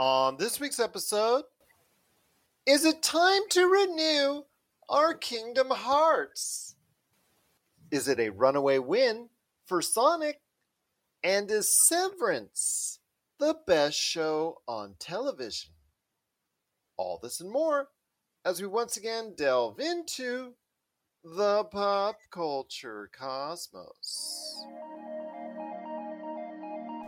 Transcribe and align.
On 0.00 0.36
this 0.36 0.60
week's 0.60 0.78
episode, 0.78 1.42
is 2.64 2.84
it 2.84 3.02
time 3.02 3.42
to 3.50 3.66
renew 3.66 4.42
our 4.88 5.12
Kingdom 5.12 5.70
Hearts? 5.70 6.76
Is 7.90 8.06
it 8.06 8.20
a 8.20 8.28
runaway 8.28 8.78
win 8.78 9.28
for 9.66 9.82
Sonic? 9.82 10.40
And 11.24 11.50
is 11.50 11.76
Severance 11.88 13.00
the 13.40 13.56
best 13.66 13.98
show 13.98 14.58
on 14.68 14.94
television? 15.00 15.72
All 16.96 17.18
this 17.20 17.40
and 17.40 17.50
more 17.50 17.88
as 18.44 18.62
we 18.62 18.68
once 18.68 18.96
again 18.96 19.34
delve 19.36 19.80
into 19.80 20.54
the 21.24 21.64
pop 21.64 22.18
culture 22.30 23.10
cosmos. 23.12 24.64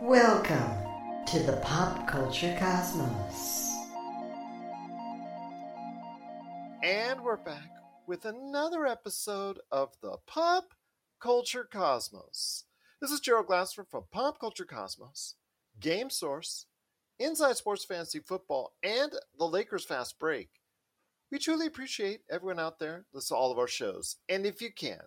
Welcome 0.01 0.90
to 1.27 1.39
the 1.39 1.53
pop 1.57 2.07
culture 2.07 2.53
cosmos. 2.59 3.71
And 6.83 7.21
we're 7.23 7.37
back 7.37 7.69
with 8.07 8.25
another 8.25 8.85
episode 8.87 9.59
of 9.71 9.93
the 10.01 10.17
Pop 10.25 10.73
Culture 11.21 11.67
Cosmos. 11.71 12.65
This 12.99 13.11
is 13.11 13.19
Gerald 13.19 13.47
Glassford 13.47 13.87
from 13.89 14.05
Pop 14.11 14.39
Culture 14.39 14.65
Cosmos, 14.65 15.35
Game 15.79 16.09
Source, 16.09 16.65
Inside 17.19 17.55
Sports 17.55 17.85
Fantasy 17.85 18.19
Football, 18.19 18.73
and 18.83 19.13
the 19.37 19.47
Lakers 19.47 19.85
Fast 19.85 20.19
Break. 20.19 20.49
We 21.31 21.37
truly 21.37 21.67
appreciate 21.67 22.21
everyone 22.29 22.59
out 22.59 22.79
there 22.79 23.05
listen 23.13 23.35
to 23.35 23.39
all 23.39 23.51
of 23.51 23.59
our 23.59 23.67
shows. 23.67 24.17
And 24.27 24.45
if 24.45 24.61
you 24.61 24.71
can, 24.73 25.01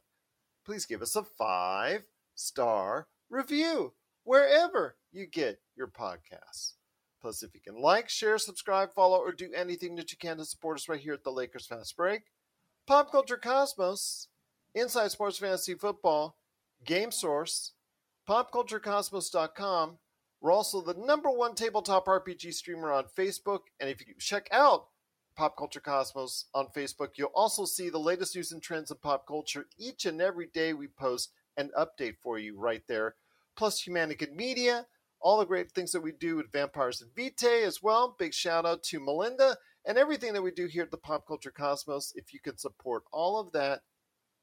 please 0.64 0.86
give 0.86 1.02
us 1.02 1.16
a 1.16 1.24
five 1.24 2.04
star 2.34 3.08
review 3.28 3.92
wherever 4.24 4.96
you 5.12 5.26
get 5.26 5.60
your 5.76 5.88
podcasts. 5.88 6.74
Plus, 7.20 7.42
if 7.42 7.54
you 7.54 7.60
can 7.60 7.80
like, 7.80 8.10
share, 8.10 8.36
subscribe, 8.36 8.92
follow, 8.92 9.18
or 9.18 9.32
do 9.32 9.50
anything 9.54 9.94
that 9.96 10.12
you 10.12 10.18
can 10.18 10.36
to 10.36 10.44
support 10.44 10.76
us 10.76 10.88
right 10.88 11.00
here 11.00 11.14
at 11.14 11.24
the 11.24 11.30
Lakers 11.30 11.66
Fast 11.66 11.96
Break, 11.96 12.22
Pop 12.86 13.10
Culture 13.10 13.38
Cosmos, 13.38 14.28
Inside 14.74 15.10
Sports 15.10 15.38
Fantasy 15.38 15.74
Football, 15.74 16.36
Game 16.84 17.10
Source, 17.10 17.72
PopCultureCosmos.com. 18.28 19.98
We're 20.40 20.52
also 20.52 20.82
the 20.82 20.94
number 20.94 21.30
one 21.30 21.54
tabletop 21.54 22.06
RPG 22.06 22.52
streamer 22.52 22.92
on 22.92 23.04
Facebook. 23.16 23.60
And 23.80 23.88
if 23.88 24.00
you 24.00 24.14
check 24.18 24.48
out 24.50 24.88
Pop 25.36 25.56
Culture 25.56 25.80
Cosmos 25.80 26.46
on 26.54 26.66
Facebook, 26.76 27.10
you'll 27.16 27.30
also 27.34 27.64
see 27.64 27.88
the 27.88 27.98
latest 27.98 28.36
news 28.36 28.52
and 28.52 28.62
trends 28.62 28.90
of 28.90 29.00
pop 29.00 29.26
culture. 29.26 29.66
Each 29.78 30.04
and 30.04 30.20
every 30.20 30.48
day 30.52 30.74
we 30.74 30.88
post 30.88 31.32
an 31.56 31.70
update 31.78 32.16
for 32.22 32.38
you 32.38 32.58
right 32.58 32.82
there. 32.86 33.14
Plus, 33.56 33.82
Humanican 33.82 34.34
Media, 34.34 34.86
all 35.20 35.38
the 35.38 35.46
great 35.46 35.72
things 35.72 35.92
that 35.92 36.02
we 36.02 36.12
do 36.12 36.36
with 36.36 36.52
Vampires 36.52 37.00
and 37.00 37.14
Vitae 37.14 37.64
as 37.64 37.82
well. 37.82 38.14
Big 38.18 38.34
shout 38.34 38.66
out 38.66 38.82
to 38.84 39.00
Melinda 39.00 39.56
and 39.86 39.98
everything 39.98 40.32
that 40.32 40.42
we 40.42 40.50
do 40.50 40.66
here 40.66 40.82
at 40.82 40.90
the 40.90 40.96
Pop 40.96 41.26
Culture 41.26 41.50
Cosmos. 41.50 42.12
If 42.14 42.32
you 42.32 42.40
can 42.40 42.58
support 42.58 43.04
all 43.12 43.38
of 43.38 43.52
that, 43.52 43.80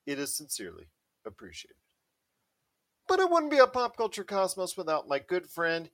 it 0.05 0.19
is 0.19 0.35
sincerely 0.35 0.87
appreciated. 1.25 1.75
But 3.07 3.19
it 3.19 3.29
wouldn't 3.29 3.51
be 3.51 3.57
a 3.57 3.67
Pop 3.67 3.97
Culture 3.97 4.23
Cosmos 4.23 4.77
without 4.77 5.07
my 5.07 5.19
good 5.19 5.47
friend. 5.47 5.89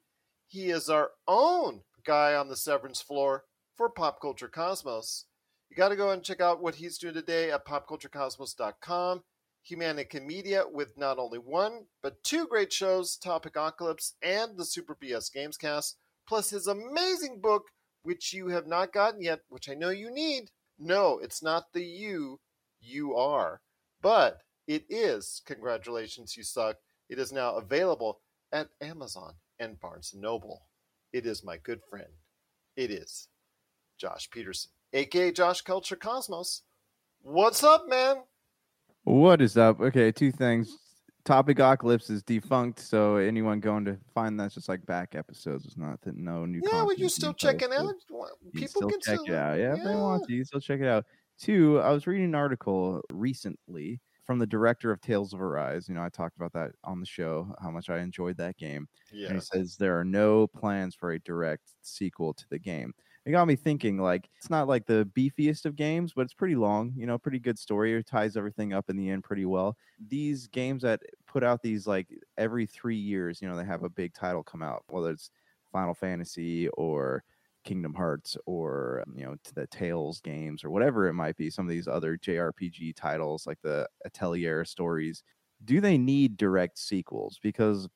He 0.48 0.70
is 0.70 0.90
our 0.90 1.12
own 1.28 1.82
guy 2.06 2.36
on 2.36 2.48
the 2.48 2.56
severance 2.56 3.02
floor 3.02 3.44
for 3.76 3.90
Pop 3.90 4.22
Culture 4.22 4.48
Cosmos. 4.48 5.26
You 5.70 5.76
got 5.76 5.90
to 5.90 5.96
go 5.96 6.12
and 6.12 6.24
check 6.24 6.40
out 6.40 6.62
what 6.62 6.76
he's 6.76 6.98
doing 6.98 7.14
today 7.14 7.52
at 7.52 7.66
popculturecosmos.com. 7.66 9.24
Humanican 9.70 10.26
Media 10.26 10.64
with 10.72 10.98
not 10.98 11.20
only 11.20 11.40
one, 11.40 11.86
but 12.02 12.24
two 12.24 12.48
great 12.48 12.72
shows, 12.72 13.18
Topic 13.18 13.54
Topicocalypse 13.54 14.14
and 14.22 14.58
the 14.58 14.66
Super 14.66 14.96
BS 14.96 15.32
Gamescast, 15.36 15.96
plus 16.28 16.50
his 16.50 16.68
amazing 16.68 17.40
book, 17.42 17.64
which 18.04 18.34
you 18.34 18.48
have 18.48 18.68
not 18.68 18.94
gotten 18.94 19.22
yet, 19.22 19.42
which 19.50 19.70
I 19.70 19.74
know 19.74 19.90
you 19.90 20.12
need. 20.12 20.52
No, 20.80 21.20
it's 21.20 21.44
not 21.44 21.74
the 21.74 21.84
you, 21.84 22.40
you 22.80 23.16
are. 23.16 23.62
But 24.02 24.42
it 24.68 24.86
is, 24.90 25.42
congratulations, 25.46 26.38
you 26.38 26.44
suck. 26.44 26.78
It 27.10 27.20
is 27.20 27.32
now 27.32 27.56
available 27.56 28.20
at 28.52 28.70
Amazon 28.82 29.34
and 29.60 29.80
Barnes 29.80 30.14
& 30.14 30.16
Noble. 30.16 30.68
It 31.12 31.26
is 31.26 31.44
my 31.44 31.58
good 31.58 31.82
friend. 31.90 32.12
It 32.76 32.92
is 32.92 33.28
Josh 33.98 34.30
Peterson, 34.30 34.72
aka 34.94 35.32
Josh 35.32 35.62
Culture 35.62 35.96
Cosmos. 35.96 36.64
What's 37.22 37.64
up, 37.64 37.88
man? 37.90 38.18
What 39.08 39.42
is 39.42 39.56
up? 39.56 39.80
Okay, 39.80 40.12
two 40.12 40.34
things. 40.34 40.80
Topic 41.24 41.56
Topicocalypse 41.56 42.10
is 42.12 42.24
defunct, 42.24 42.78
so 42.78 43.16
anyone 43.16 43.62
going 43.62 43.86
to 43.86 43.98
find 44.14 44.38
that's 44.38 44.56
just 44.56 44.68
like 44.68 44.86
back 44.86 45.16
episodes. 45.16 45.66
It's 45.66 45.78
not 45.78 46.02
that 46.02 46.18
no 46.18 46.44
new. 46.46 46.60
Yeah, 46.62 46.84
well, 46.84 46.94
you 46.94 47.08
still 47.08 47.34
checking 47.34 47.72
out? 47.72 47.94
People 48.54 48.68
still 48.68 48.90
can 48.90 49.00
check 49.00 49.20
still 49.22 49.34
it 49.34 49.38
out. 49.38 49.58
Yeah, 49.58 49.68
yeah, 49.68 49.76
if 49.76 49.84
they 49.86 49.96
want 49.96 50.28
to, 50.28 50.34
you 50.34 50.44
still 50.44 50.60
check 50.60 50.82
it 50.82 50.88
out. 50.88 51.06
Two, 51.40 51.80
I 51.80 51.92
was 51.92 52.06
reading 52.06 52.26
an 52.26 52.36
article 52.36 53.02
recently 53.14 54.02
from 54.26 54.40
the 54.40 54.46
director 54.46 54.92
of 54.92 55.00
Tales 55.00 55.32
of 55.34 55.42
Arise. 55.42 55.88
You 55.88 55.96
know, 55.96 56.04
I 56.04 56.10
talked 56.10 56.36
about 56.36 56.52
that 56.52 56.72
on 56.84 57.00
the 57.00 57.06
show, 57.06 57.56
how 57.62 57.72
much 57.72 57.90
I 57.90 58.00
enjoyed 58.00 58.36
that 58.38 58.58
game. 58.58 58.90
And 59.12 59.22
Yeah. 59.22 59.34
he 59.36 59.40
says 59.40 59.78
there 59.78 59.98
are 59.98 60.04
no 60.04 60.48
plans 60.48 60.96
for 60.96 61.14
a 61.14 61.20
direct 61.20 61.64
sequel 61.82 62.34
to 62.34 62.46
the 62.50 62.60
game. 62.60 62.94
It 63.28 63.32
got 63.32 63.46
me 63.48 63.58
thinking, 63.58 63.98
like, 63.98 64.30
it's 64.38 64.50
not 64.50 64.70
like 64.70 64.86
the 64.86 65.10
beefiest 65.14 65.66
of 65.66 65.76
games, 65.76 66.14
but 66.16 66.22
it's 66.22 66.34
pretty 66.34 66.56
long, 66.56 66.94
you 66.96 67.06
know, 67.06 67.18
pretty 67.20 67.40
good 67.40 67.60
story. 67.60 67.94
It 67.94 68.06
ties 68.08 68.38
everything 68.38 68.72
up 68.72 68.90
in 68.90 68.96
the 68.96 69.10
end 69.10 69.26
pretty 69.26 69.46
well. 69.46 69.78
These 70.00 70.48
games 70.48 70.82
that 70.84 71.02
put 71.28 71.44
out 71.44 71.62
these, 71.62 71.86
like, 71.88 72.08
every 72.38 72.66
three 72.66 72.96
years, 72.96 73.42
you 73.42 73.50
know, 73.50 73.58
they 73.58 73.66
have 73.66 73.84
a 73.84 73.90
big 73.90 74.14
title 74.14 74.44
come 74.44 74.64
out, 74.64 74.86
whether 74.88 75.12
it's 75.12 75.30
Final 75.74 75.94
Fantasy 75.94 76.70
or 76.70 77.26
Kingdom 77.66 77.94
Hearts 77.96 78.38
or, 78.46 79.04
you 79.14 79.26
know, 79.26 79.36
the 79.56 79.68
Tales 79.68 80.22
games 80.22 80.64
or 80.64 80.70
whatever 80.70 81.08
it 81.08 81.14
might 81.14 81.36
be, 81.36 81.50
some 81.50 81.66
of 81.66 81.70
these 81.70 81.88
other 81.88 82.16
JRPG 82.16 82.94
titles 82.94 83.46
like 83.46 83.60
the 83.62 83.90
Atelier 84.06 84.64
stories. 84.64 85.22
Do 85.66 85.82
they 85.82 85.98
need 85.98 86.38
direct 86.38 86.80
sequels? 86.80 87.40
Because 87.44 87.90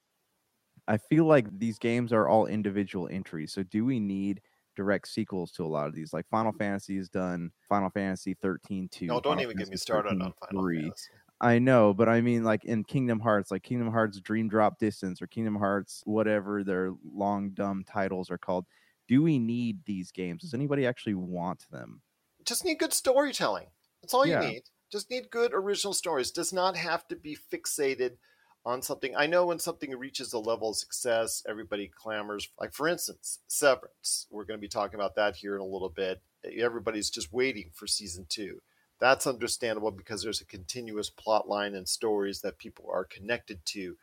I 0.88 0.98
feel 0.98 1.26
like 1.26 1.60
these 1.60 1.80
games 1.80 2.12
are 2.12 2.28
all 2.28 2.46
individual 2.48 3.08
entries. 3.10 3.54
So 3.54 3.64
do 3.64 3.86
we 3.86 4.00
need 4.00 4.42
direct 4.76 5.08
sequels 5.08 5.52
to 5.54 5.64
a 5.64 5.68
lot 5.68 5.88
of 5.88 5.94
these? 5.94 6.14
Like 6.14 6.28
Final 6.30 6.52
Fantasy 6.52 6.98
has 6.98 7.10
done 7.10 7.52
Final 7.70 7.90
Fantasy 7.90 8.34
13 8.34 8.90
2. 8.90 9.06
No, 9.08 9.16
don't 9.20 9.24
Final 9.38 9.44
even 9.44 9.58
get 9.58 9.70
me 9.70 9.78
started 9.78 10.10
13 10.10 10.22
on 10.22 10.34
Final 10.48 10.62
3. 10.64 10.82
Fantasy. 10.84 11.10
I 11.44 11.58
know, 11.58 11.94
but 11.94 12.08
I 12.08 12.22
mean, 12.22 12.44
like 12.44 12.66
in 12.66 12.84
Kingdom 12.84 13.20
Hearts, 13.20 13.50
like 13.50 13.64
Kingdom 13.64 13.92
Hearts 13.92 14.20
Dream 14.20 14.48
Drop 14.48 14.78
Distance 14.78 15.22
or 15.22 15.28
Kingdom 15.28 15.56
Hearts, 15.56 16.04
whatever 16.06 16.64
their 16.64 16.94
long, 17.04 17.50
dumb 17.52 17.84
titles 17.84 18.30
are 18.30 18.38
called. 18.38 18.66
Do 19.08 19.24
we 19.24 19.40
need 19.40 19.80
these 19.86 20.12
games? 20.12 20.44
Does 20.44 20.54
anybody 20.54 20.86
actually 20.86 21.16
want 21.16 21.66
them? 21.72 22.02
Just 22.46 22.64
need 22.64 22.78
good 22.78 22.94
storytelling. 22.94 23.68
That's 24.02 24.14
all 24.14 24.26
Yeah. 24.26 24.42
you 24.42 24.48
need. 24.50 24.64
Just 24.92 25.10
need 25.10 25.32
good 25.32 25.52
original 25.54 25.94
stories. 25.94 26.32
Does 26.32 26.54
not 26.54 26.76
have 26.78 27.08
to 27.08 27.16
be 27.16 27.36
fixated 27.36 28.18
on 28.66 28.82
something. 28.82 29.16
I 29.16 29.28
know 29.28 29.46
when 29.46 29.60
something 29.60 29.92
reaches 29.98 30.34
a 30.34 30.40
level 30.40 30.70
of 30.70 30.78
success, 30.78 31.44
everybody 31.48 31.88
clamors. 31.88 32.50
Like 32.60 32.74
for 32.74 32.88
instance, 32.88 33.40
Severance. 33.48 34.28
We're 34.30 34.46
going 34.46 34.60
to 34.60 34.62
be 34.62 34.68
talking 34.68 35.00
about 35.00 35.16
that 35.16 35.38
here 35.38 35.56
in 35.56 35.62
a 35.62 35.66
little 35.66 35.90
bit. 35.90 36.22
Everybody's 36.58 37.10
just 37.10 37.34
waiting 37.34 37.72
for 37.74 37.88
season 37.88 38.26
two. 38.30 38.62
That's 39.00 39.26
understandable 39.26 39.92
because 39.92 40.22
there's 40.22 40.42
a 40.42 40.46
continuous 40.46 41.10
plot 41.10 41.50
line 41.50 41.74
and 41.74 41.90
stories 41.90 42.42
that 42.42 42.60
people 42.60 42.88
are 42.92 43.04
connected 43.04 43.66
to, 43.68 43.98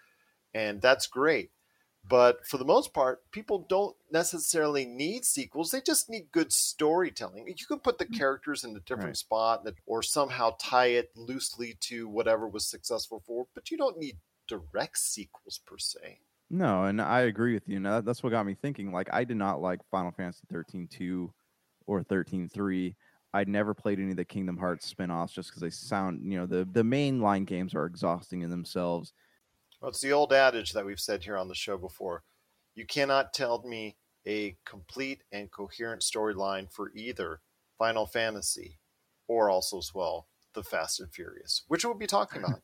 and 0.52 0.82
that's 0.82 1.06
great. 1.06 1.50
But 2.08 2.46
for 2.46 2.56
the 2.56 2.64
most 2.64 2.94
part, 2.94 3.30
people 3.30 3.66
don't 3.68 3.94
necessarily 4.10 4.86
need 4.86 5.24
sequels. 5.24 5.70
They 5.70 5.80
just 5.80 6.08
need 6.08 6.32
good 6.32 6.52
storytelling. 6.52 7.46
You 7.46 7.66
can 7.66 7.80
put 7.80 7.98
the 7.98 8.06
mm. 8.06 8.16
characters 8.16 8.64
in 8.64 8.74
a 8.74 8.80
different 8.80 9.08
Right. 9.08 9.16
spot 9.16 9.66
or 9.86 10.02
somehow 10.02 10.56
tie 10.58 10.86
it 10.86 11.10
loosely 11.14 11.76
to 11.80 12.08
whatever 12.08 12.48
was 12.48 12.66
successful 12.66 13.22
for, 13.26 13.46
but 13.54 13.70
you 13.70 13.76
don't 13.76 13.98
need 13.98 14.18
direct 14.48 14.98
sequels 14.98 15.60
per 15.64 15.78
se. 15.78 16.20
No, 16.50 16.84
and 16.84 17.00
I 17.00 17.20
agree 17.22 17.54
with 17.54 17.68
you. 17.68 17.78
Now 17.78 17.96
that- 17.96 18.04
that's 18.06 18.22
what 18.22 18.30
got 18.30 18.46
me 18.46 18.54
thinking. 18.54 18.90
Like 18.92 19.12
I 19.12 19.24
did 19.24 19.36
not 19.36 19.60
like 19.60 19.80
Final 19.90 20.10
Fantasy 20.12 20.44
13 20.50 20.88
2 20.88 21.32
or 21.86 22.02
13 22.02 22.48
3. 22.48 22.96
I'd 23.34 23.48
never 23.48 23.74
played 23.74 23.98
any 24.00 24.10
of 24.12 24.16
the 24.16 24.24
Kingdom 24.24 24.56
Hearts 24.56 24.86
spin-offs 24.86 25.34
just 25.34 25.50
because 25.50 25.60
they 25.60 25.68
sound, 25.70 26.24
you 26.32 26.38
know, 26.38 26.46
the 26.46 26.64
the 26.72 26.84
main 26.84 27.20
line 27.20 27.44
games 27.44 27.74
are 27.74 27.84
exhausting 27.86 28.40
in 28.40 28.48
themselves. 28.50 29.12
Well, 29.80 29.90
it's 29.90 30.00
the 30.00 30.12
old 30.12 30.32
adage 30.32 30.72
that 30.72 30.86
we've 30.86 30.98
said 30.98 31.22
here 31.24 31.36
on 31.36 31.48
the 31.48 31.54
show 31.54 31.76
before. 31.78 32.24
You 32.74 32.86
cannot 32.86 33.32
tell 33.34 33.62
me 33.62 33.96
a 34.26 34.56
complete 34.64 35.22
and 35.30 35.50
coherent 35.50 36.02
storyline 36.02 36.72
for 36.72 36.90
either 36.94 37.40
Final 37.78 38.06
Fantasy 38.06 38.78
or 39.28 39.50
also 39.50 39.78
as 39.78 39.92
well 39.94 40.28
the 40.54 40.62
Fast 40.64 40.98
and 41.00 41.12
Furious, 41.12 41.62
which 41.68 41.84
we'll 41.84 41.94
be 41.94 42.06
talking 42.06 42.42
about 42.44 42.62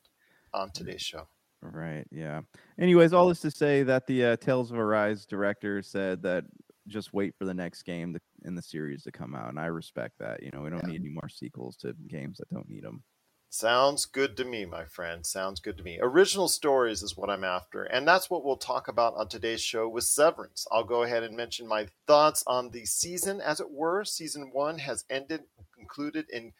on 0.53 0.71
today's 0.71 1.01
show. 1.03 1.29
Right. 1.61 2.05
Yeah. 2.11 2.41
Anyways, 2.79 3.11
all 3.13 3.27
this 3.27 3.41
to 3.41 3.51
say 3.51 3.83
that 3.83 4.05
the 4.05 4.23
uh, 4.25 4.35
Tales 4.37 4.71
of 4.71 4.77
Arise 4.77 5.25
director 5.25 5.81
said 5.81 6.21
that 6.23 6.43
just 6.87 7.13
wait 7.13 7.33
for 7.35 7.45
the 7.45 7.53
next 7.53 7.83
game 7.83 8.13
to, 8.13 8.19
in 8.43 8.53
the 8.53 8.61
series 8.61 9.03
to 9.03 9.11
come 9.11 9.33
out, 9.33 9.49
and 9.49 9.59
I 9.59 9.65
respect 9.65 10.19
that. 10.19 10.43
You 10.43 10.51
know, 10.53 10.61
we 10.61 10.69
don't 10.69 10.81
Yeah. 10.83 10.91
need 10.91 11.01
any 11.01 11.09
more 11.09 11.29
sequels 11.29 11.75
to 11.77 11.93
games 12.07 12.37
that 12.37 12.49
don't 12.51 12.69
need 12.69 12.83
them. 12.83 13.03
Sounds 13.49 14.05
good 14.05 14.35
to 14.37 14.43
me, 14.43 14.65
my 14.65 14.83
friend. 14.85 15.25
Sounds 15.25 15.61
good 15.61 15.77
to 15.77 15.83
me. 15.83 15.97
Original 16.01 16.49
stories 16.49 17.01
is 17.01 17.15
what 17.15 17.29
I'm 17.29 17.45
after. 17.45 17.83
And 17.83 18.05
that's 18.05 18.29
what 18.29 18.43
we'll 18.43 18.57
talk 18.57 18.89
about 18.89 19.15
on 19.15 19.29
today's 19.29 19.61
show 19.61 19.87
with 19.87 20.03
Severance. 20.03 20.67
I'll 20.71 20.83
go 20.83 21.03
ahead 21.03 21.23
and 21.23 21.37
mention 21.37 21.65
my 21.65 21.87
thoughts 22.05 22.43
on 22.47 22.69
the 22.69 22.85
season, 22.85 23.39
as 23.39 23.61
it 23.61 23.71
were. 23.71 24.03
Season 24.03 24.49
one 24.51 24.77
has 24.79 25.05
ended, 25.09 25.43
concluded 25.73 26.29
in 26.31 26.51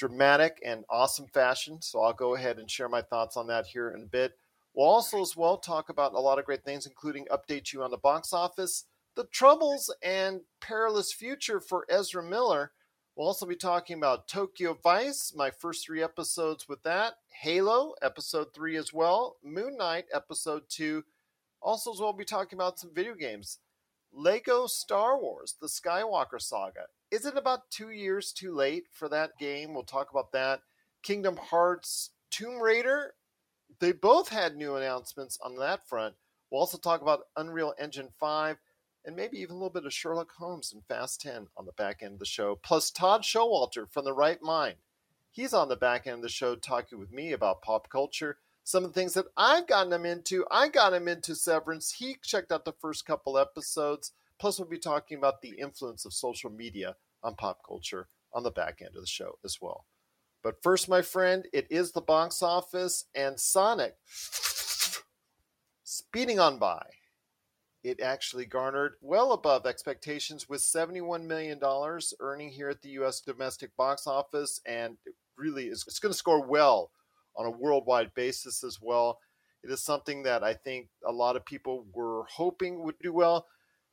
dramatic 0.00 0.60
and 0.64 0.84
awesome 0.90 1.28
fashion. 1.28 1.80
So 1.80 2.02
I'll 2.02 2.12
go 2.12 2.34
ahead 2.34 2.58
and 2.58 2.68
share 2.68 2.88
my 2.88 3.02
thoughts 3.02 3.36
on 3.36 3.46
that 3.46 3.66
here 3.66 3.90
in 3.90 4.02
a 4.02 4.06
bit. 4.06 4.32
We'll 4.74 4.88
also, 4.88 5.22
as 5.22 5.36
well, 5.36 5.58
talk 5.58 5.90
about 5.90 6.14
a 6.14 6.18
lot 6.18 6.40
of 6.40 6.44
great 6.44 6.64
things, 6.64 6.86
including 6.86 7.26
update 7.30 7.72
you 7.72 7.82
on 7.84 7.92
the 7.92 7.98
box 7.98 8.32
office, 8.32 8.86
the 9.14 9.24
troubles 9.26 9.94
and 10.02 10.40
perilous 10.60 11.12
future 11.12 11.60
for 11.60 11.86
Ezra 11.88 12.22
Miller 12.22 12.72
We'll 13.20 13.26
also 13.26 13.44
be 13.44 13.54
talking 13.54 13.98
about 13.98 14.28
Tokyo 14.28 14.78
Vice, 14.82 15.34
my 15.36 15.50
first 15.50 15.84
three 15.84 16.02
episodes 16.02 16.68
with 16.68 16.82
that, 16.84 17.16
Halo, 17.42 17.92
episode 18.00 18.54
three 18.54 18.76
as 18.76 18.94
well, 18.94 19.36
Moon 19.44 19.76
Knight, 19.76 20.06
episode 20.10 20.62
two. 20.70 21.04
Also, 21.60 21.92
as 21.92 22.00
well, 22.00 22.14
be 22.14 22.24
talking 22.24 22.56
about 22.56 22.78
some 22.78 22.94
video 22.94 23.14
games. 23.14 23.58
Lego 24.12 24.66
Star 24.66 25.18
Wars, 25.18 25.56
the 25.60 25.66
Skywalker 25.66 26.40
Saga. 26.40 26.86
Is 27.10 27.26
it 27.26 27.36
about 27.36 27.70
two 27.70 27.90
years 27.90 28.32
too 28.32 28.54
late 28.54 28.84
for 28.90 29.08
that 29.08 29.38
game? 29.38 29.74
We'll 29.74 29.84
talk 29.84 30.10
about 30.10 30.32
that. 30.32 30.60
Kingdom 31.02 31.36
Hearts, 31.36 32.10
Tomb 32.30 32.60
Raider. 32.60 33.14
They 33.78 33.92
both 33.92 34.28
had 34.28 34.56
new 34.56 34.76
announcements 34.76 35.38
on 35.42 35.56
that 35.56 35.88
front. 35.88 36.14
We'll 36.50 36.60
also 36.60 36.78
talk 36.78 37.02
about 37.02 37.28
Unreal 37.36 37.74
Engine 37.78 38.08
5 38.18 38.58
and 39.04 39.16
maybe 39.16 39.38
even 39.38 39.52
a 39.52 39.58
little 39.58 39.70
bit 39.70 39.86
of 39.86 39.94
Sherlock 39.94 40.32
Holmes 40.32 40.72
and 40.72 40.84
Fast 40.84 41.20
10 41.22 41.46
on 41.56 41.64
the 41.64 41.72
back 41.72 42.02
end 42.02 42.14
of 42.14 42.18
the 42.18 42.26
show, 42.26 42.56
plus 42.56 42.90
Todd 42.90 43.22
Showalter 43.22 43.88
from 43.90 44.04
The 44.04 44.12
Right 44.12 44.42
Mind. 44.42 44.76
He's 45.30 45.54
on 45.54 45.68
the 45.68 45.76
back 45.76 46.06
end 46.06 46.16
of 46.16 46.22
the 46.22 46.28
show 46.28 46.54
talking 46.56 46.98
with 46.98 47.12
me 47.12 47.32
about 47.32 47.62
pop 47.62 47.88
culture, 47.88 48.38
some 48.70 48.84
of 48.84 48.92
the 48.92 49.00
things 49.00 49.14
that 49.14 49.26
I've 49.36 49.66
gotten 49.66 49.92
him 49.92 50.06
into. 50.06 50.46
I 50.50 50.68
got 50.68 50.92
him 50.92 51.08
into 51.08 51.34
Severance. 51.34 51.92
He 51.92 52.16
checked 52.22 52.52
out 52.52 52.64
the 52.64 52.72
first 52.80 53.04
couple 53.04 53.38
episodes. 53.38 54.12
Plus, 54.38 54.58
we'll 54.58 54.68
be 54.68 54.78
talking 54.78 55.18
about 55.18 55.42
the 55.42 55.54
influence 55.58 56.04
of 56.04 56.12
social 56.12 56.50
media 56.50 56.96
on 57.22 57.34
pop 57.34 57.58
culture 57.66 58.08
on 58.32 58.42
the 58.42 58.50
back 58.50 58.80
end 58.80 58.94
of 58.94 59.02
the 59.02 59.06
show 59.06 59.38
as 59.44 59.58
well. 59.60 59.84
But 60.42 60.62
first, 60.62 60.88
my 60.88 61.02
friend, 61.02 61.46
it 61.52 61.66
is 61.70 61.92
the 61.92 62.00
box 62.00 62.42
office 62.42 63.04
and 63.14 63.38
Sonic 63.38 63.96
speeding 65.82 66.38
on 66.38 66.58
by 66.58 66.86
it 67.82 68.00
actually 68.00 68.44
garnered 68.44 68.94
well 69.00 69.32
above 69.32 69.66
expectations 69.66 70.48
with 70.48 70.60
$71 70.60 71.24
million 71.24 71.58
earning 72.20 72.50
here 72.50 72.68
at 72.68 72.82
the 72.82 72.90
U.S. 72.90 73.20
domestic 73.20 73.74
box 73.76 74.06
office. 74.06 74.60
And 74.66 74.96
really 75.36 75.66
it's 75.66 75.98
going 75.98 76.12
to 76.12 76.18
score 76.18 76.46
well 76.46 76.90
on 77.36 77.46
a 77.46 77.50
worldwide 77.50 78.14
basis 78.14 78.62
as 78.64 78.78
well. 78.80 79.18
It 79.62 79.70
is 79.70 79.82
something 79.82 80.22
that 80.22 80.42
I 80.42 80.54
think 80.54 80.88
a 81.06 81.12
lot 81.12 81.36
of 81.36 81.44
people 81.44 81.86
were 81.92 82.24
hoping 82.36 82.82
would 82.82 82.98
do 83.02 83.12
well. 83.12 83.46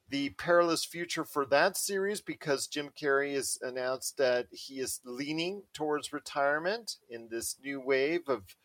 The 0.09 0.29
perilous 0.29 0.85
future 0.85 1.25
for 1.25 1.45
that 1.47 1.75
series 1.75 2.21
because 2.21 2.67
Jim 2.67 2.91
Carrey 2.97 3.33
has 3.33 3.57
announced 3.61 4.17
that 4.17 4.47
he 4.51 4.75
is 4.75 5.01
leaning 5.03 5.63
towards 5.73 6.13
retirement 6.13 6.95
in 7.09 7.27
this 7.29 7.57
new 7.61 7.81
wave 7.81 8.29
of 8.29 8.55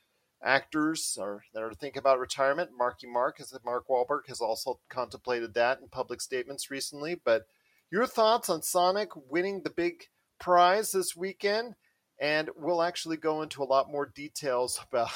actors 0.44 1.18
that 1.52 1.62
are 1.62 1.74
thinking 1.74 1.98
about 1.98 2.20
retirement. 2.20 2.70
Marky 2.76 3.08
Mark, 3.08 3.40
as 3.40 3.52
Mark 3.64 3.88
Wahlberg, 3.88 4.28
has 4.28 4.40
also 4.40 4.78
contemplated 4.88 5.54
that 5.54 5.80
in 5.80 5.88
public 5.88 6.20
statements 6.20 6.70
recently. 6.70 7.16
But 7.16 7.42
your 7.90 8.06
thoughts 8.06 8.48
on 8.48 8.62
Sonic 8.62 9.10
winning 9.28 9.62
the 9.62 9.70
big 9.70 10.04
prize 10.38 10.92
this 10.92 11.16
weekend? 11.16 11.74
And 12.22 12.48
we'll 12.56 12.82
actually 12.82 13.16
go 13.16 13.42
into 13.42 13.64
a 13.64 13.66
lot 13.66 13.90
more 13.90 14.06
details 14.06 14.80
about 14.88 15.10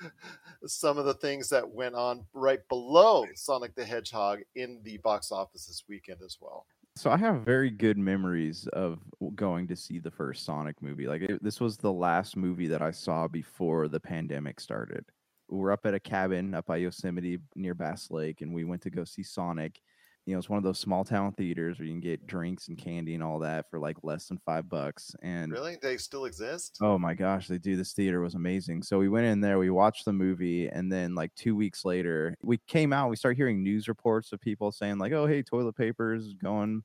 some 0.66 0.98
of 0.98 1.04
the 1.04 1.14
things 1.14 1.48
that 1.50 1.70
went 1.70 1.94
on 1.94 2.26
right 2.34 2.58
below 2.68 3.26
Sonic 3.36 3.76
the 3.76 3.84
Hedgehog 3.84 4.40
in 4.56 4.80
the 4.82 4.98
box 4.98 5.30
office 5.30 5.66
this 5.66 5.84
weekend 5.88 6.18
as 6.24 6.36
well. 6.40 6.66
So 6.96 7.10
I 7.10 7.16
have 7.16 7.42
very 7.42 7.70
good 7.70 7.96
memories 7.96 8.66
of 8.72 8.98
going 9.36 9.68
to 9.68 9.76
see 9.76 10.00
the 10.00 10.10
first 10.10 10.44
Sonic 10.44 10.82
movie. 10.82 11.06
Like 11.06 11.22
it, 11.22 11.44
this 11.44 11.60
was 11.60 11.76
the 11.76 11.92
last 11.92 12.36
movie 12.36 12.66
that 12.66 12.82
I 12.82 12.90
saw 12.90 13.28
before 13.28 13.86
the 13.86 14.00
pandemic 14.00 14.58
started. 14.58 15.04
We 15.48 15.58
were 15.58 15.70
up 15.70 15.86
at 15.86 15.94
a 15.94 16.00
cabin 16.00 16.54
up 16.54 16.66
by 16.66 16.78
Yosemite 16.78 17.38
near 17.54 17.74
Bass 17.74 18.10
Lake, 18.10 18.40
and 18.40 18.52
we 18.52 18.64
went 18.64 18.82
to 18.82 18.90
go 18.90 19.04
see 19.04 19.22
Sonic 19.22 19.80
you 20.26 20.34
know, 20.34 20.38
it's 20.38 20.48
one 20.48 20.58
of 20.58 20.64
those 20.64 20.78
small 20.78 21.04
town 21.04 21.32
theaters 21.32 21.78
where 21.78 21.86
you 21.86 21.92
can 21.92 22.00
get 22.00 22.26
drinks 22.26 22.68
and 22.68 22.78
candy 22.78 23.14
and 23.14 23.22
all 23.22 23.38
that 23.40 23.70
for 23.70 23.78
like 23.78 23.96
less 24.02 24.28
than 24.28 24.38
five 24.38 24.68
bucks. 24.68 25.14
And 25.22 25.52
really, 25.52 25.76
they 25.76 25.96
still 25.96 26.24
exist? 26.24 26.78
Oh 26.82 26.98
my 26.98 27.12
gosh, 27.14 27.46
they 27.48 27.58
do. 27.58 27.76
This 27.76 27.92
theater 27.92 28.20
was 28.20 28.34
amazing. 28.34 28.82
So 28.82 28.98
we 28.98 29.08
went 29.08 29.26
in 29.26 29.40
there, 29.40 29.58
we 29.58 29.70
watched 29.70 30.06
the 30.06 30.12
movie, 30.14 30.68
and 30.68 30.90
then 30.90 31.14
like 31.14 31.34
two 31.34 31.54
weeks 31.54 31.84
later, 31.84 32.36
we 32.42 32.58
came 32.66 32.92
out. 32.92 33.10
We 33.10 33.16
started 33.16 33.36
hearing 33.36 33.62
news 33.62 33.86
reports 33.88 34.32
of 34.32 34.40
people 34.40 34.72
saying 34.72 34.98
like, 34.98 35.12
"Oh, 35.12 35.26
hey, 35.26 35.42
toilet 35.42 35.76
paper 35.76 36.14
is 36.14 36.34
going." 36.34 36.82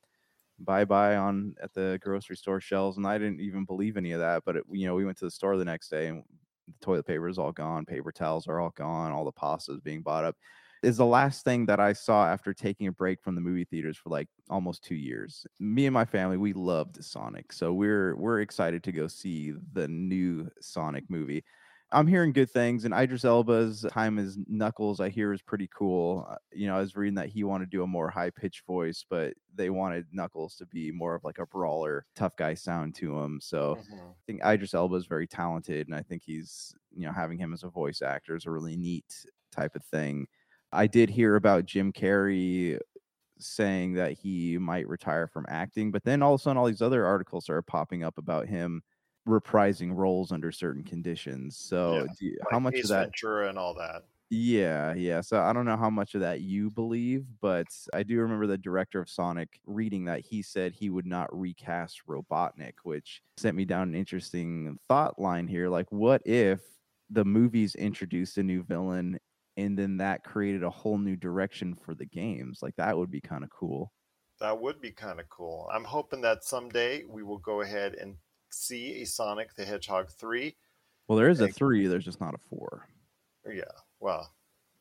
bye 0.60 0.86
bye 0.86 1.18
on 1.18 1.54
at 1.62 1.74
the 1.74 2.00
grocery 2.02 2.38
store 2.38 2.62
shelves 2.62 2.96
and 2.98 3.06
i 3.06 3.18
didn't 3.18 3.42
even 3.42 3.66
believe 3.66 3.98
any 3.98 4.14
of 4.14 4.20
that 4.22 4.44
but 4.46 4.56
it, 4.56 4.64
you 4.72 4.88
know 4.88 4.96
we 4.96 5.04
went 5.04 5.18
to 5.18 5.26
the 5.26 5.32
store 5.32 5.58
the 5.58 5.66
next 5.66 5.90
day 5.90 6.08
and 6.08 6.24
the 6.68 6.74
toilet 6.80 7.06
paper 7.06 7.28
is 7.28 7.38
all 7.38 7.52
gone 7.52 7.86
paper 7.86 8.12
towels 8.12 8.48
are 8.48 8.62
all 8.62 8.70
gone 8.70 9.12
all 9.12 9.26
the 9.26 9.32
pasta 9.34 9.74
is 9.74 9.82
being 9.82 10.02
bought 10.02 10.24
up 10.24 10.38
is 10.86 10.98
the 10.98 11.06
last 11.06 11.44
thing 11.44 11.66
that 11.66 11.80
I 11.80 11.94
saw 11.94 12.28
after 12.28 12.54
taking 12.54 12.88
a 12.88 12.92
break 12.92 13.22
from 13.24 13.34
the 13.34 13.42
movie 13.42 13.66
theaters 13.66 13.98
for 13.98 14.12
like 14.12 14.28
almost 14.50 14.84
two 14.84 14.96
years. 14.96 15.46
Me 15.60 15.88
and 15.88 15.94
my 15.94 16.06
family, 16.06 16.38
we 16.38 16.54
loved 16.54 17.04
Sonic, 17.04 17.52
so 17.52 17.74
we're 17.74 18.16
we're 18.16 18.42
excited 18.42 18.84
to 18.84 18.92
go 18.92 19.08
see 19.08 19.54
the 19.74 19.88
new 19.88 20.48
Sonic 20.62 21.06
movie. 21.10 21.44
I'm 21.92 22.08
hearing 22.08 22.34
good 22.34 22.52
things, 22.52 22.84
and 22.84 22.94
Idris 22.94 23.26
Elba's 23.26 23.86
time 23.90 24.20
as 24.20 24.38
Knuckles, 24.48 25.00
I 25.00 25.10
hear, 25.10 25.34
is 25.34 25.42
pretty 25.42 25.70
cool. 25.74 26.28
Uh, 26.30 26.36
you 26.52 26.68
know, 26.68 26.76
I 26.76 26.80
was 26.80 26.96
reading 26.96 27.16
that 27.16 27.30
he 27.30 27.44
wanted 27.44 27.66
to 27.66 27.78
do 27.78 27.84
a 27.84 27.88
more 27.88 28.10
high 28.10 28.32
pitched 28.32 28.66
voice, 28.66 29.06
but 29.10 29.34
they 29.54 29.70
wanted 29.70 30.06
Knuckles 30.12 30.56
to 30.58 30.66
be 30.66 30.92
more 30.92 31.16
of 31.16 31.24
like 31.24 31.38
a 31.40 31.46
brawler, 31.46 32.06
tough 32.16 32.36
guy 32.38 32.54
sound 32.54 32.96
to 32.96 33.18
him. 33.20 33.40
So 33.42 33.76
mm-hmm. 33.76 33.96
I 33.96 34.24
think 34.28 34.42
Idris 34.44 34.74
Elba 34.74 34.96
is 34.96 35.06
very 35.06 35.28
talented, 35.28 35.88
and 35.88 35.96
I 35.96 36.02
think 36.02 36.24
he's, 36.26 36.76
you 36.96 37.06
know, 37.06 37.14
having 37.14 37.38
him 37.38 37.54
as 37.54 37.64
a 37.64 37.70
voice 37.70 38.02
actor 38.02 38.36
is 38.36 38.46
a 38.46 38.52
really 38.52 38.76
neat 38.76 39.26
type 39.52 39.76
of 39.76 39.84
thing. 39.86 40.28
I 40.76 40.88
did 40.88 41.10
hear 41.10 41.36
about 41.36 41.66
Jim 41.66 41.92
Carrey 41.92 42.80
saying 43.40 43.94
that 43.94 44.14
he 44.14 44.58
might 44.58 44.88
retire 44.88 45.28
from 45.28 45.46
acting, 45.50 45.92
but 45.92 46.04
then 46.04 46.22
all 46.22 46.36
of 46.36 46.42
a 46.42 46.44
sudden, 46.44 46.58
all 46.58 46.66
these 46.66 46.82
other 46.82 47.06
articles 47.06 47.50
are 47.50 47.62
popping 47.62 48.04
up 48.04 48.18
about 48.18 48.48
him 48.48 48.82
reprising 49.28 49.96
roles 49.96 50.32
under 50.32 50.52
certain 50.52 50.84
conditions. 50.84 51.58
So, 51.58 51.96
yeah, 51.96 52.06
you, 52.20 52.38
like 52.40 52.52
how 52.52 52.60
much 52.60 52.76
Ace 52.76 52.84
of 52.86 52.90
that? 52.90 53.06
Ventura 53.06 53.50
and 53.50 53.58
all 53.58 53.74
that. 53.76 54.04
Yeah, 54.30 54.94
yeah. 54.96 55.22
So 55.22 55.40
I 55.40 55.54
don't 55.54 55.66
know 55.66 55.78
how 55.78 55.90
much 55.90 56.16
of 56.16 56.22
that 56.22 56.42
you 56.42 56.72
believe, 56.72 57.26
but 57.42 57.68
I 57.94 58.04
do 58.04 58.20
remember 58.20 58.48
the 58.48 58.58
director 58.58 59.00
of 59.00 59.10
Sonic 59.10 59.60
reading 59.66 60.06
that 60.06 60.22
he 60.22 60.42
said 60.42 60.74
he 60.74 60.90
would 60.90 61.06
not 61.06 61.30
recast 61.38 62.02
Robotnik, 62.08 62.74
which 62.84 63.22
sent 63.38 63.56
me 63.56 63.66
down 63.66 63.90
an 63.90 63.96
interesting 63.96 64.80
thought 64.88 65.20
line 65.20 65.48
here. 65.48 65.70
Like, 65.70 65.92
what 65.92 66.22
if 66.26 66.62
the 67.12 67.26
movies 67.26 67.76
introduced 67.76 68.38
a 68.40 68.44
new 68.44 68.64
villain 68.64 69.20
and 69.58 69.78
then 69.78 69.98
that 69.98 70.24
created 70.24 70.64
a 70.64 70.70
whole 70.70 70.98
new 70.98 71.16
direction 71.16 71.76
for 71.76 71.94
the 71.94 72.06
games. 72.06 72.60
Like 72.62 72.76
that 72.76 72.98
would 72.98 73.12
be 73.12 73.22
kind 73.22 73.44
of 73.44 73.50
cool. 73.50 73.92
That 74.40 74.60
would 74.60 74.82
be 74.82 74.92
kind 74.92 75.20
of 75.20 75.30
cool. 75.30 75.70
I'm 75.74 75.86
hoping 75.86 76.22
that 76.22 76.44
someday 76.44 77.04
we 77.08 77.24
will 77.24 77.38
go 77.38 77.62
ahead 77.62 77.96
and 77.96 78.16
see 78.50 79.02
a 79.02 79.06
Sonic 79.06 79.56
the 79.56 79.66
Hedgehog 79.66 80.10
3. 80.10 80.56
Well, 81.08 81.18
there 81.18 81.30
is 81.30 81.40
a 81.40 81.48
3, 81.48 81.88
there's 81.88 82.04
just 82.04 82.20
not 82.20 82.34
a 82.34 82.38
4. 82.50 82.88
Yeah. 83.54 83.64
Well, 84.00 84.30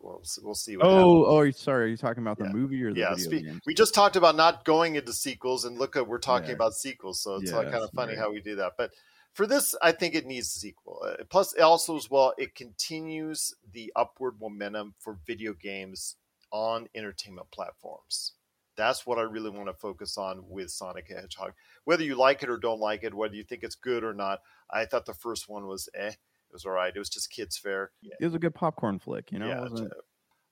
we'll, 0.01 0.23
we'll 0.43 0.55
see 0.55 0.77
oh, 0.81 1.25
oh, 1.25 1.51
sorry. 1.51 1.85
Are 1.85 1.89
you 1.89 1.97
talking 1.97 2.23
about 2.23 2.39
the 2.39 2.47
yeah. 2.47 2.53
movie 2.53 2.83
or 2.83 2.93
the 2.93 3.01
yeah, 3.01 3.15
video 3.15 3.55
spe- 3.55 3.67
We 3.67 3.75
just 3.75 3.95
talked 3.95 4.17
about 4.17 4.37
not 4.37 4.65
going 4.65 4.97
into 4.97 5.13
sequels, 5.13 5.65
and 5.65 5.79
look 5.79 5.97
at 5.97 6.07
we're 6.07 6.19
talking 6.19 6.49
yeah. 6.49 6.55
about 6.55 6.75
sequels, 6.75 7.21
so 7.23 7.37
it's 7.37 7.51
yeah, 7.51 7.63
kind 7.65 7.77
of 7.77 7.91
funny 7.91 8.15
right. 8.15 8.19
how 8.19 8.33
we 8.33 8.41
do 8.41 8.57
that. 8.57 8.73
But 8.79 8.93
for 9.35 9.47
this, 9.47 9.75
I 9.83 9.93
think 9.93 10.15
it 10.15 10.27
needs 10.27 10.47
a 10.47 10.59
sequel. 10.59 11.03
Uh, 11.05 11.25
plus, 11.29 11.55
also 11.55 11.97
as 11.97 12.11
well, 12.11 12.33
it 12.39 12.55
continues 12.55 13.53
the 13.73 13.93
upward 13.95 14.41
momentum 14.41 14.95
for 14.99 15.19
video 15.27 15.53
games 15.53 16.17
on 16.51 16.89
entertainment 16.95 17.51
platforms. 17.51 18.33
That's 18.77 19.07
what 19.07 19.19
I 19.19 19.23
really 19.23 19.51
want 19.51 19.67
to 19.67 19.75
focus 19.75 20.17
on 20.17 20.45
with 20.49 20.71
Sonic 20.71 21.09
the 21.09 21.15
Hedgehog. 21.15 21.53
Whether 21.85 22.05
you 22.05 22.15
like 22.15 22.43
it 22.43 22.49
or 22.49 22.57
don't 22.57 22.81
like 22.81 23.05
it, 23.05 23.13
whether 23.13 23.35
you 23.35 23.45
think 23.45 23.63
it's 23.63 23.75
good 23.75 24.05
or 24.05 24.15
not, 24.15 24.41
I 24.71 24.85
thought 24.85 25.07
the 25.07 25.15
first 25.15 25.49
one 25.49 25.67
was 25.67 25.89
eh. 25.95 26.09
It 26.09 26.53
was 26.53 26.65
all 26.65 26.73
right. 26.73 26.95
It 26.95 26.99
was 26.99 27.09
just 27.09 27.31
kids' 27.31 27.59
fare. 27.59 27.91
It 28.21 28.25
was 28.25 28.35
a 28.35 28.39
good 28.39 28.55
popcorn 28.55 29.01
flick, 29.01 29.33
you 29.33 29.41
know. 29.41 29.49
Yeah, 29.49 29.87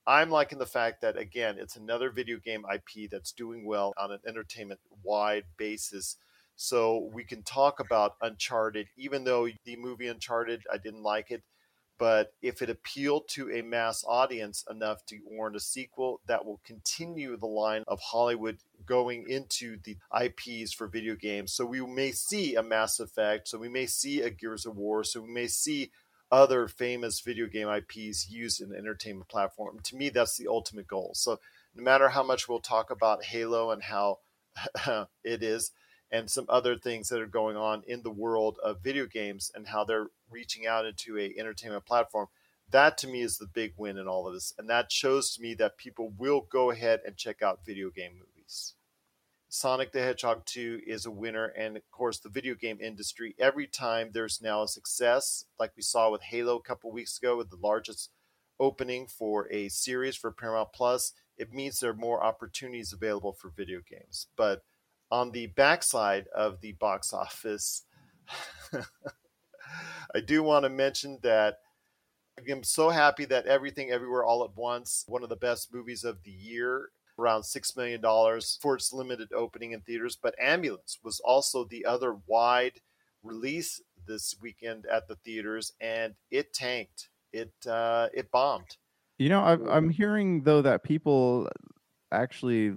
I'm 0.06 0.30
liking 0.30 0.58
the 0.58 0.66
fact 0.66 1.02
that 1.02 1.16
again, 1.16 1.56
it's 1.58 1.76
another 1.76 2.10
video 2.10 2.38
game 2.38 2.64
IP 2.72 3.08
that's 3.10 3.32
doing 3.32 3.64
well 3.64 3.92
on 3.96 4.10
an 4.10 4.18
entertainment 4.26 4.80
wide 5.04 5.44
basis 5.56 6.16
so 6.56 7.10
we 7.12 7.24
can 7.24 7.42
talk 7.42 7.80
about 7.80 8.16
Uncharted, 8.20 8.88
even 8.96 9.24
though 9.24 9.48
the 9.64 9.76
movie 9.76 10.08
Uncharted, 10.08 10.62
I 10.72 10.78
didn't 10.78 11.02
like 11.02 11.30
it. 11.30 11.42
But 11.98 12.32
if 12.42 12.62
it 12.62 12.70
appealed 12.70 13.28
to 13.28 13.52
a 13.52 13.62
mass 13.62 14.04
audience 14.06 14.64
enough 14.68 15.06
to 15.06 15.20
warrant 15.24 15.54
a 15.54 15.60
sequel, 15.60 16.20
that 16.26 16.44
will 16.44 16.60
continue 16.64 17.36
the 17.36 17.46
line 17.46 17.84
of 17.86 18.00
Hollywood 18.00 18.58
going 18.84 19.28
into 19.28 19.78
the 19.84 19.96
IPs 20.20 20.72
for 20.72 20.88
video 20.88 21.14
games. 21.14 21.52
So 21.52 21.64
we 21.64 21.80
may 21.80 22.10
see 22.10 22.56
a 22.56 22.62
Mass 22.62 22.98
Effect, 22.98 23.46
so 23.46 23.58
we 23.58 23.68
may 23.68 23.86
see 23.86 24.20
a 24.20 24.30
Gears 24.30 24.66
of 24.66 24.76
War, 24.76 25.04
so 25.04 25.20
we 25.20 25.30
may 25.30 25.46
see 25.46 25.92
other 26.32 26.66
famous 26.66 27.20
video 27.20 27.46
game 27.46 27.68
IPs 27.68 28.28
used 28.30 28.60
in 28.60 28.74
entertainment 28.74 29.28
platform. 29.28 29.78
To 29.84 29.96
me, 29.96 30.08
that's 30.08 30.36
the 30.36 30.48
ultimate 30.48 30.88
goal. 30.88 31.12
So 31.14 31.38
no 31.74 31.84
matter 31.84 32.08
how 32.08 32.22
much 32.22 32.48
we'll 32.48 32.60
talk 32.60 32.90
about 32.90 33.24
Halo 33.24 33.70
and 33.70 33.82
how 33.82 34.18
it 35.24 35.42
is, 35.42 35.70
and 36.12 36.30
some 36.30 36.44
other 36.48 36.76
things 36.76 37.08
that 37.08 37.20
are 37.20 37.26
going 37.26 37.56
on 37.56 37.82
in 37.86 38.02
the 38.02 38.10
world 38.10 38.58
of 38.62 38.82
video 38.82 39.06
games 39.06 39.50
and 39.54 39.68
how 39.68 39.82
they're 39.82 40.08
reaching 40.30 40.66
out 40.66 40.86
into 40.86 41.18
a 41.18 41.34
entertainment 41.38 41.86
platform. 41.86 42.28
That 42.70 42.96
to 42.98 43.08
me 43.08 43.22
is 43.22 43.38
the 43.38 43.46
big 43.46 43.72
win 43.76 43.98
in 43.98 44.06
all 44.06 44.28
of 44.28 44.34
this 44.34 44.54
and 44.58 44.68
that 44.68 44.92
shows 44.92 45.34
to 45.34 45.42
me 45.42 45.54
that 45.54 45.78
people 45.78 46.12
will 46.16 46.42
go 46.42 46.70
ahead 46.70 47.00
and 47.04 47.16
check 47.16 47.42
out 47.42 47.64
video 47.66 47.90
game 47.90 48.12
movies. 48.12 48.74
Sonic 49.48 49.92
the 49.92 50.00
hedgehog 50.00 50.44
2 50.46 50.82
is 50.86 51.04
a 51.04 51.10
winner 51.10 51.46
and 51.46 51.76
of 51.76 51.90
course 51.90 52.18
the 52.18 52.28
video 52.28 52.54
game 52.54 52.78
industry 52.80 53.34
every 53.38 53.66
time 53.66 54.10
there's 54.12 54.40
now 54.40 54.62
a 54.62 54.68
success 54.68 55.46
like 55.58 55.72
we 55.76 55.82
saw 55.82 56.10
with 56.10 56.22
halo 56.22 56.56
a 56.56 56.62
couple 56.62 56.90
weeks 56.92 57.18
ago 57.18 57.36
with 57.36 57.50
the 57.50 57.56
largest 57.56 58.10
opening 58.58 59.06
for 59.06 59.50
a 59.52 59.68
series 59.68 60.16
for 60.16 60.30
paramount 60.30 60.72
plus 60.72 61.12
it 61.36 61.52
means 61.52 61.80
there 61.80 61.90
are 61.90 61.94
more 61.94 62.22
opportunities 62.22 62.92
available 62.92 63.32
for 63.32 63.48
video 63.48 63.80
games. 63.80 64.28
But 64.36 64.62
on 65.12 65.30
the 65.30 65.46
backside 65.48 66.26
of 66.34 66.58
the 66.62 66.72
box 66.72 67.12
office, 67.12 67.84
I 68.72 70.20
do 70.26 70.42
want 70.42 70.64
to 70.64 70.70
mention 70.70 71.18
that 71.22 71.58
I'm 72.50 72.64
so 72.64 72.88
happy 72.88 73.26
that 73.26 73.46
Everything 73.46 73.90
Everywhere 73.90 74.24
All 74.24 74.42
at 74.42 74.56
Once, 74.56 75.04
one 75.06 75.22
of 75.22 75.28
the 75.28 75.36
best 75.36 75.72
movies 75.72 76.02
of 76.02 76.22
the 76.24 76.30
year, 76.30 76.88
around 77.18 77.42
$6 77.42 77.76
million 77.76 78.00
for 78.60 78.74
its 78.74 78.90
limited 78.90 79.28
opening 79.34 79.72
in 79.72 79.82
theaters. 79.82 80.16
But 80.20 80.34
Ambulance 80.40 80.98
was 81.04 81.20
also 81.20 81.64
the 81.64 81.84
other 81.84 82.16
wide 82.26 82.80
release 83.22 83.82
this 84.06 84.34
weekend 84.40 84.86
at 84.86 85.08
the 85.08 85.16
theaters, 85.16 85.74
and 85.78 86.14
it 86.30 86.54
tanked. 86.54 87.10
It 87.34 87.52
uh, 87.66 88.08
it 88.14 88.30
bombed. 88.30 88.76
You 89.18 89.28
know, 89.28 89.40
I'm 89.42 89.88
hearing 89.90 90.42
though 90.42 90.62
that 90.62 90.82
people 90.82 91.48
actually 92.10 92.74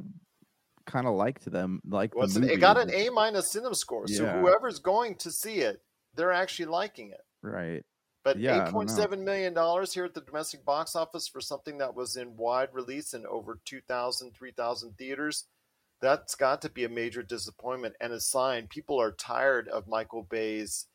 kind 0.85 1.07
of 1.07 1.15
liked 1.15 1.49
them. 1.51 1.81
Like 1.87 2.15
well, 2.15 2.29
it 2.43 2.59
got 2.59 2.77
an 2.77 2.91
A 2.93 3.09
minus 3.09 3.51
cinema 3.51 3.75
score, 3.75 4.05
yeah. 4.07 4.17
so 4.17 4.27
whoever's 4.39 4.79
going 4.79 5.15
to 5.15 5.31
see 5.31 5.55
it, 5.55 5.81
they're 6.15 6.31
actually 6.31 6.65
liking 6.65 7.11
it. 7.11 7.21
Right. 7.41 7.83
But 8.23 8.39
yeah, 8.39 8.65
eight 8.65 8.71
point 8.71 8.89
seven 8.89 9.23
million 9.23 9.53
dollars 9.53 9.93
here 9.93 10.05
at 10.05 10.15
the 10.15 10.21
domestic 10.21 10.65
box 10.65 10.95
office 10.95 11.27
for 11.27 11.41
something 11.41 11.77
that 11.77 11.95
was 11.95 12.15
in 12.15 12.35
wide 12.35 12.69
release 12.73 13.13
in 13.13 13.23
over 13.27 13.59
2,000, 13.65 14.31
3,000 14.33 14.97
theaters. 14.97 15.45
That's 16.01 16.33
got 16.33 16.61
to 16.63 16.69
be 16.69 16.85
a 16.85 16.89
major 16.89 17.21
disappointment 17.21 17.95
and 18.01 18.11
a 18.11 18.19
sign 18.19 18.67
people 18.67 18.99
are 18.99 19.11
tired 19.11 19.67
of 19.67 19.87
Michael 19.87 20.23
Bay's 20.23 20.87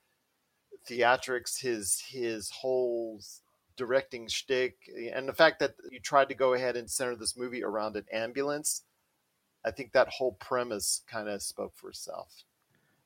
theatrics, 0.88 1.60
his 1.60 2.02
his 2.08 2.50
whole 2.50 3.20
directing 3.76 4.26
shtick, 4.26 4.76
and 5.14 5.28
the 5.28 5.32
fact 5.32 5.60
that 5.60 5.74
you 5.90 6.00
tried 6.00 6.28
to 6.30 6.34
go 6.34 6.54
ahead 6.54 6.76
and 6.76 6.90
center 6.90 7.14
this 7.14 7.36
movie 7.36 7.62
around 7.62 7.96
an 7.96 8.04
ambulance 8.12 8.82
I 9.64 9.70
think 9.70 9.92
that 9.92 10.08
whole 10.08 10.32
premise 10.32 11.02
kind 11.06 11.28
of 11.28 11.42
spoke 11.42 11.74
for 11.76 11.90
itself. 11.90 12.44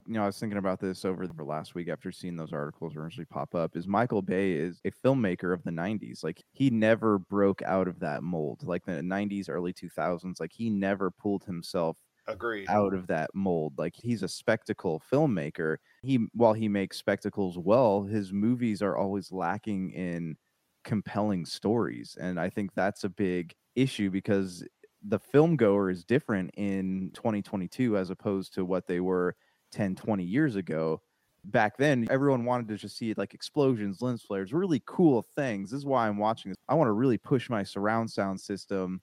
You 0.06 0.14
know, 0.14 0.24
I 0.24 0.26
was 0.26 0.38
thinking 0.38 0.58
about 0.58 0.80
this 0.80 1.06
over 1.06 1.26
the 1.26 1.44
last 1.44 1.74
week 1.74 1.88
after 1.88 2.12
seeing 2.12 2.36
those 2.36 2.52
articles 2.52 2.94
eventually 2.94 3.24
pop 3.24 3.54
up. 3.54 3.74
Is 3.74 3.86
Michael 3.88 4.20
Bay 4.20 4.52
is 4.52 4.80
a 4.84 4.90
filmmaker 4.90 5.54
of 5.54 5.62
the 5.62 5.70
'90s. 5.70 6.22
Like 6.22 6.42
he 6.52 6.68
never 6.68 7.18
broke 7.18 7.62
out 7.62 7.88
of 7.88 8.00
that 8.00 8.22
mold. 8.22 8.64
Like 8.64 8.84
the 8.84 9.02
'90s, 9.02 9.48
early 9.48 9.72
2000s. 9.72 10.40
Like 10.40 10.52
he 10.52 10.68
never 10.68 11.10
pulled 11.10 11.44
himself 11.44 11.96
Agreed. 12.26 12.68
out 12.68 12.94
of 12.94 13.06
that 13.08 13.30
mold. 13.34 13.78
Like 13.78 13.96
he's 13.96 14.22
a 14.22 14.28
spectacle 14.28 15.02
filmmaker. 15.12 15.78
He 16.02 16.26
while 16.34 16.54
he 16.54 16.68
makes 16.68 16.98
spectacles 16.98 17.58
well, 17.58 18.04
his 18.04 18.32
movies 18.32 18.82
are 18.82 18.96
always 18.96 19.32
lacking 19.32 19.92
in 19.92 20.36
compelling 20.84 21.46
stories. 21.46 22.16
And 22.20 22.38
I 22.40 22.50
think 22.50 22.74
that's 22.74 23.04
a 23.04 23.08
big 23.08 23.54
issue 23.76 24.10
because 24.10 24.64
the 25.06 25.18
film 25.18 25.56
goer 25.56 25.90
is 25.90 26.04
different 26.04 26.50
in 26.56 27.10
2022 27.14 27.96
as 27.96 28.10
opposed 28.10 28.54
to 28.54 28.64
what 28.64 28.86
they 28.86 29.00
were 29.00 29.36
10 29.72 29.94
20 29.94 30.24
years 30.24 30.56
ago. 30.56 31.00
Back 31.44 31.76
then 31.76 32.06
everyone 32.10 32.46
wanted 32.46 32.68
to 32.68 32.76
just 32.76 32.96
see 32.96 33.12
like 33.16 33.34
explosions 33.34 34.00
lens 34.00 34.22
flares 34.22 34.54
really 34.54 34.82
cool 34.86 35.26
things. 35.34 35.70
This 35.70 35.78
is 35.78 35.86
why 35.86 36.08
i'm 36.08 36.16
watching 36.16 36.50
this. 36.50 36.56
I 36.68 36.74
want 36.74 36.88
to 36.88 36.92
really 36.92 37.18
push 37.18 37.50
my 37.50 37.62
surround 37.62 38.10
sound 38.10 38.40
system 38.40 39.02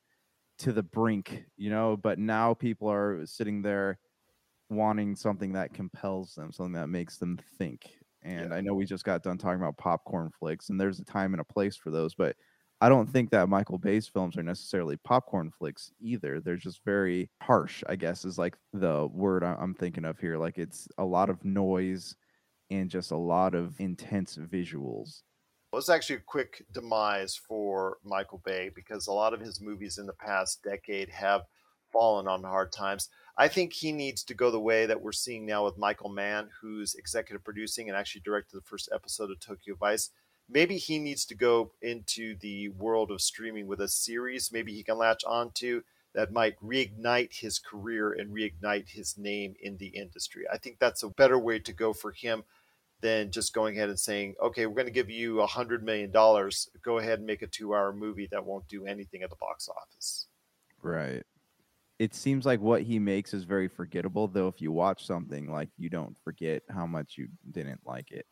to 0.60 0.72
the 0.72 0.84
brink 0.84 1.44
you 1.56 1.70
know? 1.70 1.98
But 1.98 2.18
now 2.18 2.54
people 2.56 2.92
are 2.92 3.26
sitting 3.26 3.62
there 3.62 4.00
wanting 4.70 5.16
something 5.16 5.54
that 5.54 5.74
compels 5.74 6.34
them 6.34 6.52
something 6.52 6.74
that 6.74 6.88
makes 6.88 7.18
them 7.18 7.38
think. 7.58 7.92
And 8.24 8.50
yeah. 8.50 8.56
i 8.56 8.62
know 8.62 8.74
we 8.74 8.86
just 8.86 9.04
got 9.04 9.22
done 9.22 9.38
talking 9.38 9.62
about 9.62 9.78
popcorn 9.78 10.32
flicks 10.40 10.70
and 10.70 10.82
there's 10.82 11.00
a 11.00 11.06
time 11.06 11.34
and 11.34 11.42
a 11.42 11.54
place 11.54 11.76
for 11.76 11.92
those 11.92 12.16
but 12.16 12.36
I 12.84 12.90
don't 12.90 13.08
think 13.08 13.30
that 13.30 13.48
Michael 13.48 13.78
Bay's 13.78 14.08
films 14.08 14.36
are 14.38 14.44
necessarily 14.44 14.98
popcorn 14.98 15.52
flicks 15.52 15.92
either. 16.00 16.40
They're 16.40 16.56
just 16.56 16.84
very 16.84 17.30
harsh, 17.40 17.84
I 17.88 17.96
guess, 17.96 18.26
is 18.26 18.40
like 18.40 18.58
the 18.74 19.08
word 19.14 19.44
I'm 19.44 19.76
thinking 19.76 20.04
of 20.04 20.18
here. 20.18 20.36
Like 20.36 20.58
it's 20.58 20.88
a 20.98 21.06
lot 21.06 21.30
of 21.30 21.46
noise 21.46 22.16
and 22.72 22.90
just 22.90 23.12
a 23.12 23.18
lot 23.18 23.54
of 23.54 23.80
intense 23.80 24.36
visuals. 24.36 25.22
Well, 25.72 25.80
it's 25.80 25.90
actually 25.90 26.18
a 26.18 26.26
quick 26.26 26.66
demise 26.74 27.36
for 27.36 27.98
Michael 28.04 28.42
Bay 28.44 28.72
because 28.74 29.06
a 29.06 29.14
lot 29.14 29.36
of 29.36 29.40
his 29.40 29.62
movies 29.62 30.00
in 30.00 30.08
the 30.08 30.14
past 30.14 30.64
decade 30.64 31.10
have 31.10 31.44
fallen 31.92 32.28
on 32.28 32.44
hard 32.44 32.72
times. 32.72 33.10
I 33.38 33.48
think 33.48 33.74
he 33.74 33.92
needs 33.92 34.24
to 34.24 34.34
go 34.34 34.50
the 34.50 34.60
way 34.60 34.88
that 34.88 35.02
we're 35.02 35.12
seeing 35.12 35.46
now 35.46 35.66
with 35.66 35.78
Michael 35.78 36.10
Mann, 36.10 36.50
who's 36.60 36.96
executive 36.96 37.44
producing 37.44 37.90
and 37.90 37.98
actually 37.98 38.22
directed 38.22 38.58
the 38.58 38.66
first 38.66 38.90
episode 38.92 39.30
of 39.30 39.40
Tokyo 39.40 39.76
Vice 39.76 40.10
maybe 40.52 40.78
he 40.78 41.00
needs 41.00 41.26
to 41.26 41.36
go 41.36 41.72
into 41.82 42.36
the 42.42 42.70
world 42.70 43.12
of 43.12 43.22
streaming 43.22 43.68
with 43.68 43.82
a 43.82 43.88
series 43.88 44.52
maybe 44.52 44.74
he 44.74 44.84
can 44.84 44.98
latch 44.98 45.24
onto 45.26 45.82
that 46.14 46.32
might 46.32 46.60
reignite 46.62 47.34
his 47.34 47.60
career 47.60 48.14
and 48.14 48.36
reignite 48.36 48.90
his 48.90 49.18
name 49.18 49.56
in 49.62 49.78
the 49.78 49.88
industry. 49.88 50.44
I 50.52 50.58
think 50.58 50.78
that's 50.80 51.04
a 51.04 51.10
better 51.10 51.40
way 51.40 51.60
to 51.60 51.74
go 51.74 51.94
for 51.94 52.12
him 52.12 52.44
than 53.02 53.32
just 53.32 53.54
going 53.54 53.78
ahead 53.78 53.90
and 53.90 54.00
saying, 54.00 54.36
okay, 54.42 54.66
we're 54.66 54.76
going 54.76 54.86
to 54.86 54.92
give 54.92 55.10
you 55.10 55.42
a 55.42 55.48
$100 55.48 55.82
million. 55.82 56.12
Go 56.12 56.98
ahead 57.00 57.20
and 57.20 57.26
make 57.26 57.42
a 57.42 57.48
two 57.48 57.74
hour 57.74 57.94
movie 57.94 58.28
that 58.32 58.46
won't 58.46 58.68
do 58.68 58.86
anything 58.86 59.24
at 59.24 59.30
the 59.30 59.36
box 59.38 59.70
office. 59.70 60.28
Right. 60.82 61.24
It 61.98 62.14
seems 62.14 62.46
like 62.46 62.60
what 62.60 62.82
he 62.82 63.00
makes 63.00 63.34
is 63.34 63.44
very 63.44 63.68
forgettable, 63.68 64.28
though, 64.28 64.48
if 64.48 64.62
you 64.62 64.72
watch 64.72 65.06
something, 65.06 65.52
like 65.52 65.70
you 65.78 65.90
don't 65.90 66.18
forget 66.24 66.64
how 66.70 66.86
much 66.86 67.14
you 67.18 67.28
didn't 67.52 67.82
like 67.86 68.12
it. 68.12 68.26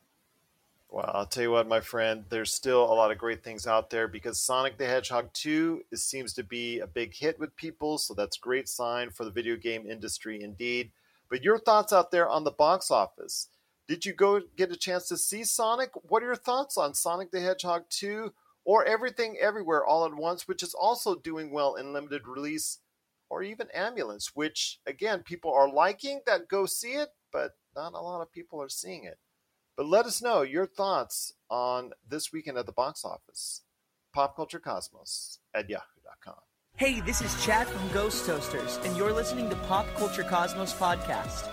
Well, 0.91 1.11
I'll 1.13 1.27
tell 1.27 1.43
you 1.43 1.51
what, 1.51 1.67
my 1.67 1.81
friend, 1.81 2.25
there's 2.29 2.51
still 2.51 2.83
a 2.83 2.95
lot 2.95 3.11
of 3.11 3.19
great 3.19 3.43
things 3.43 3.67
out 3.67 3.91
there 3.91 4.07
because 4.07 4.39
Sonic 4.39 4.79
the 4.79 4.87
Hedgehog 4.87 5.31
2 5.33 5.83
seems 5.93 6.33
to 6.33 6.43
be 6.43 6.79
a 6.79 6.87
big 6.87 7.13
hit 7.15 7.39
with 7.39 7.55
people, 7.55 7.99
so 7.99 8.15
that's 8.15 8.37
a 8.37 8.41
great 8.41 8.67
sign 8.67 9.11
for 9.11 9.23
the 9.23 9.29
video 9.29 9.55
game 9.55 9.85
industry 9.85 10.41
indeed. 10.41 10.91
But 11.29 11.43
your 11.43 11.59
thoughts 11.59 11.93
out 11.93 12.09
there 12.09 12.27
on 12.27 12.43
the 12.43 12.49
box 12.49 12.89
office? 12.89 13.49
Did 13.87 14.03
you 14.03 14.13
go 14.13 14.41
get 14.57 14.71
a 14.71 14.75
chance 14.75 15.07
to 15.09 15.17
see 15.17 15.43
Sonic? 15.43 15.91
What 15.93 16.23
are 16.23 16.27
your 16.27 16.35
thoughts 16.35 16.75
on 16.75 16.95
Sonic 16.95 17.29
the 17.29 17.39
Hedgehog 17.39 17.83
2 17.89 18.33
or 18.65 18.83
Everything 18.83 19.37
Everywhere 19.39 19.85
All 19.85 20.05
at 20.05 20.15
Once, 20.15 20.47
which 20.47 20.63
is 20.63 20.73
also 20.73 21.13
doing 21.13 21.51
well 21.51 21.75
in 21.75 21.93
limited 21.93 22.27
release, 22.27 22.79
or 23.29 23.43
even 23.43 23.67
Ambulance, 23.75 24.31
which 24.33 24.79
again 24.87 25.21
people 25.21 25.53
are 25.53 25.71
liking 25.71 26.21
that 26.25 26.47
go 26.47 26.65
see 26.65 26.93
it, 26.93 27.09
but 27.31 27.51
not 27.75 27.93
a 27.93 28.01
lot 28.01 28.21
of 28.21 28.31
people 28.31 28.59
are 28.59 28.69
seeing 28.69 29.03
it. 29.03 29.19
But 29.79 29.87
let 29.87 30.05
us 30.05 30.21
know 30.21 30.41
your 30.41 30.65
thoughts 30.65 31.35
on 31.49 31.91
this 32.05 32.33
weekend 32.33 32.57
at 32.57 32.65
the 32.65 32.73
box 32.73 33.05
office. 33.05 33.61
Pop 34.13 34.35
Culture 34.35 34.59
Cosmos 34.59 35.39
at 35.53 35.69
yahoo.com. 35.69 36.35
Hey, 36.75 36.99
this 36.99 37.21
is 37.21 37.45
Chad 37.45 37.65
from 37.65 37.89
Ghost 37.93 38.25
Toasters, 38.25 38.77
and 38.83 38.97
you're 38.97 39.13
listening 39.13 39.49
to 39.49 39.55
Pop 39.55 39.87
Culture 39.95 40.23
Cosmos 40.23 40.73
Podcast. 40.73 41.47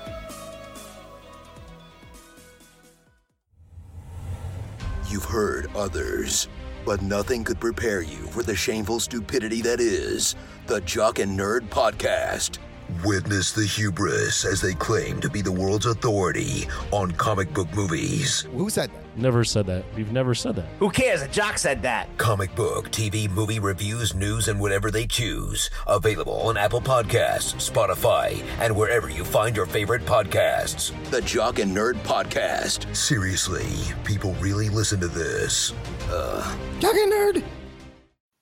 You've 5.08 5.22
heard 5.22 5.70
others, 5.76 6.48
but 6.84 7.02
nothing 7.02 7.44
could 7.44 7.60
prepare 7.60 8.02
you 8.02 8.26
for 8.32 8.42
the 8.42 8.56
shameful 8.56 8.98
stupidity 8.98 9.60
that 9.60 9.78
is 9.78 10.34
the 10.66 10.80
Jock 10.80 11.20
and 11.20 11.38
Nerd 11.38 11.68
Podcast. 11.68 12.58
Witness 13.06 13.52
the 13.52 13.64
hubris 13.64 14.44
as 14.44 14.60
they 14.60 14.74
claim 14.74 15.20
to 15.20 15.30
be 15.30 15.40
the 15.40 15.52
world's 15.52 15.86
authority 15.86 16.66
on 16.90 17.12
comic 17.12 17.54
book 17.54 17.72
movies. 17.72 18.48
Who 18.52 18.68
said 18.68 18.90
that? 18.90 19.16
Never 19.16 19.44
said 19.44 19.64
that. 19.66 19.84
We've 19.94 20.10
never 20.10 20.34
said 20.34 20.56
that. 20.56 20.64
Who 20.80 20.90
cares? 20.90 21.22
A 21.22 21.28
jock 21.28 21.56
said 21.56 21.82
that. 21.82 22.08
Comic 22.18 22.52
book, 22.56 22.90
TV, 22.90 23.30
movie 23.30 23.60
reviews, 23.60 24.12
news, 24.16 24.48
and 24.48 24.58
whatever 24.58 24.90
they 24.90 25.06
choose. 25.06 25.70
Available 25.86 26.40
on 26.48 26.56
Apple 26.56 26.80
Podcasts, 26.80 27.70
Spotify, 27.70 28.42
and 28.58 28.74
wherever 28.74 29.08
you 29.08 29.24
find 29.24 29.54
your 29.54 29.66
favorite 29.66 30.04
podcasts. 30.04 30.90
The 31.12 31.22
Jock 31.22 31.60
and 31.60 31.76
Nerd 31.76 31.94
Podcast. 32.02 32.92
Seriously, 32.96 33.68
people 34.02 34.32
really 34.40 34.68
listen 34.68 34.98
to 34.98 35.06
this. 35.08 35.72
Uh, 36.10 36.42
Jock 36.80 36.96
and 36.96 37.12
nerd. 37.12 37.34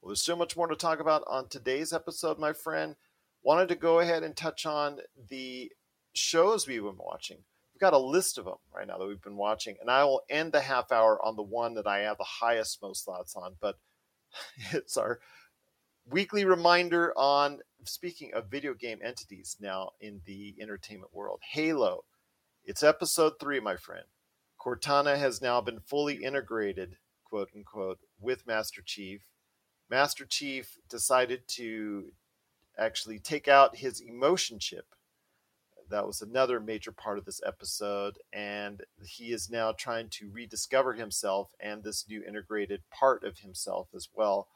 Well, 0.01 0.09
there's 0.09 0.23
so 0.23 0.37
much 0.37 0.57
more 0.57 0.69
to 0.69 0.75
talk 0.75 1.01
about 1.01 1.23
on 1.27 1.49
today's 1.49 1.93
episode, 1.93 2.39
my 2.39 2.55
friend. 2.55 2.97
Wanted 3.45 3.69
to 3.69 3.75
go 3.77 4.01
ahead 4.01 4.23
and 4.23 4.35
touch 4.35 4.65
on 4.65 5.01
the 5.29 5.71
shows 6.15 6.67
we've 6.67 6.83
been 6.83 6.97
watching. 6.99 7.39
We've 7.75 7.81
got 7.81 7.93
a 7.93 7.99
list 7.99 8.39
of 8.39 8.47
them 8.47 8.55
right 8.75 8.87
now 8.87 8.97
that 8.97 9.07
we've 9.07 9.21
been 9.21 9.37
watching, 9.37 9.77
and 9.81 9.91
I 9.91 10.05
will 10.05 10.23
end 10.31 10.53
the 10.53 10.63
half 10.63 10.91
hour 10.91 11.23
on 11.23 11.37
the 11.37 11.43
one 11.43 11.75
that 11.75 11.87
I 11.87 11.99
have 12.01 12.17
the 12.17 12.25
highest, 12.25 12.81
most 12.81 13.05
thoughts 13.05 13.37
on. 13.37 13.57
But 13.61 13.79
it's 14.73 14.97
our 14.97 15.21
weekly 16.09 16.47
reminder 16.47 17.13
on 17.19 17.59
speaking 17.85 18.33
of 18.33 18.51
video 18.51 18.73
game 18.73 19.01
entities 19.05 19.57
now 19.61 19.91
in 20.01 20.23
the 20.25 20.55
entertainment 20.59 21.15
world. 21.15 21.41
Halo. 21.53 22.05
It's 22.65 22.83
episode 22.83 23.35
three, 23.39 23.61
my 23.61 23.77
friend. 23.77 24.07
Cortana 24.59 25.19
has 25.19 25.43
now 25.43 25.61
been 25.61 25.81
fully 25.81 26.25
integrated, 26.25 26.97
quote 27.25 27.51
unquote, 27.55 27.99
with 28.19 28.47
Master 28.47 28.81
Chief. 28.83 29.21
Master 29.91 30.25
Chief 30.25 30.79
decided 30.89 31.43
to 31.49 32.13
actually 32.79 33.19
take 33.19 33.49
out 33.49 33.77
his 33.77 34.01
emotion 34.01 34.59
chip. 34.59 34.87
That 35.91 36.07
was 36.07 36.23
another 36.23 36.61
major 36.61 36.93
part 36.93 37.19
of 37.19 37.25
this 37.25 37.41
episode, 37.45 38.19
and 38.33 38.83
he 39.05 39.33
is 39.33 39.51
now 39.51 39.73
trying 39.73 40.09
to 40.13 40.31
rediscover 40.33 40.95
himself 40.95 41.53
and 41.61 41.85
this 41.85 42.07
new 42.09 42.23
integrated 42.27 42.83
part 42.91 43.23
of 43.23 43.39
himself 43.39 43.89
as 43.95 44.09
well. 44.15 44.49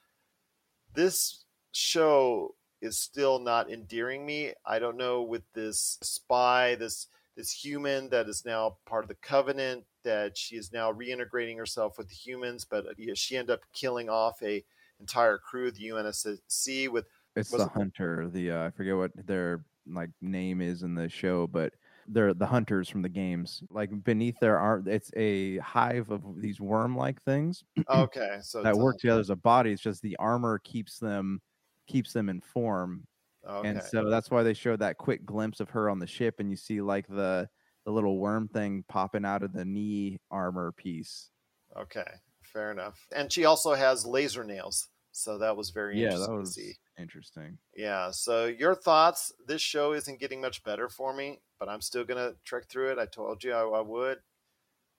This 0.95 1.45
show 1.71 2.55
is 2.81 2.99
still 2.99 3.39
not 3.39 3.71
endearing 3.71 4.25
me. 4.25 4.53
I 4.65 4.79
don't 4.79 4.97
know 4.97 5.23
with 5.23 5.43
this 5.55 5.99
spy, 6.03 6.75
this 6.77 7.09
this 7.37 7.53
human 7.53 8.09
that 8.09 8.29
is 8.29 8.45
now 8.45 8.79
part 8.85 9.05
of 9.05 9.09
the 9.09 9.15
covenant, 9.15 9.85
that 10.03 10.37
she 10.37 10.57
is 10.57 10.73
now 10.73 10.93
reintegrating 10.93 11.57
herself 11.57 11.97
with 11.97 12.09
the 12.09 12.15
humans, 12.15 12.67
but 12.69 12.85
uh, 12.85 13.15
she 13.15 13.37
ended 13.37 13.55
up 13.55 13.61
killing 13.73 14.09
off 14.09 14.43
a 14.43 14.65
entire 14.99 15.39
crew 15.39 15.69
of 15.69 15.77
the 15.77 15.89
UNSC 15.89 16.89
with 16.89 17.07
It's 17.37 17.55
the 17.55 17.67
it- 17.67 17.69
hunter. 17.69 18.29
The 18.29 18.51
uh, 18.51 18.67
I 18.67 18.71
forget 18.71 18.97
what 18.97 19.13
their 19.27 19.65
like 19.87 20.11
name 20.21 20.61
is 20.61 20.83
in 20.83 20.95
the 20.95 21.09
show, 21.09 21.47
but 21.47 21.75
they're 22.07 22.35
the 22.35 22.47
hunters 22.47 22.89
from 22.89 23.03
the 23.03 23.09
games. 23.09 23.63
Like 23.71 23.91
beneath 24.05 24.39
their 24.41 24.59
arm, 24.59 24.89
it's 24.89 25.11
a 25.17 25.59
hive 25.59 26.11
of 26.11 26.41
these 26.41 26.61
worm-like 26.61 27.23
things 27.23 27.65
okay, 27.91 28.39
so 28.43 28.63
that 28.63 28.77
work 28.79 28.99
together 28.99 29.21
as 29.21 29.31
a 29.31 29.37
body. 29.37 29.73
It's 29.73 29.83
just 29.83 30.03
the 30.03 30.17
armor 30.17 30.59
keeps 30.59 30.99
them 30.99 31.41
keeps 31.87 32.13
them 32.13 32.29
in 32.29 32.41
form, 32.41 33.07
Okay. 33.45 33.69
and 33.69 33.83
so 33.83 34.11
that's 34.11 34.31
why 34.31 34.43
they 34.43 34.55
showed 34.55 34.81
that 34.81 34.99
quick 34.99 35.25
glimpse 35.27 35.61
of 35.61 35.71
her 35.71 35.91
on 35.91 35.99
the 35.99 36.07
ship, 36.07 36.37
and 36.41 36.51
you 36.51 36.57
see 36.57 36.81
like 36.83 37.07
the 37.09 37.49
the 37.87 37.93
little 37.93 38.19
worm 38.19 38.49
thing 38.49 38.85
popping 38.89 39.25
out 39.25 39.43
of 39.43 39.53
the 39.53 39.65
knee 39.65 40.21
armor 40.31 40.73
piece. 40.73 41.31
Okay, 41.77 42.07
fair 42.43 42.71
enough. 42.71 43.07
And 43.15 43.33
she 43.33 43.45
also 43.45 43.75
has 43.75 44.05
laser 44.07 44.45
nails, 44.45 44.89
so 45.13 45.39
that 45.39 45.57
was 45.57 45.71
very 45.71 45.99
Yeah, 45.99 46.05
interesting 46.05 46.29
that 46.29 46.33
was 46.33 46.51
to 46.55 46.61
see. 46.61 46.75
Interesting. 46.99 47.59
Yeah. 47.77 48.11
So 48.11 48.47
your 48.47 48.75
thoughts? 48.75 49.33
This 49.47 49.63
show 49.63 49.93
isn't 49.93 50.21
getting 50.21 50.41
much 50.41 50.63
better 50.65 50.89
for 50.89 51.15
me, 51.15 51.41
but 51.59 51.69
I'm 51.69 51.81
still 51.81 52.05
gonna 52.05 52.33
trek 52.45 52.69
through 52.69 52.93
it. 52.93 52.99
I 52.99 53.07
told 53.07 53.43
you 53.45 53.53
I, 53.53 53.63
I 53.63 53.81
would. 53.81 54.19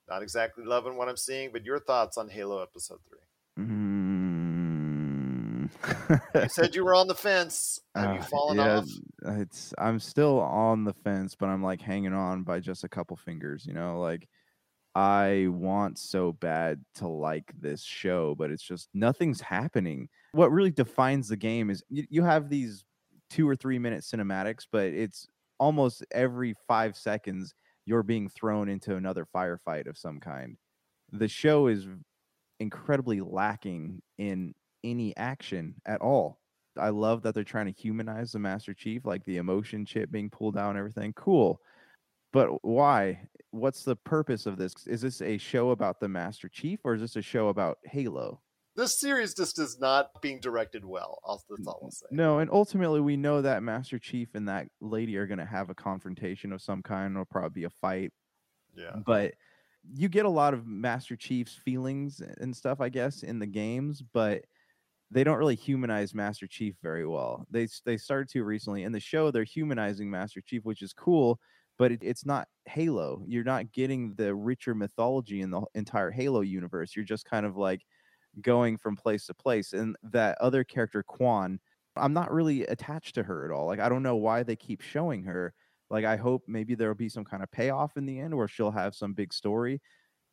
Not 0.08 0.22
exactly 0.22 0.64
loving 0.64 0.96
what 0.96 1.08
I'm 1.08 1.16
seeing, 1.16 1.52
but 1.52 1.64
your 1.64 1.78
thoughts 1.78 2.18
on 2.18 2.28
Halo 2.28 2.60
episode 2.62 2.98
three? 3.08 3.64
Mm. 3.64 5.70
You 6.34 6.48
said 6.48 6.74
you 6.74 6.84
were 6.84 6.94
on 6.94 7.06
the 7.06 7.14
fence. 7.14 7.80
Have 7.94 8.14
you 8.14 8.20
Uh, 8.20 8.24
fallen 8.24 8.56
yeah, 8.56 8.78
off? 8.78 8.88
It's 9.40 9.72
I'm 9.78 10.00
still 10.00 10.40
on 10.40 10.84
the 10.84 10.92
fence, 10.94 11.36
but 11.38 11.48
I'm 11.48 11.62
like 11.62 11.80
hanging 11.80 12.12
on 12.12 12.42
by 12.42 12.60
just 12.60 12.84
a 12.84 12.88
couple 12.88 13.16
fingers, 13.16 13.64
you 13.66 13.72
know, 13.72 14.00
like 14.00 14.28
I 14.94 15.46
want 15.50 15.98
so 15.98 16.32
bad 16.32 16.84
to 16.96 17.06
like 17.06 17.52
this 17.60 17.82
show, 17.82 18.34
but 18.34 18.50
it's 18.50 18.62
just 18.62 18.88
nothing's 18.92 19.40
happening. 19.40 20.08
What 20.32 20.50
really 20.50 20.70
defines 20.70 21.28
the 21.28 21.36
game 21.36 21.70
is 21.70 21.82
you, 21.88 22.06
you 22.10 22.22
have 22.22 22.48
these 22.48 22.84
two 23.28 23.48
or 23.48 23.54
three 23.54 23.78
minute 23.78 24.02
cinematics, 24.02 24.66
but 24.70 24.86
it's 24.86 25.28
almost 25.58 26.04
every 26.10 26.54
five 26.66 26.96
seconds 26.96 27.54
you're 27.86 28.02
being 28.02 28.28
thrown 28.28 28.68
into 28.68 28.96
another 28.96 29.26
firefight 29.34 29.86
of 29.86 29.96
some 29.96 30.18
kind. 30.18 30.56
The 31.12 31.28
show 31.28 31.68
is 31.68 31.86
incredibly 32.58 33.20
lacking 33.20 34.02
in 34.18 34.54
any 34.84 35.16
action 35.16 35.74
at 35.86 36.00
all. 36.00 36.40
I 36.78 36.90
love 36.90 37.22
that 37.22 37.34
they're 37.34 37.44
trying 37.44 37.72
to 37.72 37.80
humanize 37.80 38.32
the 38.32 38.38
Master 38.38 38.74
Chief, 38.74 39.04
like 39.04 39.24
the 39.24 39.38
emotion 39.38 39.84
chip 39.84 40.10
being 40.10 40.30
pulled 40.30 40.54
down, 40.54 40.70
and 40.70 40.78
everything. 40.78 41.12
Cool. 41.14 41.60
But 42.32 42.64
why? 42.64 43.22
What's 43.50 43.84
the 43.84 43.96
purpose 43.96 44.46
of 44.46 44.56
this? 44.56 44.74
Is 44.86 45.00
this 45.00 45.20
a 45.22 45.38
show 45.38 45.70
about 45.70 46.00
the 46.00 46.08
Master 46.08 46.48
Chief 46.48 46.80
or 46.84 46.94
is 46.94 47.00
this 47.00 47.16
a 47.16 47.22
show 47.22 47.48
about 47.48 47.78
Halo? 47.84 48.40
This 48.76 48.98
series 49.00 49.34
just 49.34 49.58
is 49.58 49.78
not 49.80 50.22
being 50.22 50.40
directed 50.40 50.84
well. 50.84 51.18
I'll, 51.26 51.42
that's 51.50 51.66
all 51.66 51.80
I'll 51.82 51.90
say. 51.90 52.06
No, 52.12 52.38
and 52.38 52.50
ultimately 52.50 53.00
we 53.00 53.16
know 53.16 53.42
that 53.42 53.62
Master 53.62 53.98
Chief 53.98 54.28
and 54.34 54.48
that 54.48 54.68
lady 54.80 55.16
are 55.16 55.26
going 55.26 55.38
to 55.38 55.44
have 55.44 55.70
a 55.70 55.74
confrontation 55.74 56.52
of 56.52 56.62
some 56.62 56.82
kind. 56.82 57.14
It'll 57.14 57.24
probably 57.24 57.62
be 57.62 57.64
a 57.64 57.70
fight. 57.70 58.12
Yeah. 58.76 58.96
but 59.04 59.34
you 59.92 60.08
get 60.08 60.26
a 60.26 60.30
lot 60.30 60.54
of 60.54 60.66
Master 60.66 61.16
Chief's 61.16 61.54
feelings 61.54 62.22
and 62.38 62.54
stuff, 62.54 62.80
I 62.80 62.88
guess, 62.88 63.22
in 63.22 63.38
the 63.38 63.46
games, 63.46 64.02
but 64.12 64.44
they 65.10 65.24
don't 65.24 65.38
really 65.38 65.56
humanize 65.56 66.14
Master 66.14 66.46
Chief 66.46 66.76
very 66.82 67.06
well. 67.06 67.46
They 67.50 67.66
they 67.84 67.96
started 67.96 68.28
to 68.30 68.44
recently 68.44 68.84
in 68.84 68.92
the 68.92 69.00
show. 69.00 69.30
They're 69.30 69.44
humanizing 69.44 70.10
Master 70.10 70.40
Chief, 70.40 70.64
which 70.64 70.82
is 70.82 70.92
cool, 70.92 71.40
but 71.80 71.92
it, 71.92 72.00
it's 72.02 72.26
not 72.26 72.46
Halo. 72.66 73.24
You're 73.26 73.42
not 73.42 73.72
getting 73.72 74.12
the 74.12 74.34
richer 74.34 74.74
mythology 74.74 75.40
in 75.40 75.50
the 75.50 75.62
entire 75.74 76.10
Halo 76.10 76.42
universe. 76.42 76.94
You're 76.94 77.06
just 77.06 77.24
kind 77.24 77.46
of 77.46 77.56
like 77.56 77.80
going 78.42 78.76
from 78.76 78.96
place 78.96 79.24
to 79.26 79.34
place. 79.34 79.72
And 79.72 79.96
that 80.02 80.36
other 80.42 80.62
character, 80.62 81.02
Kwan, 81.02 81.58
I'm 81.96 82.12
not 82.12 82.30
really 82.30 82.66
attached 82.66 83.14
to 83.14 83.22
her 83.22 83.46
at 83.46 83.50
all. 83.50 83.66
Like 83.66 83.80
I 83.80 83.88
don't 83.88 84.02
know 84.02 84.16
why 84.16 84.42
they 84.42 84.56
keep 84.56 84.82
showing 84.82 85.22
her. 85.24 85.54
Like 85.88 86.04
I 86.04 86.16
hope 86.16 86.42
maybe 86.46 86.74
there'll 86.74 86.94
be 86.94 87.08
some 87.08 87.24
kind 87.24 87.42
of 87.42 87.50
payoff 87.50 87.96
in 87.96 88.04
the 88.04 88.20
end 88.20 88.36
where 88.36 88.46
she'll 88.46 88.70
have 88.70 88.94
some 88.94 89.14
big 89.14 89.32
story. 89.32 89.80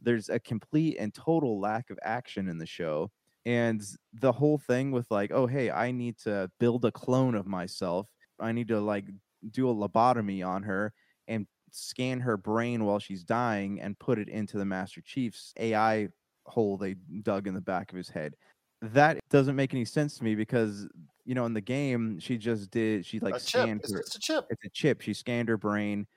There's 0.01 0.27
a 0.27 0.41
complete 0.41 0.97
and 0.99 1.13
total 1.13 1.61
lack 1.61 1.89
of 1.89 1.97
action 2.03 2.49
in 2.49 2.57
the 2.57 2.65
show. 2.65 3.09
And 3.45 3.81
the 4.11 4.33
whole 4.33 4.57
thing 4.57 4.91
with 4.91 5.09
like, 5.09 5.31
oh 5.31 5.47
hey, 5.47 5.71
I 5.71 5.93
need 5.93 6.17
to 6.25 6.51
build 6.59 6.83
a 6.83 6.91
clone 6.91 7.35
of 7.35 7.47
myself. 7.47 8.09
I 8.37 8.51
need 8.51 8.67
to 8.67 8.81
like 8.81 9.05
do 9.49 9.69
a 9.69 9.73
lobotomy 9.73 10.45
on 10.45 10.63
her 10.63 10.93
and 11.27 11.47
scan 11.71 12.19
her 12.19 12.37
brain 12.37 12.85
while 12.85 12.99
she's 12.99 13.23
dying 13.23 13.81
and 13.81 13.97
put 13.99 14.19
it 14.19 14.29
into 14.29 14.57
the 14.57 14.65
Master 14.65 15.01
Chief's 15.01 15.53
AI 15.57 16.09
hole 16.45 16.77
they 16.77 16.95
dug 17.23 17.47
in 17.47 17.53
the 17.53 17.61
back 17.61 17.91
of 17.91 17.97
his 17.97 18.09
head. 18.09 18.35
That 18.81 19.19
doesn't 19.29 19.55
make 19.55 19.73
any 19.73 19.85
sense 19.85 20.17
to 20.17 20.23
me 20.23 20.35
because 20.35 20.87
you 21.25 21.35
know 21.35 21.45
in 21.45 21.53
the 21.53 21.61
game 21.61 22.19
she 22.19 22.37
just 22.37 22.71
did 22.71 23.05
she 23.05 23.19
like 23.19 23.35
a 23.35 23.39
scanned 23.39 23.81
It's 23.81 23.91
her 23.91 23.99
just 23.99 24.15
a 24.15 24.19
chip. 24.19 24.45
it's 24.49 24.65
a 24.65 24.69
chip. 24.69 25.01
She 25.01 25.13
scanned 25.13 25.49
her 25.49 25.57
brain, 25.57 26.07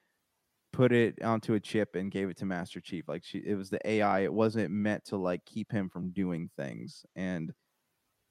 put 0.72 0.92
it 0.92 1.22
onto 1.22 1.54
a 1.54 1.60
chip, 1.60 1.96
and 1.96 2.10
gave 2.10 2.28
it 2.28 2.36
to 2.38 2.46
Master 2.46 2.80
Chief. 2.80 3.08
Like 3.08 3.24
she, 3.24 3.38
it 3.38 3.54
was 3.54 3.70
the 3.70 3.80
AI. 3.88 4.20
It 4.20 4.32
wasn't 4.32 4.70
meant 4.70 5.04
to 5.06 5.16
like 5.16 5.44
keep 5.46 5.72
him 5.72 5.88
from 5.88 6.10
doing 6.10 6.50
things. 6.56 7.04
And 7.16 7.52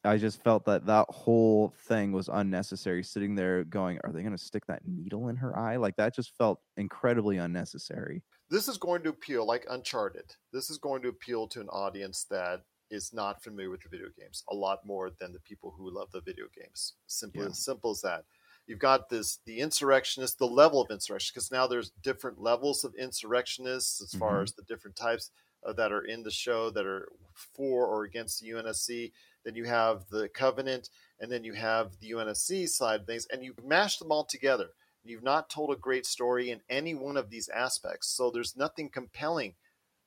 I 0.06 0.18
just 0.18 0.42
felt 0.44 0.66
that 0.66 0.86
that 0.86 1.08
whole 1.10 1.70
thing 1.70 2.12
was 2.14 2.30
unnecessary. 2.30 3.04
Sitting 3.04 3.36
there 3.36 3.64
going, 3.66 4.00
"Are 4.04 4.12
they 4.14 4.22
going 4.22 4.32
to 4.32 4.38
stick 4.38 4.66
that 4.68 4.88
needle 4.88 5.28
in 5.30 5.36
her 5.38 5.58
eye?" 5.58 5.76
Like 5.78 5.98
that 5.98 6.16
just 6.16 6.36
felt 6.38 6.62
incredibly 6.78 7.38
unnecessary. 7.38 8.24
this 8.50 8.68
is 8.68 8.78
going 8.78 9.04
to 9.04 9.10
appeal 9.10 9.46
like 9.46 9.66
uncharted 9.70 10.36
this 10.52 10.70
is 10.70 10.78
going 10.78 11.02
to 11.02 11.10
appeal 11.10 11.48
to 11.48 11.62
an 11.62 11.70
audience 11.70 12.24
that 12.26 12.64
is 12.90 13.14
not 13.14 13.44
familiar 13.44 13.70
with 13.70 13.82
the 13.82 13.90
video 13.90 14.10
games 14.18 14.44
a 14.50 14.56
lot 14.56 14.86
more 14.86 15.10
than 15.12 15.32
the 15.32 15.40
people 15.40 15.72
who 15.72 15.90
love 15.92 16.12
the 16.12 16.22
video 16.22 16.48
games 16.54 16.96
simple 17.06 17.42
Yeah. 17.42 17.50
as 17.50 17.58
simple 17.60 17.92
as 17.92 18.02
that 18.02 18.26
you've 18.66 18.80
got 18.80 19.10
this 19.10 19.38
the 19.46 19.60
insurrectionist 19.60 20.38
the 20.40 20.48
level 20.48 20.82
of 20.82 20.90
insurrection 20.92 21.32
because 21.34 21.52
now 21.52 21.68
there's 21.68 21.92
different 22.02 22.40
levels 22.42 22.84
of 22.84 22.96
insurrectionists 22.96 24.02
as 24.02 24.14
far 24.14 24.42
Mhm. 24.42 24.44
as 24.44 24.54
the 24.54 24.64
different 24.64 24.96
types 24.96 25.32
uh, 25.64 25.74
that 25.74 25.92
are 25.92 26.04
in 26.06 26.24
the 26.24 26.32
show 26.32 26.70
that 26.70 26.86
are 26.86 27.10
for 27.36 27.86
or 27.86 28.04
against 28.04 28.40
the 28.40 28.48
UNSC 28.48 29.12
then 29.50 29.56
you 29.56 29.66
have 29.66 30.06
the 30.10 30.30
covenant 30.30 30.90
and 31.20 31.32
then 31.32 31.44
you 31.44 31.54
have 31.54 32.00
the 32.00 32.12
UNSC 32.12 32.70
side 32.70 33.02
of 33.02 33.08
things 33.08 33.28
and 33.32 33.44
you 33.44 33.54
mash 33.66 33.98
them 33.98 34.12
all 34.12 34.24
together 34.24 34.70
You've 35.04 35.24
not 35.24 35.50
told 35.50 35.72
a 35.72 35.76
great 35.76 36.06
story 36.06 36.52
in 36.52 36.62
any 36.70 36.94
one 36.94 37.18
of 37.18 37.30
these 37.30 37.50
aspects. 37.50 38.08
So 38.08 38.30
there's 38.30 38.58
nothing 38.58 38.90
compelling 38.90 39.56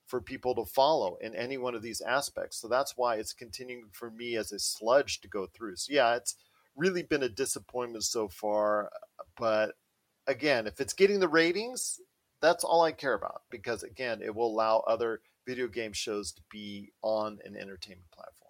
for 0.07 0.21
people 0.21 0.55
to 0.57 0.65
follow 0.65 1.17
in 1.21 1.35
any 1.35 1.57
one 1.57 1.75
of 1.75 1.83
these 1.83 2.01
aspects. 2.01 2.59
So 2.61 2.69
that's 2.69 2.97
why 2.97 3.17
it's 3.17 3.33
continuing 3.33 3.89
for 3.93 4.11
me 4.11 4.37
as 4.37 4.53
a 4.53 4.59
sludge 4.59 5.21
to 5.21 5.29
go 5.29 5.47
through. 5.47 5.77
So 5.77 5.93
yeah, 5.93 6.17
it's 6.17 6.37
really 6.77 7.03
been 7.03 7.23
a 7.23 7.29
disappointment 7.29 8.05
so 8.05 8.29
far, 8.29 8.91
but 9.39 9.75
again, 10.27 10.67
if 10.67 10.81
it's 10.81 10.93
getting 10.93 11.21
the 11.21 11.29
ratings, 11.29 12.01
that's 12.41 12.65
all 12.65 12.83
I 12.83 12.93
care 12.93 13.15
about 13.15 13.43
because 13.51 13.83
again, 13.83 14.21
it 14.23 14.35
will 14.35 14.49
allow 14.49 14.85
other 14.87 15.21
video 15.47 15.69
game 15.69 15.93
shows 15.93 16.33
to 16.33 16.43
be 16.51 16.93
on 17.03 17.39
an 17.45 17.57
entertainment 17.57 18.11
platform. 18.11 18.42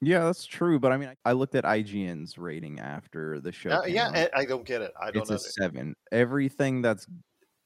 Yeah, 0.00 0.20
that's 0.24 0.44
true. 0.44 0.78
But 0.78 0.92
I 0.92 0.96
mean, 0.96 1.12
I 1.24 1.32
looked 1.32 1.54
at 1.54 1.64
IGN's 1.64 2.36
rating 2.36 2.80
after 2.80 3.40
the 3.40 3.52
show. 3.52 3.70
Uh, 3.70 3.82
came 3.82 3.94
yeah, 3.94 4.08
out. 4.08 4.16
I, 4.34 4.40
I 4.40 4.44
don't 4.44 4.64
get 4.64 4.82
it. 4.82 4.92
I 5.00 5.10
don't 5.10 5.22
it's 5.22 5.30
know. 5.30 5.36
a 5.36 5.38
seven. 5.38 5.94
Everything 6.12 6.82
that's 6.82 7.06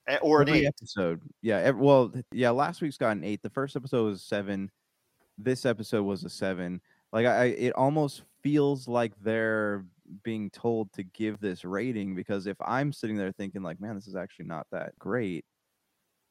Eh, 0.08 0.16
Or 0.22 0.40
an 0.40 0.48
every 0.48 0.60
eight. 0.60 0.66
episode. 0.68 1.20
Yeah. 1.42 1.58
ev- 1.58 1.76
well, 1.76 2.12
yeah. 2.32 2.50
Last 2.50 2.80
week's 2.80 2.96
got 2.96 3.10
an 3.16 3.24
eight. 3.24 3.42
The 3.42 3.50
first 3.50 3.76
episode 3.76 4.04
was 4.04 4.22
seven. 4.22 4.70
This 5.36 5.66
episode 5.66 6.02
was 6.04 6.24
a 6.24 6.30
seven. 6.30 6.80
Like 7.12 7.26
I, 7.26 7.36
I 7.36 7.44
it 7.46 7.72
almost 7.74 8.22
feels 8.42 8.88
like 8.88 9.12
they're 9.22 9.84
being 10.22 10.48
told 10.50 10.90
to 10.94 11.02
give 11.02 11.38
this 11.40 11.64
rating 11.64 12.14
because 12.14 12.46
if 12.46 12.56
I'm 12.64 12.92
sitting 12.92 13.16
there 13.16 13.32
thinking 13.32 13.62
like, 13.62 13.80
man, 13.80 13.94
this 13.94 14.06
is 14.06 14.16
actually 14.16 14.46
not 14.46 14.66
that 14.72 14.98
great. 14.98 15.44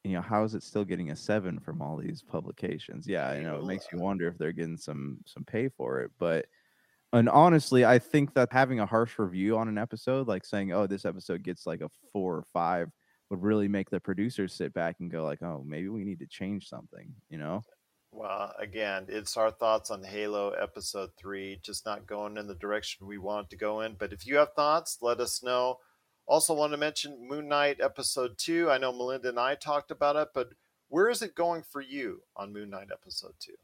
You 0.04 0.12
know, 0.12 0.22
how 0.22 0.44
is 0.44 0.54
it 0.54 0.62
still 0.62 0.84
getting 0.84 1.10
a 1.10 1.16
seven 1.16 1.58
from 1.58 1.82
all 1.82 1.96
these 1.96 2.22
publications? 2.22 3.06
Yeah, 3.06 3.34
you 3.34 3.42
know, 3.42 3.58
it 3.58 3.64
makes 3.64 3.86
you 3.92 3.98
wonder 3.98 4.28
if 4.28 4.38
they're 4.38 4.52
getting 4.52 4.76
some 4.76 5.18
some 5.26 5.44
pay 5.44 5.68
for 5.68 6.00
it. 6.00 6.12
But 6.18 6.46
and 7.12 7.28
honestly, 7.28 7.84
I 7.84 7.98
think 7.98 8.34
that 8.34 8.52
having 8.52 8.80
a 8.80 8.86
harsh 8.86 9.18
review 9.18 9.58
on 9.58 9.68
an 9.68 9.78
episode, 9.78 10.28
like 10.28 10.44
saying, 10.44 10.72
"Oh, 10.72 10.86
this 10.86 11.04
episode 11.04 11.42
gets 11.42 11.66
like 11.66 11.80
a 11.82 11.90
four 12.12 12.36
or 12.36 12.44
five, 12.52 12.90
would 13.30 13.42
really 13.42 13.68
make 13.68 13.90
the 13.90 14.00
producers 14.00 14.54
sit 14.54 14.74
back 14.74 14.96
and 15.00 15.10
go, 15.10 15.24
like, 15.24 15.42
"Oh, 15.42 15.64
maybe 15.66 15.88
we 15.88 16.04
need 16.04 16.20
to 16.20 16.26
change 16.26 16.68
something," 16.68 17.14
you 17.30 17.38
know? 17.38 17.64
Well, 18.10 18.54
again, 18.58 19.06
it's 19.08 19.36
our 19.36 19.50
thoughts 19.50 19.90
on 19.90 20.02
Halo 20.02 20.50
episode 20.50 21.10
three, 21.16 21.58
just 21.62 21.84
not 21.86 22.06
going 22.06 22.36
in 22.36 22.46
the 22.46 22.54
direction 22.54 23.06
we 23.06 23.18
want 23.18 23.50
to 23.50 23.56
go 23.56 23.80
in. 23.80 23.94
But 23.94 24.12
if 24.12 24.26
you 24.26 24.36
have 24.36 24.54
thoughts, 24.54 24.98
let 25.00 25.20
us 25.20 25.42
know. 25.42 25.78
Also, 26.28 26.52
want 26.52 26.72
to 26.72 26.76
mention 26.76 27.26
Moon 27.26 27.48
Knight 27.48 27.78
episode 27.82 28.36
two. 28.36 28.70
I 28.70 28.76
know 28.76 28.92
Melinda 28.92 29.30
and 29.30 29.40
I 29.40 29.54
talked 29.54 29.90
about 29.90 30.14
it, 30.14 30.28
but 30.34 30.50
where 30.88 31.08
is 31.08 31.22
it 31.22 31.34
going 31.34 31.62
for 31.62 31.80
you 31.80 32.20
on 32.36 32.52
Moon 32.52 32.68
Knight 32.68 32.88
episode 32.92 33.32
two? 33.40 33.54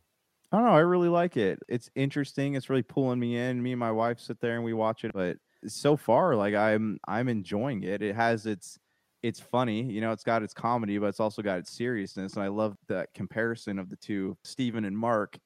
I 0.51 0.57
don't 0.57 0.67
know. 0.67 0.73
I 0.73 0.79
really 0.81 1.11
like 1.11 1.37
it. 1.37 1.59
It's 1.69 1.91
interesting. 1.95 2.55
It's 2.55 2.71
really 2.71 2.83
pulling 2.83 3.21
me 3.21 3.37
in. 3.37 3.63
Me 3.63 3.73
and 3.73 3.79
my 3.79 3.93
wife 3.93 4.19
sit 4.19 4.41
there 4.41 4.55
and 4.55 4.65
we 4.65 4.73
watch 4.73 5.05
it. 5.05 5.13
But 5.13 5.37
so 5.67 5.95
far, 5.95 6.35
like 6.37 6.55
I'm, 6.55 6.99
I'm 7.07 7.29
enjoying 7.29 7.83
it. 7.83 8.01
It 8.01 8.17
has 8.17 8.47
its, 8.47 8.79
it's 9.23 9.41
funny. 9.41 9.83
You 9.83 10.01
know, 10.01 10.13
it's 10.13 10.25
got 10.25 10.43
its 10.43 10.55
comedy, 10.55 10.97
but 10.97 11.07
it's 11.09 11.21
also 11.21 11.43
got 11.43 11.59
its 11.59 11.77
seriousness. 11.77 12.33
And 12.33 12.43
I 12.43 12.49
love 12.49 12.77
that 12.89 13.13
comparison 13.13 13.79
of 13.79 13.91
the 13.91 13.97
two, 13.97 14.39
Steven 14.43 14.87
and 14.87 14.97
Mark. 14.97 15.37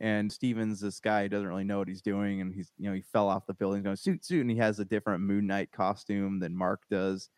And 0.00 0.32
Steven's 0.32 0.80
this 0.80 0.98
guy 0.98 1.28
doesn't 1.28 1.46
really 1.48 1.64
know 1.64 1.78
what 1.78 1.88
he's 1.88 2.02
doing, 2.02 2.40
and 2.40 2.54
he's, 2.54 2.72
you 2.78 2.88
know, 2.88 2.94
he 2.94 3.02
fell 3.02 3.28
off 3.28 3.46
the 3.46 3.54
building, 3.54 3.82
going 3.82 3.96
suit 3.96 4.24
suit, 4.24 4.40
and 4.40 4.50
he 4.50 4.56
has 4.56 4.78
a 4.80 4.84
different 4.84 5.22
Moon 5.22 5.46
Knight 5.46 5.72
costume 5.72 6.38
than 6.40 6.56
Mark 6.56 6.82
does. 6.90 7.28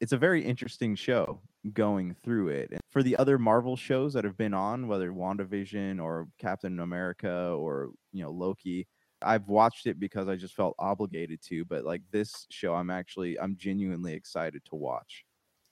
It's 0.00 0.12
a 0.12 0.18
very 0.18 0.44
interesting 0.44 0.94
show 0.94 1.42
going 1.72 2.14
through 2.14 2.48
it. 2.48 2.70
And 2.70 2.80
for 2.90 3.02
the 3.02 3.16
other 3.16 3.38
Marvel 3.38 3.76
shows 3.76 4.12
that 4.14 4.24
have 4.24 4.36
been 4.36 4.54
on, 4.54 4.88
whether 4.88 5.10
WandaVision 5.12 6.02
or 6.02 6.28
Captain 6.38 6.80
America 6.80 7.50
or 7.50 7.90
you 8.12 8.22
know 8.22 8.30
Loki, 8.30 8.88
I've 9.22 9.48
watched 9.48 9.86
it 9.86 9.98
because 10.00 10.28
I 10.28 10.36
just 10.36 10.54
felt 10.54 10.74
obligated 10.78 11.42
to. 11.48 11.64
But 11.64 11.84
like 11.84 12.02
this 12.10 12.46
show, 12.50 12.74
I'm 12.74 12.90
actually 12.90 13.38
I'm 13.38 13.56
genuinely 13.56 14.14
excited 14.14 14.64
to 14.66 14.74
watch. 14.76 15.24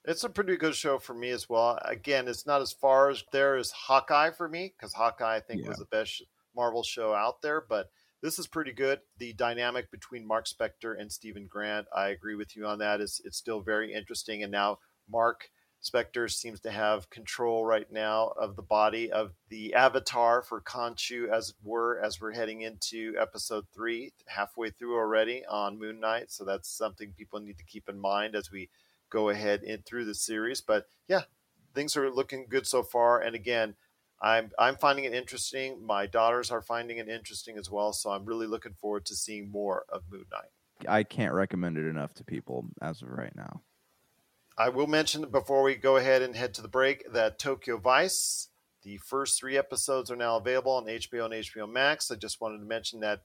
It's 0.06 0.24
a 0.24 0.28
pretty 0.28 0.56
good 0.56 0.74
show 0.74 0.98
for 0.98 1.14
me 1.14 1.30
as 1.30 1.48
well. 1.48 1.78
Again, 1.82 2.28
it's 2.28 2.46
not 2.46 2.60
as 2.60 2.72
far 2.72 3.08
as 3.08 3.24
there 3.32 3.56
as 3.56 3.70
Hawkeye 3.70 4.30
for 4.30 4.48
me 4.48 4.74
because 4.76 4.92
Hawkeye 4.92 5.36
I 5.36 5.40
think 5.40 5.62
Yeah. 5.62 5.68
was 5.68 5.78
the 5.78 5.86
best 5.86 6.22
Marvel 6.54 6.82
show 6.82 7.14
out 7.14 7.42
there, 7.42 7.64
but 7.66 7.90
this 8.22 8.38
is 8.38 8.46
pretty 8.46 8.72
good. 8.72 9.00
The 9.18 9.34
dynamic 9.34 9.90
between 9.90 10.26
Mark 10.26 10.46
Spector 10.46 10.98
and 10.98 11.12
Steven 11.12 11.46
Grant, 11.46 11.86
I 11.94 12.08
agree 12.08 12.34
with 12.34 12.56
you 12.56 12.66
on 12.66 12.78
that. 12.78 13.00
Is 13.00 13.20
it's 13.24 13.36
still 13.36 13.60
very 13.60 13.92
interesting, 13.92 14.42
and 14.42 14.50
now 14.50 14.78
Mark 15.10 15.50
Spector 15.84 16.32
seems 16.32 16.60
to 16.60 16.70
have 16.70 17.10
control 17.10 17.66
right 17.66 17.90
now 17.92 18.32
of 18.40 18.56
the 18.56 18.62
body 18.62 19.12
of 19.12 19.32
the 19.50 19.74
avatar 19.74 20.40
for 20.40 20.62
Khonshu, 20.62 21.28
as 21.28 21.50
it 21.50 21.56
were, 21.62 22.00
as 22.02 22.20
we're 22.20 22.32
heading 22.32 22.62
into 22.62 23.14
episode 23.20 23.66
three, 23.74 24.14
halfway 24.26 24.70
through 24.70 24.96
already 24.96 25.44
on 25.46 25.78
Moon 25.78 26.00
Knight. 26.00 26.32
So 26.32 26.44
that's 26.44 26.70
something 26.70 27.12
people 27.12 27.40
need 27.40 27.58
to 27.58 27.64
keep 27.64 27.90
in 27.90 28.00
mind 28.00 28.34
as 28.34 28.50
we 28.50 28.70
go 29.10 29.28
ahead 29.28 29.62
in 29.62 29.82
through 29.82 30.06
the 30.06 30.14
series. 30.14 30.62
But 30.62 30.86
yeah, 31.06 31.24
things 31.74 31.96
are 31.98 32.10
looking 32.10 32.46
good 32.48 32.66
so 32.66 32.82
far. 32.82 33.20
And 33.20 33.36
again, 33.36 33.74
I'm 34.20 34.50
I'm 34.58 34.76
finding 34.76 35.04
it 35.04 35.14
interesting. 35.14 35.84
My 35.84 36.06
daughters 36.06 36.50
are 36.50 36.62
finding 36.62 36.98
it 36.98 37.08
interesting 37.08 37.58
as 37.58 37.70
well. 37.70 37.92
So 37.92 38.10
I'm 38.10 38.24
really 38.24 38.46
looking 38.46 38.74
forward 38.74 39.06
to 39.06 39.14
seeing 39.14 39.50
more 39.50 39.84
of 39.88 40.02
Moon 40.10 40.24
Knight. 40.30 40.50
I 40.88 41.02
can't 41.02 41.34
recommend 41.34 41.78
it 41.78 41.86
enough 41.86 42.14
to 42.14 42.24
people 42.24 42.66
as 42.80 43.02
of 43.02 43.08
right 43.08 43.34
now. 43.36 43.62
I 44.56 44.68
will 44.68 44.86
mention 44.86 45.28
before 45.30 45.62
we 45.62 45.74
go 45.74 45.96
ahead 45.96 46.22
and 46.22 46.36
head 46.36 46.54
to 46.54 46.62
the 46.62 46.68
break 46.68 47.12
that 47.12 47.38
Tokyo 47.38 47.76
Vice, 47.76 48.48
the 48.82 48.98
first 48.98 49.38
three 49.38 49.58
episodes 49.58 50.10
are 50.10 50.16
now 50.16 50.36
available 50.36 50.72
on 50.72 50.86
HBO 50.86 51.24
and 51.24 51.34
HBO 51.34 51.70
Max. 51.70 52.10
I 52.10 52.14
just 52.14 52.40
wanted 52.40 52.58
to 52.58 52.64
mention 52.64 53.00
that 53.00 53.22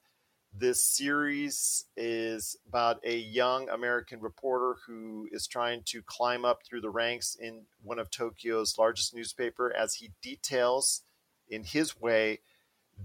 this 0.53 0.83
series 0.83 1.85
is 1.95 2.57
about 2.67 2.99
a 3.03 3.17
young 3.17 3.69
American 3.69 4.19
reporter 4.19 4.77
who 4.85 5.27
is 5.31 5.47
trying 5.47 5.83
to 5.85 6.01
climb 6.01 6.43
up 6.43 6.61
through 6.65 6.81
the 6.81 6.89
ranks 6.89 7.35
in 7.39 7.61
one 7.83 7.99
of 7.99 8.09
Tokyo's 8.09 8.77
largest 8.77 9.13
newspaper 9.13 9.73
as 9.75 9.95
he 9.95 10.11
details 10.21 11.01
in 11.49 11.63
his 11.63 11.99
way 11.99 12.39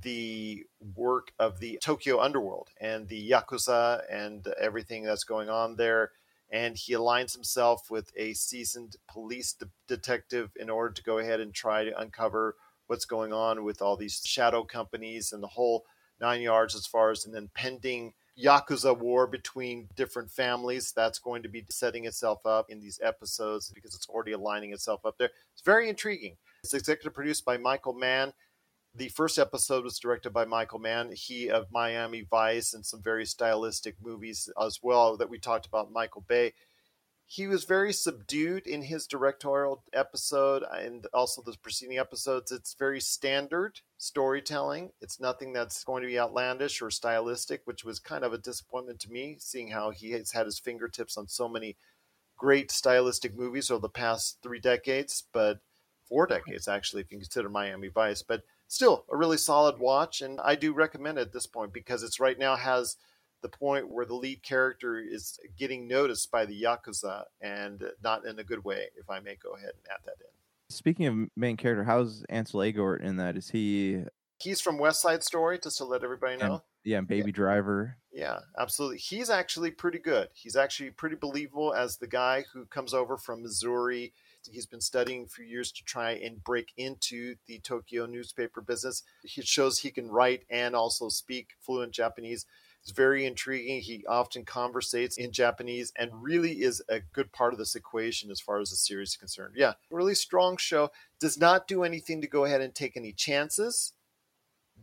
the 0.03 0.67
work 0.97 1.33
of 1.39 1.61
the 1.61 1.79
Tokyo 1.83 2.21
underworld 2.21 2.69
and 2.81 3.09
the 3.09 3.31
Yakuza 3.31 4.03
and 4.11 4.47
everything 4.61 5.05
that's 5.05 5.25
going 5.25 5.49
on 5.49 5.77
there. 5.77 6.13
And 6.51 6.77
he 6.77 6.95
aligns 6.95 7.35
himself 7.35 7.91
with 7.91 8.13
a 8.17 8.35
seasoned 8.35 8.97
police 9.09 9.53
de- 9.53 9.67
detective 9.87 10.51
in 10.59 10.71
order 10.71 10.93
to 10.95 11.03
go 11.03 11.19
ahead 11.19 11.41
and 11.41 11.55
try 11.55 11.85
to 11.85 11.99
uncover 11.99 12.57
what's 12.87 13.05
going 13.05 13.33
on 13.33 13.65
with 13.65 13.81
all 13.81 13.97
these 13.97 14.21
shadow 14.25 14.63
companies 14.63 15.33
and 15.33 15.43
the 15.43 15.49
whole 15.49 15.85
nine 16.21 16.41
yards 16.41 16.75
as 16.75 16.87
far 16.87 17.11
as 17.11 17.27
an 17.27 17.37
impending 17.37 18.15
yakuza 18.39 18.97
war 18.97 19.27
between 19.27 19.89
different 19.97 20.31
families. 20.31 20.93
That's 20.95 21.19
going 21.19 21.43
to 21.43 21.49
be 21.49 21.65
setting 21.71 22.05
itself 22.05 22.45
up 22.45 22.71
in 22.71 22.81
these 22.81 23.01
episodes 23.03 23.71
because 23.75 23.95
it's 23.95 24.09
already 24.09 24.33
aligning 24.33 24.73
itself 24.73 25.05
up 25.05 25.17
there. 25.19 25.31
It's 25.53 25.63
very 25.65 25.89
intriguing. 25.89 26.37
It's 26.63 26.75
executive 26.75 27.15
produced 27.15 27.45
by 27.45 27.59
michael 27.59 27.93
mann. 27.93 28.33
The 28.97 29.09
first 29.09 29.39
episode 29.39 29.83
was 29.83 29.99
directed 29.99 30.33
by 30.33 30.45
Michael 30.45 30.79
Mann, 30.79 31.11
he 31.11 31.51
of 31.51 31.67
Miami 31.73 32.25
Vice 32.31 32.73
and 32.75 32.87
some 32.87 33.03
very 33.03 33.27
stylistic 33.27 33.97
movies 34.01 34.49
as 34.61 34.79
well 34.85 35.17
that 35.17 35.29
we 35.29 35.37
talked 35.37 35.67
about, 35.67 35.91
Michael 35.91 36.25
Bay. 36.29 36.53
He 37.27 37.47
was 37.47 37.65
very 37.65 37.93
subdued 37.93 38.67
in 38.67 38.83
his 38.83 39.07
directorial 39.07 39.83
episode 39.93 40.63
and 40.63 41.07
also 41.13 41.43
the 41.43 41.57
preceding 41.61 41.99
episodes. 41.99 42.53
It's 42.53 42.75
very 42.75 43.01
standard 43.01 43.81
storytelling. 43.97 44.91
It's 45.01 45.19
nothing 45.19 45.53
that's 45.53 45.85
going 45.85 46.03
to 46.03 46.09
be 46.09 46.19
outlandish 46.19 46.83
or 46.83 46.91
stylistic, 46.91 47.63
which 47.65 47.85
was 47.85 47.99
kind 47.99 48.25
of 48.25 48.33
a 48.33 48.39
disappointment 48.39 49.01
to 49.01 49.11
me, 49.11 49.37
seeing 49.41 49.69
how 49.69 49.91
he 49.91 50.11
has 50.13 50.33
had 50.33 50.47
his 50.47 50.59
fingertips 50.59 51.17
on 51.17 51.27
so 51.27 51.49
many 51.49 51.77
great 52.37 52.71
stylistic 52.71 53.37
movies 53.37 53.71
over 53.71 53.81
the 53.81 53.89
past 53.89 54.39
three 54.43 54.61
decades, 54.61 55.25
but 55.33 55.61
four 56.07 56.27
decades 56.27 56.69
actually, 56.69 57.03
if 57.03 57.11
you 57.11 57.19
consider 57.19 57.49
Miami 57.49 57.89
Vice. 57.89 58.23
But 58.23 58.43
still 58.69 59.05
a 59.11 59.17
really 59.17 59.37
solid 59.37 59.79
watch 59.79 60.21
and 60.21 60.41
i 60.41 60.55
do 60.55 60.73
recommend 60.73 61.19
it 61.19 61.23
at 61.23 61.33
this 61.33 61.47
point 61.47 61.73
because 61.73 62.03
it's 62.03 62.21
right 62.21 62.39
now 62.39 62.57
has 62.57 62.97
the 63.45 63.49
point 63.49 63.89
where 63.89 64.07
the 64.07 64.15
lead 64.15 64.43
character 64.43 64.99
is 64.99 65.39
getting 65.57 65.87
noticed 65.87 66.31
by 66.33 66.45
the 66.45 66.63
yakuza 66.63 67.25
and 67.41 67.85
not 68.03 68.25
in 68.25 68.39
a 68.39 68.45
good 68.45 68.65
way 68.65 68.89
if 68.97 69.09
i 69.09 69.21
may 69.21 69.37
go 69.37 69.51
ahead 69.51 69.71
and 69.71 69.87
add 69.93 70.01
that 70.05 70.17
in 70.21 70.27
Speaking 70.71 71.07
of 71.07 71.15
main 71.37 71.57
character, 71.57 71.85
how's 71.85 72.25
Ansel 72.29 72.61
Elgort 72.61 73.03
in 73.03 73.17
that? 73.19 73.37
Is 73.37 73.51
he 73.51 74.03
he's 74.41 74.61
from 74.61 74.79
west 74.79 75.01
side 75.01 75.23
story 75.23 75.59
just 75.63 75.79
to 75.79 75.85
let 75.85 76.03
everybody 76.03 76.37
know 76.37 76.55
and, 76.55 76.63
yeah, 76.85 77.01
Baby 77.01 77.33
Driver? 77.33 77.97
Yeah, 78.13 78.41
absolutely. 78.59 78.99
He's 78.99 79.31
actually 79.31 79.71
pretty 79.71 79.99
good. 79.99 80.29
He's 80.35 80.57
actually 80.57 80.91
pretty 80.91 81.17
believable 81.17 81.75
as 81.75 81.97
the 81.97 82.07
guy 82.07 82.45
who 82.53 82.65
comes 82.67 82.95
over 82.95 83.17
from 83.17 83.43
Missouri. 83.43 84.13
He's 84.51 84.67
been 84.67 84.81
studying 84.81 85.27
for 85.27 85.43
years 85.43 85.73
to 85.73 85.85
try 85.85 86.13
and 86.13 86.43
break 86.45 86.73
into 86.77 87.37
the 87.47 87.59
Tokyo 87.61 88.07
newspaper 88.07 88.61
business. 88.61 89.03
He 89.23 89.43
shows 89.43 89.79
he 89.79 89.91
can 89.91 90.11
write 90.11 90.45
and 90.51 90.75
also 90.75 91.09
speak 91.09 91.51
fluent 91.61 91.93
Japanese. 91.93 92.45
It's 92.85 92.93
very 92.93 93.25
intriguing. 93.25 93.81
He 93.81 94.05
often 94.07 94.45
conversates 94.45 95.17
in 95.17 95.33
Japanese 95.33 95.93
and 95.97 96.23
really 96.23 96.63
is 96.63 96.83
a 96.89 97.01
good 97.01 97.33
part 97.33 97.53
of 97.53 97.59
this 97.59 97.75
equation 97.75 98.31
as 98.31 98.41
far 98.41 98.61
as 98.61 98.71
the 98.71 98.77
series 98.77 99.11
is 99.11 99.17
concerned. 99.17 99.55
Yeah, 99.57 99.75
really 99.91 100.15
strong 100.15 100.57
show. 100.59 100.91
Does 101.19 101.39
not 101.39 101.67
do 101.67 101.83
anything 101.83 102.21
to 102.21 102.27
go 102.27 102.45
ahead 102.45 102.61
and 102.61 102.75
take 102.75 102.97
any 102.97 103.13
chances 103.13 103.95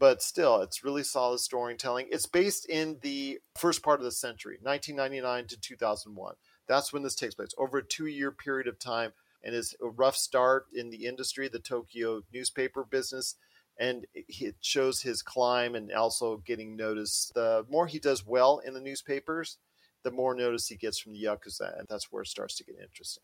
but 0.01 0.23
still, 0.23 0.61
it's 0.61 0.83
really 0.83 1.03
solid 1.03 1.39
storytelling. 1.39 2.07
It's 2.09 2.25
based 2.25 2.67
in 2.67 2.97
the 3.03 3.39
first 3.55 3.83
part 3.83 3.99
of 3.99 4.03
the 4.03 4.11
century, 4.11 4.57
1999 4.61 5.47
to 5.49 5.59
2001. 5.59 6.33
That's 6.67 6.91
when 6.91 7.03
this 7.03 7.13
takes 7.13 7.35
place, 7.35 7.53
over 7.55 7.77
a 7.77 7.85
two 7.85 8.07
year 8.07 8.31
period 8.31 8.67
of 8.67 8.79
time, 8.79 9.11
and 9.43 9.53
is 9.53 9.75
a 9.79 9.87
rough 9.87 10.15
start 10.15 10.65
in 10.73 10.89
the 10.89 11.05
industry, 11.05 11.47
the 11.47 11.59
Tokyo 11.59 12.23
newspaper 12.33 12.83
business. 12.83 13.35
And 13.82 14.06
it 14.13 14.56
shows 14.62 15.02
his 15.02 15.24
climb 15.24 15.74
and 15.74 15.91
also 15.91 16.38
getting 16.38 16.76
noticed. 16.76 17.34
The 17.34 17.65
more 17.67 17.88
he 17.88 17.98
does 17.98 18.24
well 18.26 18.60
in 18.60 18.76
the 18.76 18.80
newspapers, 18.80 19.58
the 20.04 20.12
more 20.12 20.36
notice 20.36 20.67
he 20.67 20.76
gets 20.76 21.00
from 21.00 21.13
the 21.13 21.24
Yakuza, 21.24 21.80
and 21.80 21.88
that's 21.89 22.12
where 22.12 22.22
it 22.22 22.28
starts 22.28 22.56
to 22.58 22.63
get 22.63 22.76
interesting. 22.80 23.24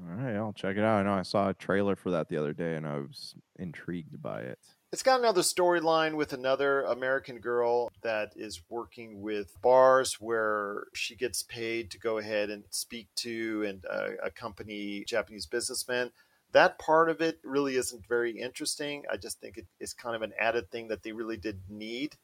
All 0.00 0.14
right, 0.14 0.36
I'll 0.36 0.52
check 0.52 0.76
it 0.76 0.84
out. 0.84 1.00
I 1.00 1.02
know 1.02 1.14
I 1.14 1.22
saw 1.22 1.48
a 1.48 1.54
trailer 1.54 1.96
for 1.96 2.12
that 2.12 2.28
the 2.28 2.36
other 2.36 2.52
day, 2.52 2.76
and 2.76 2.86
I 2.86 2.98
was 2.98 3.34
intrigued 3.58 4.22
by 4.22 4.42
it. 4.42 4.58
It's 4.92 5.02
got 5.02 5.20
another 5.20 5.42
storyline 5.42 6.14
with 6.14 6.32
another 6.32 6.82
American 6.82 7.38
girl 7.38 7.92
that 8.02 8.32
is 8.34 8.62
working 8.68 9.20
with 9.20 9.60
bars 9.60 10.14
where 10.20 10.84
she 10.94 11.14
gets 11.16 11.42
paid 11.42 11.90
to 11.90 11.98
go 11.98 12.18
ahead 12.18 12.50
and 12.50 12.64
speak 12.70 13.08
to 13.16 13.64
and 13.68 13.84
uh, 13.88 14.10
accompany 14.22 15.04
Japanese 15.06 15.46
businessmen. 15.46 16.10
That 16.52 16.78
part 16.78 17.08
of 17.10 17.20
it 17.20 17.40
really 17.44 17.76
isn't 17.76 18.06
very 18.06 18.38
interesting. 18.38 19.04
I 19.10 19.16
just 19.16 19.40
think 19.40 19.56
it 19.58 19.66
is 19.78 19.94
kind 19.94 20.16
of 20.16 20.22
an 20.22 20.32
added 20.38 20.70
thing 20.70 20.88
that 20.88 21.02
they 21.02 21.12
really 21.12 21.36
did 21.36 21.68
need. 21.70 22.16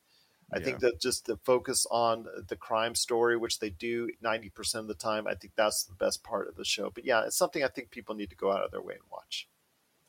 I 0.52 0.58
Yeah. 0.58 0.60
think 0.60 0.80
that 0.80 1.00
just 1.00 1.26
the 1.26 1.38
focus 1.38 1.86
on 1.90 2.28
the 2.48 2.56
crime 2.56 2.94
story, 2.96 3.36
which 3.36 3.60
they 3.60 3.70
do 3.70 4.10
90% 4.20 4.82
of 4.82 4.88
the 4.88 4.94
time, 4.94 5.26
I 5.26 5.34
think 5.36 5.54
that's 5.56 5.84
the 5.84 5.94
best 5.94 6.24
part 6.24 6.48
of 6.48 6.56
the 6.56 6.64
show. 6.64 6.90
But 6.90 7.04
yeah, 7.04 7.24
it's 7.26 7.36
something 7.38 7.64
I 7.64 7.68
think 7.68 7.90
people 7.90 8.14
need 8.16 8.30
to 8.30 8.36
go 8.36 8.52
out 8.52 8.64
of 8.64 8.70
their 8.72 8.82
way 8.82 8.94
and 8.94 9.10
watch. 9.10 9.48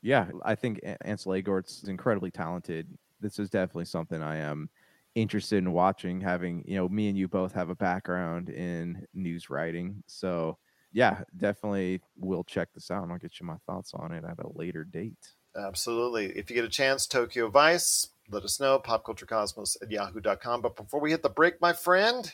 Yeah, 0.01 0.32
I 0.43 0.56
think 0.56 0.80
Ansel 1.01 1.34
Ansel 1.34 1.84
is 1.84 1.89
incredibly 1.89 2.32
talented. 2.32 2.97
This 3.19 3.39
is 3.39 3.49
definitely 3.49 3.86
something 3.86 4.21
I 4.21 4.38
am 4.38 4.69
interested 5.15 5.58
in 5.58 5.71
watching. 5.71 6.21
Having 6.21 6.65
you 6.67 6.75
know, 6.75 6.88
me 6.89 7.10
and 7.10 7.17
you 7.17 7.27
both 7.27 7.51
have 7.53 7.69
a 7.69 7.75
background 7.75 8.49
in 8.49 9.08
news 9.13 9.49
writing, 9.49 10.03
so 10.08 10.60
yeah, 10.91 11.21
definitely 11.36 12.02
will 12.17 12.43
check 12.43 12.69
this 12.73 12.91
out, 12.91 13.04
and 13.04 13.12
I'll 13.12 13.17
get 13.17 13.39
you 13.39 13.45
my 13.45 13.58
thoughts 13.65 13.93
on 13.93 14.12
it 14.12 14.23
at 14.23 14.39
a 14.39 14.50
later 14.56 14.84
date. 14.84 15.34
Absolutely. 15.56 16.28
If 16.38 16.50
you 16.50 16.56
get 16.56 16.65
a 16.65 16.69
chance, 16.69 17.08
Tokyo 17.08 17.50
Vice, 17.50 18.08
let 18.30 18.43
us 18.43 18.60
know, 18.60 18.80
popculturecosmos 18.80 19.78
at 19.82 19.91
yahoo.com. 19.91 20.62
But 20.62 20.76
before 20.76 21.02
we 21.02 21.12
hit 21.12 21.23
the 21.23 21.30
break, 21.30 21.60
my 21.62 21.73
friend, 21.73 22.32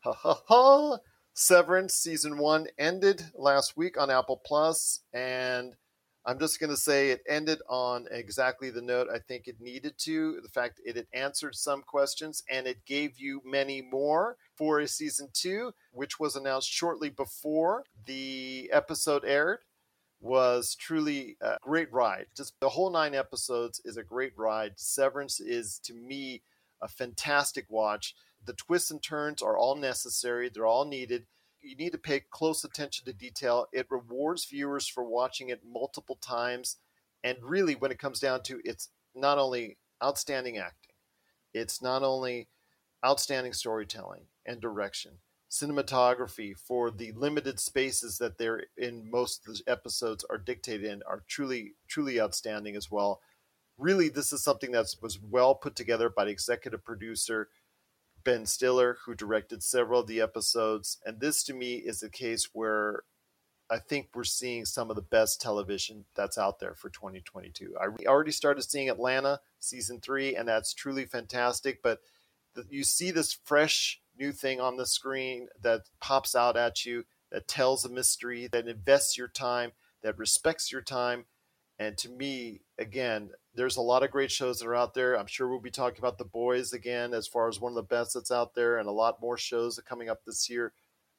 ha 0.00 0.12
ha 0.12 0.40
ha, 0.46 0.98
Severance 1.34 1.92
season 1.92 2.38
one 2.38 2.66
ended 2.78 3.22
last 3.34 3.76
week 3.76 4.00
on 4.00 4.10
Apple 4.10 4.40
Plus, 4.42 5.00
and 5.12 5.76
I'm 6.26 6.40
just 6.40 6.58
going 6.58 6.70
to 6.70 6.76
say 6.76 7.10
it 7.10 7.22
ended 7.28 7.60
on 7.68 8.08
exactly 8.10 8.70
the 8.70 8.82
note 8.82 9.06
I 9.08 9.20
think 9.20 9.46
it 9.46 9.60
needed 9.60 9.96
to. 9.98 10.40
The 10.42 10.48
fact 10.48 10.80
it 10.84 10.96
had 10.96 11.06
answered 11.12 11.54
some 11.54 11.82
questions 11.82 12.42
and 12.50 12.66
it 12.66 12.84
gave 12.84 13.20
you 13.20 13.40
many 13.44 13.80
more 13.80 14.36
for 14.56 14.80
a 14.80 14.88
season 14.88 15.28
two, 15.32 15.72
which 15.92 16.18
was 16.18 16.34
announced 16.34 16.68
shortly 16.68 17.10
before 17.10 17.84
the 18.06 18.68
episode 18.72 19.24
aired 19.24 19.60
was 20.20 20.74
truly 20.74 21.36
a 21.40 21.58
great 21.60 21.92
ride. 21.92 22.26
Just 22.36 22.58
the 22.58 22.70
whole 22.70 22.90
nine 22.90 23.14
episodes 23.14 23.80
is 23.84 23.96
a 23.96 24.02
great 24.02 24.32
ride. 24.36 24.72
Severance 24.74 25.38
is, 25.38 25.78
to 25.84 25.94
me, 25.94 26.42
a 26.82 26.88
fantastic 26.88 27.66
watch. 27.68 28.16
The 28.44 28.54
twists 28.54 28.90
and 28.90 29.02
turns 29.02 29.42
are 29.42 29.56
all 29.56 29.76
necessary, 29.76 30.48
they're 30.48 30.66
all 30.66 30.86
needed. 30.86 31.26
You 31.66 31.76
need 31.76 31.92
to 31.92 31.98
pay 31.98 32.20
close 32.30 32.62
attention 32.62 33.04
to 33.06 33.12
detail. 33.12 33.66
It 33.72 33.86
rewards 33.90 34.44
viewers 34.44 34.86
for 34.86 35.02
watching 35.04 35.48
it 35.48 35.62
multiple 35.68 36.16
times. 36.22 36.76
And 37.24 37.38
really, 37.42 37.74
when 37.74 37.90
it 37.90 37.98
comes 37.98 38.20
down 38.20 38.42
to 38.44 38.60
it's 38.64 38.90
not 39.14 39.38
only 39.38 39.78
outstanding 40.02 40.58
acting, 40.58 40.94
it's 41.52 41.82
not 41.82 42.02
only 42.02 42.48
outstanding 43.04 43.52
storytelling 43.52 44.26
and 44.46 44.60
direction, 44.60 45.18
cinematography 45.50 46.56
for 46.56 46.90
the 46.90 47.12
limited 47.12 47.58
spaces 47.58 48.18
that 48.18 48.38
they're 48.38 48.64
in 48.76 49.10
most 49.10 49.46
of 49.46 49.54
the 49.54 49.62
episodes 49.70 50.24
are 50.28 50.38
dictated 50.38 50.84
in 50.84 51.02
are 51.06 51.22
truly 51.28 51.74
truly 51.88 52.20
outstanding 52.20 52.74
as 52.74 52.90
well 52.90 53.20
really 53.78 54.08
this 54.08 54.32
is 54.32 54.42
something 54.42 54.72
that 54.72 54.86
was 55.00 55.20
well 55.20 55.54
put 55.54 55.76
together 55.76 56.10
by 56.10 56.24
the 56.24 56.30
executive 56.30 56.84
producer 56.84 57.48
ben 58.26 58.44
stiller 58.44 58.98
who 59.06 59.14
directed 59.14 59.62
several 59.62 60.00
of 60.00 60.08
the 60.08 60.20
episodes 60.20 60.98
and 61.06 61.20
this 61.20 61.44
to 61.44 61.54
me 61.54 61.76
is 61.76 62.02
a 62.02 62.10
case 62.10 62.50
where 62.52 63.04
i 63.70 63.78
think 63.78 64.08
we're 64.12 64.24
seeing 64.24 64.64
some 64.64 64.90
of 64.90 64.96
the 64.96 65.02
best 65.02 65.40
television 65.40 66.04
that's 66.16 66.36
out 66.36 66.58
there 66.58 66.74
for 66.74 66.90
2022 66.90 67.74
i 67.80 67.86
already 68.06 68.32
started 68.32 68.62
seeing 68.62 68.90
atlanta 68.90 69.38
season 69.60 70.00
three 70.00 70.34
and 70.34 70.48
that's 70.48 70.74
truly 70.74 71.04
fantastic 71.04 71.80
but 71.82 72.00
you 72.68 72.82
see 72.82 73.12
this 73.12 73.38
fresh 73.44 74.00
new 74.18 74.32
thing 74.32 74.60
on 74.60 74.76
the 74.76 74.86
screen 74.86 75.46
that 75.62 75.82
pops 76.00 76.34
out 76.34 76.56
at 76.56 76.84
you 76.84 77.04
that 77.30 77.46
tells 77.46 77.84
a 77.84 77.88
mystery 77.88 78.48
that 78.50 78.66
invests 78.66 79.16
your 79.16 79.28
time 79.28 79.70
that 80.02 80.18
respects 80.18 80.72
your 80.72 80.82
time 80.82 81.26
and 81.78 81.96
to 81.96 82.08
me 82.08 82.62
again 82.76 83.30
there's 83.56 83.76
a 83.76 83.82
lot 83.82 84.02
of 84.02 84.10
great 84.10 84.30
shows 84.30 84.60
that 84.60 84.68
are 84.68 84.76
out 84.76 84.94
there. 84.94 85.18
I'm 85.18 85.26
sure 85.26 85.48
we'll 85.48 85.60
be 85.60 85.70
talking 85.70 85.98
about 85.98 86.18
the 86.18 86.24
boys 86.24 86.72
again 86.72 87.14
as 87.14 87.26
far 87.26 87.48
as 87.48 87.60
one 87.60 87.72
of 87.72 87.76
the 87.76 87.82
best 87.82 88.14
that's 88.14 88.30
out 88.30 88.54
there 88.54 88.78
and 88.78 88.88
a 88.88 88.92
lot 88.92 89.20
more 89.20 89.36
shows 89.36 89.78
are 89.78 89.82
coming 89.82 90.08
up 90.08 90.24
this 90.24 90.48
year. 90.48 90.72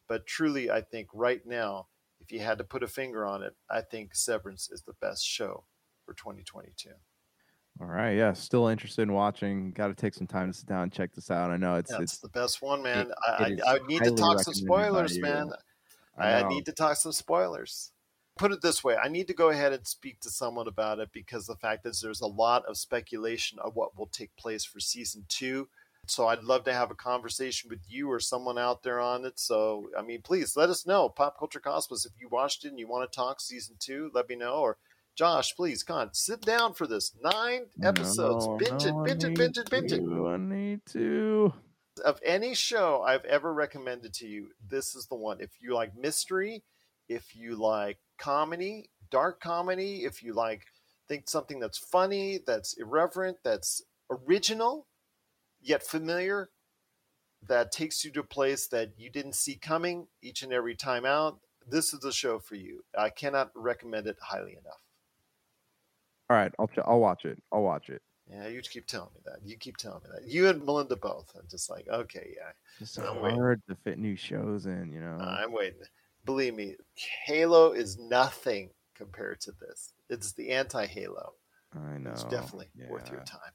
But 0.08 0.26
truly 0.26 0.72
i 0.72 0.82
think 0.82 1.10
right 1.14 1.46
now 1.46 1.88
if 2.22 2.32
you 2.32 2.40
had 2.40 2.58
to 2.58 2.64
put 2.64 2.84
a 2.84 2.88
finger 2.88 3.26
on 3.26 3.44
it 3.44 3.56
i 3.70 3.82
think 3.82 4.16
severance 4.16 4.70
is 4.72 4.82
the 4.82 4.94
best 5.02 5.26
show 5.26 5.66
for 6.06 6.14
2022 6.14 6.90
All 7.80 7.88
right, 7.88 8.14
yeah, 8.14 8.34
still 8.34 8.70
interested 8.70 9.04
in 9.04 9.14
watching. 9.14 9.72
Got 9.72 9.90
to 9.90 9.94
take 9.94 10.16
some 10.16 10.26
time 10.26 10.52
to 10.52 10.58
sit 10.58 10.66
down 10.66 10.84
and 10.84 10.92
check 10.92 11.14
this 11.14 11.30
out. 11.30 11.52
I 11.52 11.58
know 11.58 11.76
it's 11.76 11.92
that's 11.92 12.04
it's 12.04 12.18
the 12.20 12.30
best 12.30 12.62
one 12.62 12.82
man. 12.82 13.08
it 13.12 13.14
I, 13.28 13.48
is 13.50 13.62
I, 13.62 13.76
I 13.76 13.80
need 13.88 14.04
to 14.04 14.12
talk 14.12 14.40
some 14.40 14.54
spoilers 14.54 15.20
man. 15.20 15.52
I, 16.18 16.42
I, 16.42 16.48
need 16.50 16.66
to 16.66 16.72
talk 16.72 16.96
some 16.98 17.12
spoilers. 17.12 17.92
Put 18.38 18.52
it 18.52 18.62
this 18.62 18.84
way 18.84 18.96
I 18.96 19.08
need 19.08 19.28
to 19.28 19.34
go 19.34 19.50
ahead 19.50 19.74
and 19.74 19.86
speak 19.86 20.20
to 20.22 20.30
someone 20.30 20.68
about 20.68 21.00
it 21.00 21.10
because 21.12 21.46
the 21.46 21.56
fact 21.56 21.86
is 21.86 22.00
there's 22.00 22.22
a 22.22 22.28
lot 22.28 22.66
of 22.66 22.78
speculation 22.78 23.60
of 23.60 23.76
what 23.76 23.98
will 23.98 24.08
take 24.08 24.36
place 24.36 24.64
for 24.64 24.80
season 24.80 25.26
two. 25.28 25.68
So 26.10 26.28
I'd 26.28 26.44
love 26.44 26.64
to 26.64 26.74
have 26.74 26.90
a 26.90 26.96
conversation 26.96 27.70
with 27.70 27.82
you 27.88 28.10
or 28.10 28.22
someone 28.22 28.58
out 28.58 28.82
there 28.82 29.02
on 29.02 29.26
it. 29.26 29.38
So, 29.38 29.90
I 29.98 30.02
mean, 30.02 30.22
please 30.22 30.56
let 30.56 30.70
us 30.70 30.86
know. 30.86 31.10
Pop 31.10 31.38
Culture 31.38 31.60
Cosmos, 31.60 32.06
if 32.06 32.14
you 32.18 32.30
watched 32.30 32.64
it 32.64 32.70
and 32.70 32.80
you 32.80 32.88
want 32.88 33.12
to 33.12 33.16
talk 33.16 33.42
season 33.42 33.76
two, 33.78 34.10
let 34.14 34.30
me 34.30 34.36
know. 34.38 34.56
Or 34.56 34.78
Josh, 35.16 35.56
please, 35.56 35.84
come 35.84 35.98
on, 35.98 36.14
sit 36.14 36.42
down 36.42 36.74
for 36.74 36.88
this. 36.88 37.14
Nine 37.22 37.66
episodes. 37.84 38.48
No, 38.48 38.58
binge 38.58 38.86
it, 38.86 38.92
no, 38.92 39.02
I 39.02 39.06
binge 39.06 39.24
it, 39.24 39.36
binge 39.36 39.58
it, 39.58 39.70
binge 39.70 39.92
it 39.92 40.02
I 40.02 40.38
need 40.38 40.82
to. 40.92 41.54
of 42.06 42.20
any 42.24 42.54
show 42.54 43.02
I've 43.02 43.26
ever 43.26 43.54
recommended 43.54 44.14
to 44.16 44.28
you, 44.28 44.50
this 44.70 44.96
is 44.96 45.08
the 45.08 45.16
one. 45.16 45.42
If 45.42 45.50
you 45.60 45.74
like 45.74 45.98
mystery, 45.98 46.64
if 47.10 47.36
you 47.36 47.56
like 47.56 47.98
comedy, 48.18 48.90
dark 49.10 49.40
comedy, 49.40 50.04
if 50.04 50.24
you 50.24 50.34
like 50.34 50.64
think 51.08 51.30
something 51.30 51.60
that's 51.60 51.78
funny, 51.78 52.40
that's 52.46 52.74
irreverent, 52.74 53.38
that's 53.44 53.82
original, 54.10 54.88
yet 55.62 55.84
familiar, 55.84 56.50
that 57.48 57.72
takes 57.72 58.04
you 58.04 58.12
to 58.12 58.22
a 58.22 58.24
place 58.24 58.68
that 58.68 58.92
you 58.98 59.10
didn't 59.10 59.36
see 59.36 59.56
coming 59.56 60.08
each 60.22 60.44
and 60.44 60.52
every 60.52 60.76
time 60.76 61.06
out, 61.06 61.40
this 61.70 61.94
is 61.94 62.00
the 62.00 62.12
show 62.12 62.40
for 62.40 62.56
you. 62.56 62.84
I 62.98 63.10
cannot 63.10 63.52
recommend 63.56 64.08
it 64.08 64.18
highly 64.22 64.52
enough. 64.52 64.82
All 66.30 66.36
right, 66.36 66.52
I'll 66.60 66.70
I'll 66.86 67.00
watch 67.00 67.26
it. 67.26 67.42
I'll 67.52 67.62
watch 67.62 67.90
it. 67.90 68.02
Yeah, 68.30 68.48
you 68.48 68.62
keep 68.62 68.88
telling 68.88 69.10
me 69.16 69.22
that. 69.26 69.38
You 69.46 69.56
keep 69.58 69.78
telling 69.78 70.02
me 70.04 70.10
that. 70.14 70.30
You 70.30 70.50
and 70.50 70.64
Melinda 70.66 70.98
both. 70.98 71.32
I'm 71.36 71.48
just 71.50 71.70
like, 71.70 71.88
okay, 71.88 72.34
yeah. 72.36 72.52
It's 72.82 72.92
so 72.92 73.04
I'm 73.04 73.22
waiting. 73.22 73.40
hard 73.40 73.62
to 73.70 73.76
fit 73.76 73.98
new 73.98 74.18
shows 74.18 74.66
in, 74.66 74.92
you 74.92 75.00
know. 75.00 75.18
I'm 75.22 75.54
waiting. 75.54 75.80
Believe 76.28 76.56
me, 76.56 76.76
Halo 77.26 77.72
is 77.72 77.98
nothing 77.98 78.72
compared 78.94 79.40
to 79.42 79.54
this. 79.54 79.94
It's 80.10 80.34
the 80.34 80.50
anti-Halo. 80.50 81.32
I 81.74 81.98
know. 81.98 82.12
It's 82.12 82.26
definitely 82.26 82.68
worth 82.90 83.10
your 83.10 83.22
time. 83.22 83.54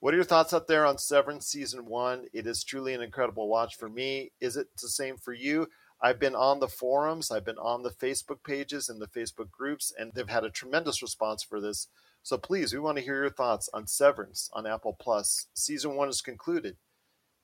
What 0.00 0.12
are 0.12 0.16
your 0.16 0.24
thoughts 0.24 0.52
out 0.52 0.66
there 0.66 0.84
on 0.84 0.98
Severance 0.98 1.46
season 1.46 1.86
one? 1.86 2.26
It 2.32 2.48
is 2.48 2.64
truly 2.64 2.94
an 2.94 3.00
incredible 3.00 3.48
watch 3.48 3.76
for 3.76 3.88
me. 3.88 4.32
Is 4.40 4.56
it 4.56 4.66
the 4.82 4.88
same 4.88 5.16
for 5.18 5.32
you? 5.32 5.68
I've 6.02 6.18
been 6.18 6.34
on 6.34 6.58
the 6.58 6.66
forums, 6.66 7.30
I've 7.30 7.44
been 7.44 7.58
on 7.58 7.84
the 7.84 7.90
Facebook 7.90 8.42
pages 8.44 8.88
and 8.88 9.00
the 9.00 9.06
Facebook 9.06 9.52
groups, 9.52 9.92
and 9.96 10.12
they've 10.12 10.28
had 10.28 10.44
a 10.44 10.50
tremendous 10.50 11.00
response 11.00 11.44
for 11.44 11.60
this. 11.60 11.86
So 12.24 12.36
please, 12.36 12.72
we 12.74 12.80
want 12.80 12.98
to 12.98 13.04
hear 13.04 13.22
your 13.22 13.30
thoughts 13.30 13.70
on 13.72 13.86
Severance 13.86 14.50
on 14.52 14.66
Apple 14.66 14.96
Plus. 15.00 15.46
Season 15.54 15.94
one 15.94 16.08
is 16.08 16.20
concluded. 16.20 16.76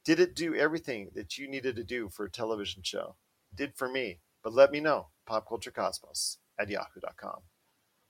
Did 0.04 0.18
it 0.18 0.34
do 0.34 0.56
everything 0.56 1.10
that 1.14 1.38
you 1.38 1.48
needed 1.48 1.76
to 1.76 1.84
do 1.84 2.08
for 2.08 2.24
a 2.24 2.30
television 2.30 2.82
show? 2.82 3.14
It 3.52 3.56
Did 3.56 3.76
for 3.76 3.88
me. 3.88 4.18
But 4.42 4.54
let 4.54 4.72
me 4.72 4.80
know. 4.80 5.08
Popculturecosmos 5.28 6.38
at 6.58 6.68
yahoo.com. 6.68 7.40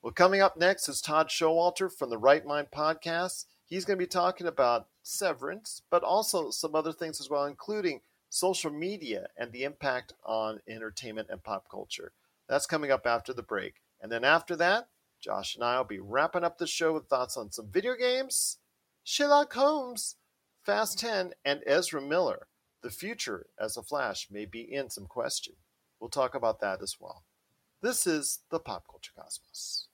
Well, 0.03 0.13
coming 0.13 0.41
up 0.41 0.57
next 0.57 0.89
is 0.89 1.01
Todd 1.01 1.29
Showalter 1.29 1.93
from 1.93 2.09
the 2.11 2.19
Right 2.19 2.47
Mind 2.47 2.69
podcast. 2.75 3.45
He's 3.67 3.85
going 3.85 3.99
to 3.99 4.03
be 4.03 4.09
talking 4.09 4.47
about 4.47 4.89
severance, 5.03 5.83
but 5.91 6.03
also 6.03 6.51
some 6.51 6.75
other 6.75 6.93
things 6.93 7.21
as 7.21 7.29
well, 7.29 7.45
including 7.45 8.01
social 8.31 8.71
media 8.71 9.27
and 9.37 9.53
the 9.53 9.65
impact 9.65 10.15
on 10.25 10.61
entertainment 10.67 11.29
and 11.31 11.43
pop 11.43 11.69
culture. 11.71 12.13
That's 12.49 12.67
coming 12.67 12.91
up 12.91 13.07
after 13.07 13.33
the 13.33 13.43
break. 13.43 13.75
And 14.01 14.11
then 14.11 14.25
after 14.25 14.57
that, 14.57 14.89
Josh 15.21 15.55
and 15.55 15.63
I 15.63 15.77
will 15.77 15.85
be 15.85 15.99
wrapping 15.99 16.45
up 16.45 16.59
the 16.59 16.67
show 16.67 16.95
with 16.95 17.07
thoughts 17.07 17.37
on 17.37 17.53
some 17.53 17.69
video 17.71 17.95
games, 17.95 18.57
Sherlock 19.05 19.53
Holmes, 19.53 20.17
Fast 20.65 20.99
10, 20.99 21.35
and 21.45 21.63
Ezra 21.67 22.01
Miller. 22.01 22.47
The 22.83 22.91
future 22.91 23.47
as 23.59 23.77
a 23.77 23.83
Flash 23.83 24.29
may 24.31 24.47
be 24.47 24.61
in 24.61 24.89
some 24.89 25.07
question. 25.07 25.55
We'll 26.01 26.11
talk 26.11 26.35
about 26.35 26.61
that 26.61 26.83
as 26.83 26.97
well. 26.99 27.25
This 27.83 28.07
is 28.07 28.41
the 28.51 28.59
Pop 28.59 28.85
Culture 28.91 29.13
Cosmos. 29.15 29.89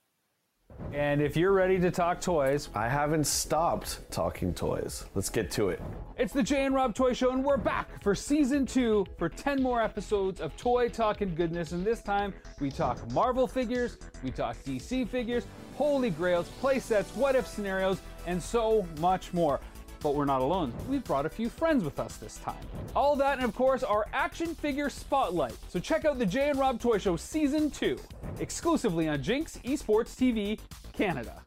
And 0.93 1.21
if 1.21 1.37
you're 1.37 1.53
ready 1.53 1.79
to 1.81 1.91
talk 1.91 2.21
toys, 2.21 2.69
I 2.75 2.89
haven't 2.89 3.27
stopped 3.27 4.01
talking 4.11 4.53
toys. 4.55 5.05
Let's 5.15 5.31
get 5.31 5.51
to 5.53 5.69
it. 5.69 5.81
it's 6.19 6.33
the 6.33 6.43
Jay 6.43 6.65
and 6.65 6.75
Rob 6.75 6.95
Toy 6.95 7.13
Show, 7.13 7.31
and 7.31 7.45
we're 7.45 7.57
back 7.57 8.03
for 8.03 8.15
season 8.15 8.67
two 8.67 9.07
for 9.19 9.29
10 9.29 9.63
more 9.63 9.81
episodes 9.83 10.41
of 10.41 10.57
toy 10.57 10.89
talking 10.89 11.35
goodness. 11.35 11.73
And 11.73 11.85
this 11.85 12.03
time 12.03 12.35
we 12.61 12.71
talk 12.71 13.11
Marvel 13.13 13.47
figures, 13.47 13.99
we 14.25 14.31
talk 14.31 14.57
DC 14.65 15.09
figures, 15.09 15.47
holy 15.77 16.11
grails, 16.11 16.49
play 16.61 16.79
sets, 16.79 17.15
what 17.15 17.37
if 17.37 17.47
scenarios, 17.47 18.01
and 18.27 18.43
so 18.43 18.87
much 18.99 19.33
more. 19.33 19.61
But 20.01 20.15
we're 20.15 20.25
not 20.25 20.41
alone. 20.41 20.73
We've 20.89 21.05
brought 21.05 21.27
a 21.27 21.31
few 21.31 21.49
friends 21.49 21.85
with 21.85 21.99
us 21.99 22.17
this 22.17 22.39
time. 22.39 22.65
All 22.95 23.17
that, 23.17 23.39
and 23.39 23.45
of 23.45 23.55
course, 23.55 23.83
our 23.83 24.07
action 24.13 24.55
figure 24.55 24.91
spotlight. 24.91 25.57
So 25.69 25.79
check 25.79 26.05
out 26.05 26.19
the 26.19 26.27
Jay 26.27 26.51
and 26.51 26.59
Rob 26.59 26.81
Toy 26.81 26.99
Show 26.99 27.17
Season 27.17 27.71
2, 27.71 27.99
exclusively 28.39 29.09
on 29.09 29.23
Jinx 29.23 29.59
Esports 29.65 30.15
TV 30.15 30.59
Canada. 30.93 31.43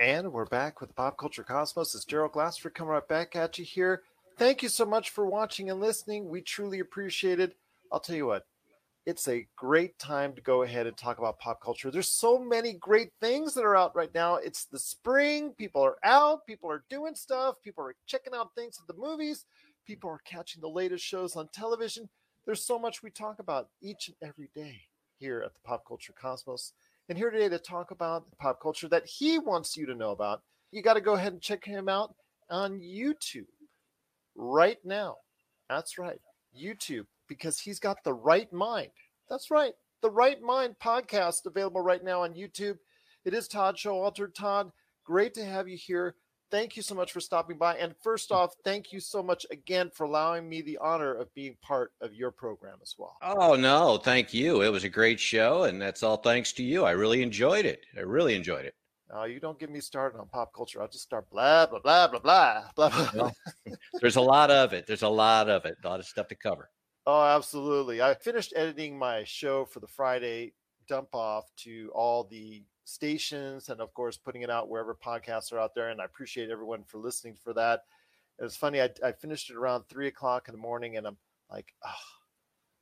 And 0.00 0.32
we're 0.32 0.46
back 0.46 0.80
with 0.80 0.94
Pop 0.96 1.16
Culture 1.16 1.44
Cosmos. 1.44 1.94
It's 1.94 2.04
Gerald 2.04 2.32
Glassford 2.32 2.74
coming 2.74 2.92
right 2.92 3.06
back 3.06 3.36
at 3.36 3.58
you 3.58 3.64
here. 3.64 4.02
Thank 4.36 4.62
you 4.62 4.68
so 4.68 4.84
much 4.84 5.10
for 5.10 5.24
watching 5.24 5.70
and 5.70 5.80
listening. 5.80 6.28
We 6.28 6.40
truly 6.40 6.80
appreciate 6.80 7.38
it. 7.38 7.56
I'll 7.92 8.00
tell 8.00 8.16
you 8.16 8.26
what, 8.26 8.44
it's 9.06 9.28
a 9.28 9.46
great 9.56 9.98
time 9.98 10.32
to 10.34 10.40
go 10.40 10.62
ahead 10.62 10.86
and 10.86 10.96
talk 10.96 11.18
about 11.18 11.38
pop 11.38 11.60
culture. 11.60 11.90
There's 11.90 12.08
so 12.08 12.38
many 12.38 12.72
great 12.74 13.10
things 13.20 13.52
that 13.54 13.64
are 13.64 13.76
out 13.76 13.94
right 13.94 14.12
now. 14.14 14.36
It's 14.36 14.64
the 14.64 14.78
spring, 14.78 15.52
people 15.52 15.82
are 15.82 15.98
out, 16.04 16.46
people 16.46 16.70
are 16.70 16.84
doing 16.88 17.14
stuff, 17.14 17.56
people 17.62 17.84
are 17.84 17.94
checking 18.06 18.34
out 18.34 18.54
things 18.54 18.78
at 18.80 18.86
the 18.86 19.00
movies, 19.00 19.44
people 19.86 20.08
are 20.08 20.20
catching 20.24 20.62
the 20.62 20.68
latest 20.68 21.04
shows 21.04 21.36
on 21.36 21.48
television. 21.48 22.08
There's 22.46 22.64
so 22.64 22.78
much 22.78 23.02
we 23.02 23.10
talk 23.10 23.38
about 23.38 23.68
each 23.82 24.08
and 24.08 24.16
every 24.22 24.48
day 24.54 24.80
here 25.18 25.42
at 25.44 25.54
the 25.54 25.60
Pop 25.64 25.84
Culture 25.86 26.14
Cosmos. 26.18 26.72
And 27.08 27.18
here 27.18 27.30
today 27.30 27.50
to 27.50 27.58
talk 27.58 27.90
about 27.90 28.24
pop 28.38 28.60
culture 28.60 28.88
that 28.88 29.06
he 29.06 29.38
wants 29.38 29.76
you 29.76 29.84
to 29.86 29.94
know 29.94 30.10
about, 30.12 30.42
you 30.72 30.80
got 30.82 30.94
to 30.94 31.00
go 31.02 31.14
ahead 31.14 31.32
and 31.32 31.42
check 31.42 31.64
him 31.64 31.88
out 31.88 32.14
on 32.50 32.80
YouTube 32.80 33.46
right 34.34 34.78
now. 34.84 35.16
That's 35.68 35.98
right, 35.98 36.20
YouTube, 36.58 37.06
because 37.28 37.58
he's 37.58 37.78
got 37.78 38.02
the 38.04 38.14
right 38.14 38.52
mind. 38.52 38.90
That's 39.28 39.50
right, 39.50 39.74
the 40.02 40.10
right 40.10 40.40
mind 40.40 40.76
podcast 40.82 41.46
available 41.46 41.80
right 41.80 42.04
now 42.04 42.22
on 42.22 42.34
YouTube. 42.34 42.78
It 43.24 43.34
is 43.34 43.48
Todd 43.48 43.76
Showalter. 43.76 44.32
Todd, 44.32 44.70
great 45.04 45.34
to 45.34 45.44
have 45.44 45.66
you 45.68 45.76
here. 45.76 46.14
Thank 46.50 46.76
you 46.76 46.82
so 46.82 46.94
much 46.94 47.10
for 47.10 47.20
stopping 47.20 47.56
by. 47.56 47.76
And 47.76 47.94
first 48.02 48.30
off, 48.30 48.54
thank 48.64 48.92
you 48.92 49.00
so 49.00 49.22
much 49.22 49.46
again 49.50 49.90
for 49.92 50.04
allowing 50.04 50.48
me 50.48 50.60
the 50.60 50.78
honor 50.78 51.14
of 51.14 51.32
being 51.34 51.56
part 51.62 51.92
of 52.00 52.14
your 52.14 52.30
program 52.30 52.78
as 52.82 52.94
well. 52.98 53.16
Oh 53.22 53.56
no, 53.56 53.96
thank 53.96 54.32
you. 54.34 54.62
It 54.62 54.68
was 54.68 54.84
a 54.84 54.88
great 54.88 55.18
show, 55.18 55.64
and 55.64 55.80
that's 55.80 56.02
all 56.02 56.18
thanks 56.18 56.52
to 56.54 56.62
you. 56.62 56.84
I 56.84 56.92
really 56.92 57.22
enjoyed 57.22 57.64
it. 57.64 57.86
I 57.96 58.00
really 58.00 58.34
enjoyed 58.34 58.66
it. 58.66 58.74
Uh, 59.14 59.24
you 59.24 59.40
don't 59.40 59.58
get 59.58 59.70
me 59.70 59.80
started 59.80 60.18
on 60.18 60.28
pop 60.28 60.52
culture. 60.54 60.80
I'll 60.80 60.88
just 60.88 61.04
start 61.04 61.28
blah 61.30 61.66
blah 61.66 61.78
blah 61.80 62.08
blah 62.08 62.20
blah 62.20 62.88
blah. 62.88 63.10
blah. 63.12 63.30
There's 64.00 64.16
a 64.16 64.20
lot 64.20 64.50
of 64.50 64.72
it. 64.72 64.86
There's 64.86 65.02
a 65.02 65.08
lot 65.08 65.48
of 65.48 65.64
it. 65.64 65.76
A 65.82 65.88
lot 65.88 66.00
of 66.00 66.06
stuff 66.06 66.28
to 66.28 66.34
cover. 66.34 66.68
Oh, 67.06 67.22
absolutely. 67.22 68.00
I 68.00 68.14
finished 68.14 68.52
editing 68.56 68.98
my 68.98 69.24
show 69.24 69.64
for 69.64 69.80
the 69.80 69.86
Friday 69.86 70.54
dump 70.86 71.08
off 71.14 71.50
to 71.56 71.90
all 71.94 72.24
the 72.24 72.62
stations 72.84 73.68
and, 73.68 73.80
of 73.80 73.92
course, 73.94 74.16
putting 74.16 74.42
it 74.42 74.50
out 74.50 74.68
wherever 74.68 74.94
podcasts 74.94 75.52
are 75.52 75.58
out 75.58 75.74
there. 75.74 75.90
And 75.90 76.00
I 76.00 76.04
appreciate 76.04 76.50
everyone 76.50 76.82
for 76.84 76.98
listening 76.98 77.34
for 77.34 77.52
that. 77.54 77.84
It 78.38 78.42
was 78.42 78.56
funny. 78.56 78.80
I, 78.80 78.90
I 79.04 79.12
finished 79.12 79.50
it 79.50 79.56
around 79.56 79.84
three 79.84 80.08
o'clock 80.08 80.48
in 80.48 80.54
the 80.54 80.60
morning 80.60 80.96
and 80.96 81.06
I'm 81.06 81.16
like, 81.50 81.74
oh, 81.86 81.94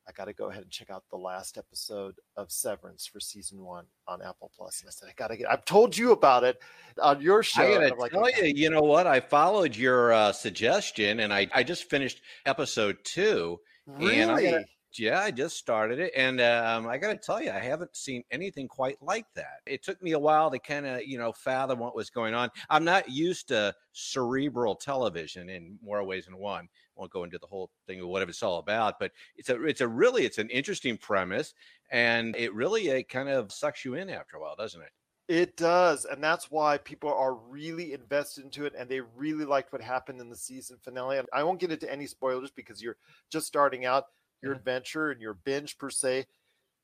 I 0.09 0.13
got 0.13 0.25
to 0.25 0.33
go 0.33 0.51
ahead 0.51 0.63
and 0.63 0.71
check 0.71 0.91
out 0.91 1.05
the 1.11 1.17
last 1.17 1.59
episode 1.59 2.17
of 2.37 2.51
Severance 2.51 3.07
for 3.07 3.21
season 3.21 3.63
one 3.63 3.85
on 4.09 4.21
Apple 4.23 4.51
Plus. 4.57 4.81
And 4.81 4.89
I 4.89 4.93
said, 4.93 5.09
I 5.09 5.13
got 5.17 5.29
to 5.29 5.37
get, 5.37 5.51
I've 5.51 5.65
told 5.65 5.97
you 5.97 6.13
about 6.13 6.43
it 6.43 6.61
on 7.01 7.21
your 7.21 7.43
show. 7.43 7.63
I 7.63 7.75
gotta 7.75 7.93
I'm 7.93 7.99
like, 7.99 8.13
tell 8.13 8.27
"Okay." 8.27 8.49
you, 8.49 8.65
you 8.65 8.71
know 8.71 8.83
what? 8.83 9.07
I 9.07 9.21
followed 9.21 9.77
your 9.77 10.13
uh, 10.13 10.33
suggestion, 10.33 11.21
and 11.21 11.33
I 11.33 11.47
I 11.55 11.63
just 11.63 11.89
finished 11.89 12.21
episode 12.47 12.99
two. 13.05 13.61
I 13.89 14.15
really? 14.15 14.65
Yeah, 14.99 15.21
I 15.21 15.31
just 15.31 15.57
started 15.57 15.99
it, 16.01 16.13
and 16.15 16.39
um, 16.41 16.87
I 16.87 16.99
got 16.99 17.13
to 17.13 17.17
tell 17.19 17.43
you, 17.43 17.51
I 17.51 17.61
haven't 17.61 17.97
seen 17.97 18.25
anything 18.31 18.69
quite 18.69 19.01
like 19.01 19.25
that. 19.35 19.61
It 19.65 19.83
took 19.83 20.03
me 20.03 20.13
a 20.13 20.19
while 20.19 20.51
to 20.51 20.59
kind 20.59 20.85
of, 20.85 21.05
you 21.05 21.17
know, 21.17 21.33
fathom 21.33 21.79
what 21.79 21.97
was 21.97 22.11
going 22.11 22.35
on. 22.35 22.51
I'm 22.69 22.85
not 22.85 23.09
used 23.09 23.49
to 23.49 23.75
cerebral 23.93 24.75
television 24.75 25.49
in 25.49 25.79
more 25.83 26.05
ways 26.05 26.27
than 26.27 26.37
one. 26.37 26.69
Won't 26.95 27.11
go 27.11 27.25
into 27.25 27.39
the 27.39 27.47
whole 27.47 27.71
thing 27.87 28.01
of 28.01 28.09
what 28.09 28.29
it's 28.29 28.43
all 28.43 28.59
about, 28.59 28.99
but 29.01 29.13
it's 29.35 29.49
a, 29.49 29.63
it's 29.65 29.81
a 29.81 29.89
really, 29.89 30.25
it's 30.27 30.39
an 30.39 30.51
interesting 30.51 30.99
premise, 30.99 31.55
and 31.91 32.37
it 32.37 32.53
really 32.53 32.89
it 32.89 33.09
kind 33.09 33.31
of 33.31 33.51
sucks 33.51 33.87
you 33.87 33.95
in 33.95 34.11
after 34.11 34.37
a 34.37 34.41
while, 34.41 34.57
doesn't 34.57 34.83
it? 34.83 34.93
It 35.33 35.57
does, 35.57 36.05
and 36.05 36.23
that's 36.23 36.51
why 36.51 36.77
people 36.77 37.11
are 37.11 37.33
really 37.35 37.95
invested 37.95 38.45
into 38.45 38.67
it, 38.67 38.75
and 38.77 38.87
they 38.87 39.01
really 39.01 39.47
liked 39.47 39.73
what 39.73 39.81
happened 39.81 40.21
in 40.21 40.29
the 40.29 40.37
season 40.37 40.77
finale. 40.79 41.17
And 41.17 41.27
I 41.33 41.43
won't 41.43 41.59
get 41.59 41.73
into 41.73 41.91
any 41.91 42.07
spoilers 42.07 42.51
because 42.51 42.83
you're 42.83 42.99
just 43.31 43.47
starting 43.47 43.87
out 43.87 44.09
your 44.43 44.53
Mhm. 44.53 44.59
adventure 44.59 45.11
and 45.11 45.23
your 45.23 45.33
binge 45.33 45.79
per 45.79 45.89
se. 45.89 46.27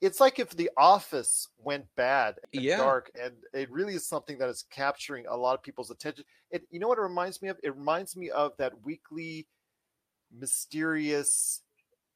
It's 0.00 0.20
like 0.20 0.38
if 0.38 0.50
The 0.50 0.70
Office 0.76 1.48
went 1.58 1.94
bad 1.96 2.40
and 2.56 2.66
Yeah. 2.66 2.76
dark, 2.76 3.10
and 3.20 3.44
it 3.54 3.70
really 3.70 3.94
is 3.94 4.06
something 4.06 4.38
that 4.38 4.48
is 4.50 4.64
capturing 4.70 5.26
a 5.26 5.36
lot 5.36 5.54
of 5.54 5.62
people's 5.62 5.90
attention. 5.90 6.24
It, 6.50 6.66
you 6.70 6.80
know 6.80 6.88
what 6.88 6.98
it 6.98 7.02
reminds 7.02 7.42
me 7.42 7.48
of? 7.50 7.60
It 7.64 7.76
reminds 7.76 8.16
me 8.16 8.30
of 8.30 8.56
that 8.58 8.82
weekly, 8.84 9.48
mysterious, 10.30 11.62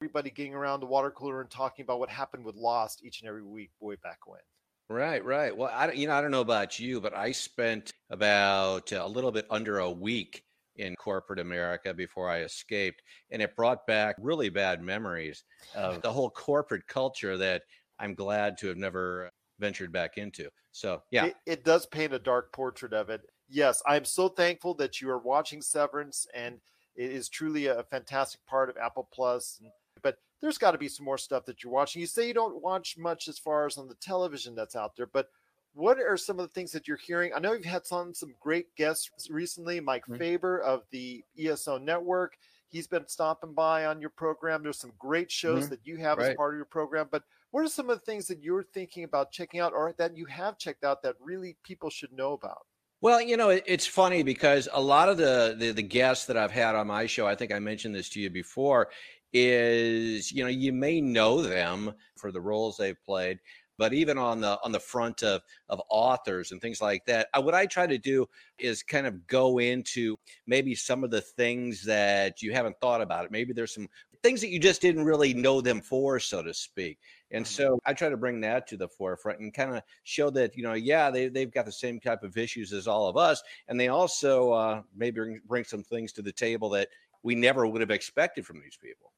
everybody 0.01 0.31
getting 0.31 0.55
around 0.55 0.81
the 0.81 0.87
water 0.87 1.11
cooler 1.11 1.41
and 1.41 1.51
talking 1.51 1.83
about 1.83 1.99
what 1.99 2.09
happened 2.09 2.45
with 2.45 2.55
Lost 2.55 3.03
each 3.03 3.21
and 3.21 3.29
every 3.29 3.43
week, 3.43 3.71
way 3.81 3.97
back 3.97 4.27
when. 4.27 4.41
Right, 4.89 5.23
right. 5.23 5.55
Well, 5.55 5.69
I 5.73 5.91
you 5.91 6.07
know 6.07 6.13
I 6.13 6.21
don't 6.21 6.31
know 6.31 6.41
about 6.41 6.79
you, 6.79 7.01
but 7.01 7.13
I 7.15 7.31
spent 7.31 7.93
about 8.09 8.91
a 8.91 9.07
little 9.07 9.31
bit 9.31 9.47
under 9.49 9.79
a 9.79 9.89
week 9.89 10.43
in 10.75 10.95
corporate 10.95 11.39
America 11.39 11.93
before 11.93 12.29
I 12.29 12.41
escaped, 12.41 13.01
and 13.31 13.41
it 13.41 13.55
brought 13.55 13.87
back 13.87 14.15
really 14.19 14.49
bad 14.49 14.81
memories 14.81 15.43
of 15.73 16.01
the 16.01 16.11
whole 16.11 16.29
corporate 16.29 16.87
culture 16.87 17.37
that 17.37 17.63
I'm 17.97 18.13
glad 18.13 18.57
to 18.59 18.67
have 18.67 18.77
never 18.77 19.31
ventured 19.59 19.91
back 19.91 20.17
into. 20.17 20.49
So, 20.71 21.03
yeah, 21.11 21.27
it, 21.27 21.35
it 21.45 21.63
does 21.63 21.85
paint 21.85 22.13
a 22.13 22.19
dark 22.19 22.51
portrait 22.51 22.93
of 22.93 23.09
it. 23.09 23.21
Yes, 23.47 23.81
I'm 23.85 24.05
so 24.05 24.29
thankful 24.29 24.73
that 24.75 25.01
you 25.01 25.09
are 25.09 25.19
watching 25.19 25.61
Severance, 25.61 26.27
and 26.33 26.61
it 26.95 27.11
is 27.11 27.29
truly 27.29 27.67
a 27.67 27.83
fantastic 27.83 28.45
part 28.45 28.69
of 28.69 28.77
Apple 28.77 29.07
Plus. 29.11 29.59
And, 29.61 29.71
there's 30.43 30.57
got 30.57 30.71
to 30.71 30.77
be 30.77 30.89
some 30.89 31.05
more 31.05 31.17
stuff 31.17 31.45
that 31.45 31.63
you're 31.63 31.71
watching. 31.71 32.01
You 32.01 32.05
say 32.05 32.27
you 32.27 32.33
don't 32.33 32.61
watch 32.61 32.97
much 32.97 33.29
as 33.29 33.39
far 33.39 33.65
as 33.65 33.77
on 33.77 33.87
the 33.87 33.95
television 33.95 34.53
that's 34.55 34.75
out 34.75 34.95
there, 34.97 35.07
but 35.07 35.29
what 35.71 35.97
are 35.99 36.17
some 36.17 36.37
of 36.37 36.45
the 36.47 36.53
things 36.53 36.73
that 36.73 36.85
you're 36.85 36.97
hearing? 36.97 37.31
I 37.33 37.39
know 37.39 37.53
you've 37.53 37.63
had 37.65 37.85
some 37.85 38.13
some 38.13 38.35
great 38.41 38.75
guests 38.75 39.09
recently. 39.29 39.79
Mike 39.79 40.05
Mhm. 40.05 40.17
Faber 40.17 40.59
of 40.59 40.83
the 40.91 41.23
ESO 41.37 41.77
Network, 41.77 42.37
he's 42.67 42.87
been 42.87 43.07
stopping 43.07 43.53
by 43.53 43.85
on 43.85 44.01
your 44.01 44.09
program. 44.09 44.63
There's 44.63 44.79
some 44.79 44.93
great 44.99 45.31
shows 45.31 45.67
Mhm. 45.67 45.69
that 45.69 45.87
you 45.87 45.95
have 45.97 46.19
as 46.19 46.35
part 46.35 46.53
of 46.53 46.57
your 46.57 46.65
program, 46.65 47.07
but 47.09 47.23
what 47.51 47.63
are 47.63 47.69
some 47.69 47.89
of 47.89 47.97
the 47.97 48.05
things 48.05 48.27
that 48.27 48.43
you're 48.43 48.63
thinking 48.63 49.05
about 49.05 49.31
checking 49.31 49.61
out 49.61 49.71
or 49.73 49.93
that 49.93 50.17
you 50.17 50.25
have 50.25 50.57
checked 50.57 50.83
out 50.83 51.01
that 51.03 51.15
really 51.21 51.57
people 51.63 51.89
should 51.89 52.11
know 52.11 52.33
about? 52.33 52.67
Well, 53.01 53.21
you 53.21 53.35
know, 53.37 53.49
it's 53.49 53.85
funny 53.87 54.23
because 54.23 54.69
a 54.71 54.81
lot 54.81 55.09
of 55.09 55.17
the, 55.17 55.55
the 55.57 55.71
the 55.71 55.83
guests 55.83 56.25
that 56.27 56.37
I've 56.37 56.51
had 56.51 56.75
on 56.75 56.87
my 56.87 57.05
show, 57.05 57.27
I 57.27 57.35
think 57.35 57.51
I 57.51 57.59
mentioned 57.59 57.93
this 57.95 58.09
to 58.09 58.19
you 58.21 58.29
before, 58.29 58.91
is 59.33 60.31
you 60.31 60.43
know 60.43 60.49
you 60.49 60.71
may 60.71 61.01
know 61.01 61.41
them 61.41 61.93
for 62.15 62.31
the 62.31 62.41
roles 62.41 62.77
they've 62.77 63.03
played, 63.03 63.39
but 63.77 63.93
even 63.93 64.17
on 64.17 64.41
the 64.41 64.59
on 64.63 64.71
the 64.71 64.79
front 64.79 65.23
of 65.23 65.41
of 65.69 65.81
authors 65.89 66.51
and 66.51 66.61
things 66.61 66.81
like 66.81 67.05
that, 67.05 67.27
uh, 67.33 67.41
what 67.41 67.55
I 67.55 67.65
try 67.65 67.87
to 67.87 67.97
do 67.97 68.27
is 68.59 68.83
kind 68.83 69.07
of 69.07 69.27
go 69.27 69.59
into 69.59 70.17
maybe 70.47 70.75
some 70.75 71.03
of 71.03 71.11
the 71.11 71.21
things 71.21 71.83
that 71.85 72.41
you 72.41 72.53
haven't 72.53 72.79
thought 72.79 73.01
about. 73.01 73.25
It 73.25 73.31
maybe 73.31 73.53
there's 73.53 73.73
some 73.73 73.89
things 74.23 74.39
that 74.41 74.49
you 74.49 74.59
just 74.59 74.81
didn't 74.81 75.03
really 75.03 75.33
know 75.33 75.59
them 75.61 75.81
for, 75.81 76.19
so 76.19 76.41
to 76.41 76.53
speak. 76.53 76.97
And 77.31 77.45
so 77.45 77.79
I 77.85 77.93
try 77.93 78.09
to 78.09 78.17
bring 78.17 78.41
that 78.41 78.67
to 78.67 78.77
the 78.77 78.87
forefront 78.87 79.39
and 79.39 79.53
kind 79.53 79.75
of 79.75 79.83
show 80.03 80.29
that, 80.29 80.55
you 80.55 80.63
know, 80.63 80.73
yeah, 80.73 81.09
they, 81.09 81.27
they've 81.27 81.51
got 81.51 81.65
the 81.65 81.71
same 81.71 81.99
type 81.99 82.23
of 82.23 82.37
issues 82.37 82.71
as 82.71 82.87
all 82.87 83.07
of 83.07 83.17
us. 83.17 83.41
And 83.67 83.79
they 83.79 83.87
also 83.87 84.51
uh, 84.51 84.81
maybe 84.95 85.39
bring 85.45 85.63
some 85.63 85.83
things 85.83 86.13
to 86.13 86.21
the 86.21 86.31
table 86.31 86.69
that 86.69 86.89
we 87.23 87.35
never 87.35 87.65
would 87.65 87.81
have 87.81 87.91
expected 87.91 88.45
from 88.45 88.61
these 88.61 88.77
people. 88.77 89.12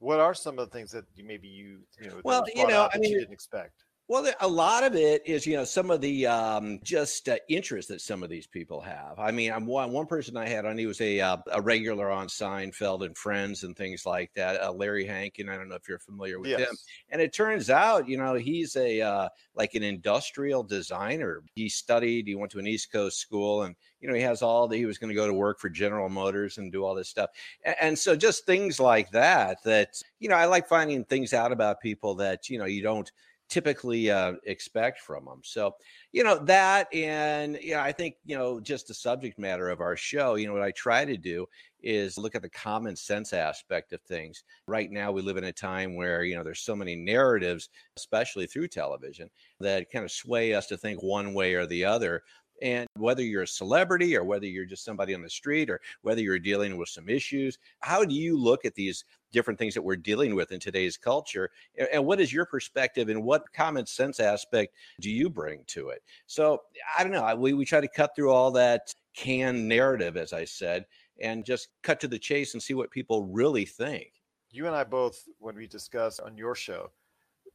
What 0.00 0.18
are 0.18 0.34
some 0.34 0.58
of 0.58 0.68
the 0.68 0.76
things 0.76 0.90
that 0.92 1.04
you 1.14 1.24
maybe 1.24 1.46
you 1.46 1.80
you 2.00 2.08
know 2.08 2.20
Well, 2.24 2.44
you 2.54 2.66
know, 2.66 2.82
out 2.82 2.90
I 2.94 2.98
that 2.98 3.08
you 3.08 3.20
didn't 3.20 3.34
expect? 3.34 3.84
Well, 4.10 4.28
a 4.40 4.48
lot 4.48 4.82
of 4.82 4.96
it 4.96 5.22
is, 5.24 5.46
you 5.46 5.54
know, 5.54 5.62
some 5.62 5.88
of 5.88 6.00
the 6.00 6.26
um, 6.26 6.80
just 6.82 7.28
uh, 7.28 7.36
interest 7.48 7.86
that 7.90 8.00
some 8.00 8.24
of 8.24 8.28
these 8.28 8.44
people 8.44 8.80
have. 8.80 9.20
I 9.20 9.30
mean, 9.30 9.52
I'm 9.52 9.66
one, 9.66 9.92
one 9.92 10.06
person 10.06 10.36
I 10.36 10.48
had 10.48 10.66
on, 10.66 10.76
he 10.76 10.86
was 10.86 11.00
a, 11.00 11.20
uh, 11.20 11.36
a 11.52 11.62
regular 11.62 12.10
on 12.10 12.26
Seinfeld 12.26 13.06
and 13.06 13.16
Friends 13.16 13.62
and 13.62 13.76
things 13.76 14.04
like 14.04 14.32
that. 14.34 14.60
Uh, 14.60 14.72
Larry 14.72 15.06
Hankin, 15.06 15.48
I 15.48 15.54
don't 15.54 15.68
know 15.68 15.76
if 15.76 15.88
you're 15.88 16.00
familiar 16.00 16.40
with 16.40 16.50
him. 16.58 16.76
And 17.10 17.22
it 17.22 17.32
turns 17.32 17.70
out, 17.70 18.08
you 18.08 18.18
know, 18.18 18.34
he's 18.34 18.74
a 18.74 19.00
uh, 19.00 19.28
like 19.54 19.76
an 19.76 19.84
industrial 19.84 20.64
designer. 20.64 21.44
He 21.54 21.68
studied, 21.68 22.26
he 22.26 22.34
went 22.34 22.50
to 22.50 22.58
an 22.58 22.66
East 22.66 22.90
Coast 22.90 23.20
school, 23.20 23.62
and 23.62 23.76
you 24.00 24.08
know, 24.08 24.14
he 24.14 24.22
has 24.22 24.42
all 24.42 24.66
the. 24.66 24.76
He 24.76 24.86
was 24.86 24.98
going 24.98 25.10
to 25.10 25.14
go 25.14 25.28
to 25.28 25.34
work 25.34 25.60
for 25.60 25.68
General 25.68 26.08
Motors 26.08 26.58
and 26.58 26.72
do 26.72 26.84
all 26.84 26.96
this 26.96 27.08
stuff, 27.08 27.30
and, 27.64 27.76
and 27.80 27.98
so 27.98 28.16
just 28.16 28.44
things 28.44 28.80
like 28.80 29.10
that. 29.12 29.62
That 29.62 30.02
you 30.18 30.28
know, 30.28 30.36
I 30.36 30.46
like 30.46 30.66
finding 30.66 31.04
things 31.04 31.32
out 31.32 31.52
about 31.52 31.80
people 31.80 32.16
that 32.16 32.48
you 32.48 32.58
know 32.58 32.64
you 32.64 32.82
don't 32.82 33.10
typically 33.50 34.10
uh, 34.10 34.34
expect 34.44 35.00
from 35.00 35.24
them. 35.24 35.40
So, 35.42 35.74
you 36.12 36.24
know, 36.24 36.38
that 36.44 36.92
and, 36.94 37.58
you 37.60 37.72
know, 37.72 37.80
I 37.80 37.92
think, 37.92 38.14
you 38.24 38.38
know, 38.38 38.60
just 38.60 38.88
the 38.88 38.94
subject 38.94 39.38
matter 39.38 39.68
of 39.68 39.80
our 39.80 39.96
show, 39.96 40.36
you 40.36 40.46
know, 40.46 40.52
what 40.52 40.62
I 40.62 40.70
try 40.70 41.04
to 41.04 41.16
do 41.16 41.46
is 41.82 42.18
look 42.18 42.34
at 42.34 42.42
the 42.42 42.48
common 42.50 42.94
sense 42.94 43.32
aspect 43.32 43.92
of 43.92 44.02
things. 44.02 44.44
Right 44.66 44.90
now, 44.90 45.12
we 45.12 45.22
live 45.22 45.36
in 45.36 45.44
a 45.44 45.52
time 45.52 45.96
where, 45.96 46.24
you 46.24 46.36
know, 46.36 46.44
there's 46.44 46.60
so 46.60 46.76
many 46.76 46.94
narratives, 46.94 47.70
especially 47.96 48.46
through 48.46 48.68
television, 48.68 49.30
that 49.60 49.90
kind 49.90 50.04
of 50.04 50.10
sway 50.10 50.54
us 50.54 50.66
to 50.66 50.76
think 50.76 51.02
one 51.02 51.34
way 51.34 51.54
or 51.54 51.66
the 51.66 51.84
other. 51.84 52.22
And 52.62 52.86
whether 52.96 53.22
you're 53.22 53.42
a 53.42 53.46
celebrity 53.48 54.16
or 54.16 54.24
whether 54.24 54.46
you're 54.46 54.66
just 54.66 54.84
somebody 54.84 55.14
on 55.14 55.22
the 55.22 55.30
street 55.30 55.70
or 55.70 55.80
whether 56.02 56.20
you're 56.20 56.38
dealing 56.38 56.76
with 56.76 56.88
some 56.88 57.08
issues, 57.08 57.58
how 57.80 58.04
do 58.04 58.14
you 58.14 58.38
look 58.38 58.64
at 58.64 58.74
these 58.74 59.04
different 59.32 59.58
things 59.58 59.74
that 59.74 59.82
we're 59.82 59.96
dealing 59.96 60.34
with 60.34 60.52
in 60.52 60.60
today's 60.60 60.96
culture? 60.96 61.50
And 61.92 62.04
what 62.04 62.20
is 62.20 62.32
your 62.32 62.46
perspective 62.46 63.08
and 63.08 63.22
what 63.22 63.52
common 63.52 63.86
sense 63.86 64.20
aspect 64.20 64.74
do 65.00 65.10
you 65.10 65.30
bring 65.30 65.64
to 65.68 65.90
it? 65.90 66.02
So 66.26 66.62
I 66.98 67.02
don't 67.02 67.12
know. 67.12 67.34
We, 67.36 67.52
we 67.54 67.64
try 67.64 67.80
to 67.80 67.88
cut 67.88 68.14
through 68.14 68.32
all 68.32 68.50
that 68.52 68.94
canned 69.14 69.68
narrative, 69.68 70.16
as 70.16 70.32
I 70.32 70.44
said, 70.44 70.84
and 71.20 71.44
just 71.44 71.68
cut 71.82 72.00
to 72.00 72.08
the 72.08 72.18
chase 72.18 72.54
and 72.54 72.62
see 72.62 72.74
what 72.74 72.90
people 72.90 73.26
really 73.26 73.64
think. 73.64 74.12
You 74.50 74.66
and 74.66 74.74
I 74.74 74.84
both, 74.84 75.28
when 75.38 75.54
we 75.54 75.66
discussed 75.66 76.20
on 76.20 76.36
your 76.36 76.54
show, 76.54 76.90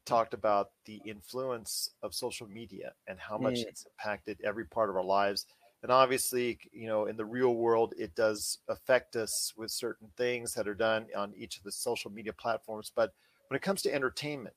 talked 0.05 0.33
about 0.33 0.69
the 0.85 1.01
influence 1.05 1.89
of 2.01 2.13
social 2.13 2.47
media 2.47 2.93
and 3.07 3.19
how 3.19 3.37
much 3.37 3.55
mm. 3.55 3.65
it's 3.65 3.85
impacted 3.85 4.39
every 4.43 4.65
part 4.65 4.89
of 4.89 4.95
our 4.95 5.03
lives. 5.03 5.45
And 5.83 5.91
obviously, 5.91 6.57
you 6.71 6.87
know, 6.87 7.05
in 7.05 7.17
the 7.17 7.25
real 7.25 7.55
world, 7.55 7.93
it 7.97 8.15
does 8.15 8.59
affect 8.69 9.15
us 9.15 9.53
with 9.55 9.71
certain 9.71 10.09
things 10.17 10.53
that 10.53 10.67
are 10.67 10.73
done 10.73 11.07
on 11.15 11.33
each 11.37 11.57
of 11.57 11.63
the 11.63 11.71
social 11.71 12.11
media 12.11 12.33
platforms. 12.33 12.91
But 12.95 13.13
when 13.49 13.55
it 13.55 13.61
comes 13.61 13.81
to 13.83 13.93
entertainment 13.93 14.55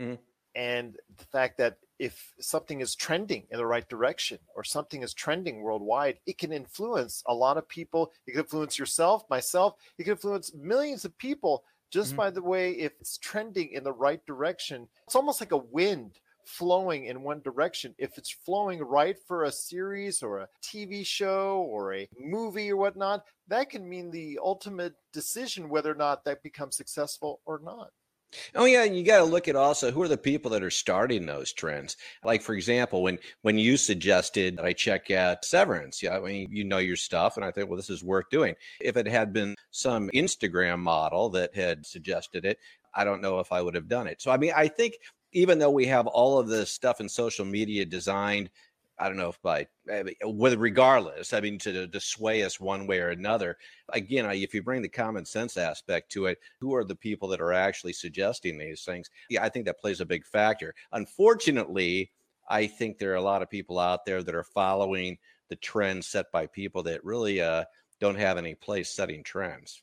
mm. 0.00 0.18
and 0.54 0.96
the 1.16 1.24
fact 1.26 1.58
that 1.58 1.78
if 2.00 2.34
something 2.40 2.80
is 2.80 2.96
trending 2.96 3.44
in 3.50 3.58
the 3.58 3.66
right 3.66 3.88
direction 3.88 4.38
or 4.56 4.64
something 4.64 5.02
is 5.02 5.14
trending 5.14 5.62
worldwide, 5.62 6.18
it 6.26 6.38
can 6.38 6.52
influence 6.52 7.22
a 7.26 7.34
lot 7.34 7.56
of 7.56 7.68
people. 7.68 8.12
It 8.26 8.32
can 8.32 8.40
influence 8.40 8.78
yourself, 8.78 9.24
myself. 9.30 9.74
It 9.96 10.04
can 10.04 10.12
influence 10.12 10.52
millions 10.54 11.04
of 11.04 11.16
people 11.18 11.62
just 11.94 12.10
mm-hmm. 12.10 12.16
by 12.16 12.30
the 12.30 12.42
way 12.42 12.72
if 12.72 12.92
it's 13.00 13.16
trending 13.18 13.70
in 13.70 13.84
the 13.84 13.92
right 13.92 14.26
direction 14.26 14.88
it's 15.06 15.14
almost 15.14 15.40
like 15.40 15.52
a 15.52 15.56
wind 15.56 16.18
flowing 16.44 17.06
in 17.06 17.22
one 17.22 17.40
direction 17.40 17.94
if 17.98 18.18
it's 18.18 18.32
flowing 18.44 18.80
right 18.80 19.16
for 19.28 19.44
a 19.44 19.52
series 19.52 20.22
or 20.22 20.40
a 20.40 20.48
tv 20.62 21.06
show 21.06 21.64
or 21.70 21.94
a 21.94 22.08
movie 22.18 22.70
or 22.70 22.76
whatnot 22.76 23.24
that 23.46 23.70
can 23.70 23.88
mean 23.88 24.10
the 24.10 24.38
ultimate 24.42 24.94
decision 25.12 25.68
whether 25.68 25.90
or 25.90 25.94
not 25.94 26.24
that 26.24 26.42
becomes 26.42 26.76
successful 26.76 27.40
or 27.46 27.60
not 27.64 27.90
Oh 28.54 28.64
yeah, 28.64 28.84
and 28.84 28.96
you 28.96 29.04
got 29.04 29.18
to 29.18 29.24
look 29.24 29.48
at 29.48 29.56
also 29.56 29.90
who 29.90 30.02
are 30.02 30.08
the 30.08 30.16
people 30.16 30.50
that 30.52 30.62
are 30.62 30.70
starting 30.70 31.26
those 31.26 31.52
trends. 31.52 31.96
Like 32.24 32.42
for 32.42 32.54
example, 32.54 33.02
when 33.02 33.18
when 33.42 33.58
you 33.58 33.76
suggested 33.76 34.56
that 34.56 34.64
I 34.64 34.72
check 34.72 35.10
out 35.10 35.44
Severance, 35.44 36.02
yeah, 36.02 36.16
I 36.16 36.20
mean 36.20 36.48
you 36.50 36.64
know 36.64 36.78
your 36.78 36.96
stuff, 36.96 37.36
and 37.36 37.44
I 37.44 37.50
think 37.50 37.68
well 37.68 37.76
this 37.76 37.90
is 37.90 38.04
worth 38.04 38.28
doing. 38.30 38.54
If 38.80 38.96
it 38.96 39.06
had 39.06 39.32
been 39.32 39.54
some 39.70 40.10
Instagram 40.10 40.78
model 40.78 41.28
that 41.30 41.54
had 41.54 41.84
suggested 41.86 42.44
it, 42.44 42.58
I 42.94 43.04
don't 43.04 43.22
know 43.22 43.40
if 43.40 43.52
I 43.52 43.62
would 43.62 43.74
have 43.74 43.88
done 43.88 44.06
it. 44.06 44.22
So 44.22 44.30
I 44.30 44.36
mean, 44.36 44.52
I 44.56 44.68
think 44.68 44.94
even 45.32 45.58
though 45.58 45.70
we 45.70 45.86
have 45.86 46.06
all 46.06 46.38
of 46.38 46.48
this 46.48 46.70
stuff 46.70 47.00
in 47.00 47.08
social 47.08 47.44
media 47.44 47.84
designed 47.84 48.50
I 48.98 49.08
don't 49.08 49.16
know 49.16 49.30
if 49.30 49.42
by 49.42 49.66
with 50.22 50.54
regardless, 50.54 51.32
I 51.32 51.40
mean 51.40 51.58
to, 51.60 51.86
to 51.88 52.00
sway 52.00 52.44
us 52.44 52.60
one 52.60 52.86
way 52.86 53.00
or 53.00 53.10
another. 53.10 53.56
Again, 53.88 54.26
if 54.30 54.54
you 54.54 54.62
bring 54.62 54.82
the 54.82 54.88
common 54.88 55.24
sense 55.24 55.56
aspect 55.56 56.12
to 56.12 56.26
it, 56.26 56.38
who 56.60 56.74
are 56.74 56.84
the 56.84 56.94
people 56.94 57.28
that 57.28 57.40
are 57.40 57.52
actually 57.52 57.92
suggesting 57.92 58.56
these 58.56 58.84
things? 58.84 59.10
Yeah, 59.28 59.42
I 59.42 59.48
think 59.48 59.66
that 59.66 59.80
plays 59.80 60.00
a 60.00 60.06
big 60.06 60.24
factor. 60.24 60.74
Unfortunately, 60.92 62.12
I 62.48 62.66
think 62.66 62.98
there 62.98 63.12
are 63.12 63.16
a 63.16 63.22
lot 63.22 63.42
of 63.42 63.50
people 63.50 63.78
out 63.78 64.04
there 64.04 64.22
that 64.22 64.34
are 64.34 64.44
following 64.44 65.18
the 65.48 65.56
trends 65.56 66.06
set 66.06 66.26
by 66.32 66.46
people 66.46 66.82
that 66.84 67.04
really 67.04 67.40
uh, 67.40 67.64
don't 68.00 68.18
have 68.18 68.38
any 68.38 68.54
place 68.54 68.90
setting 68.90 69.24
trends. 69.24 69.82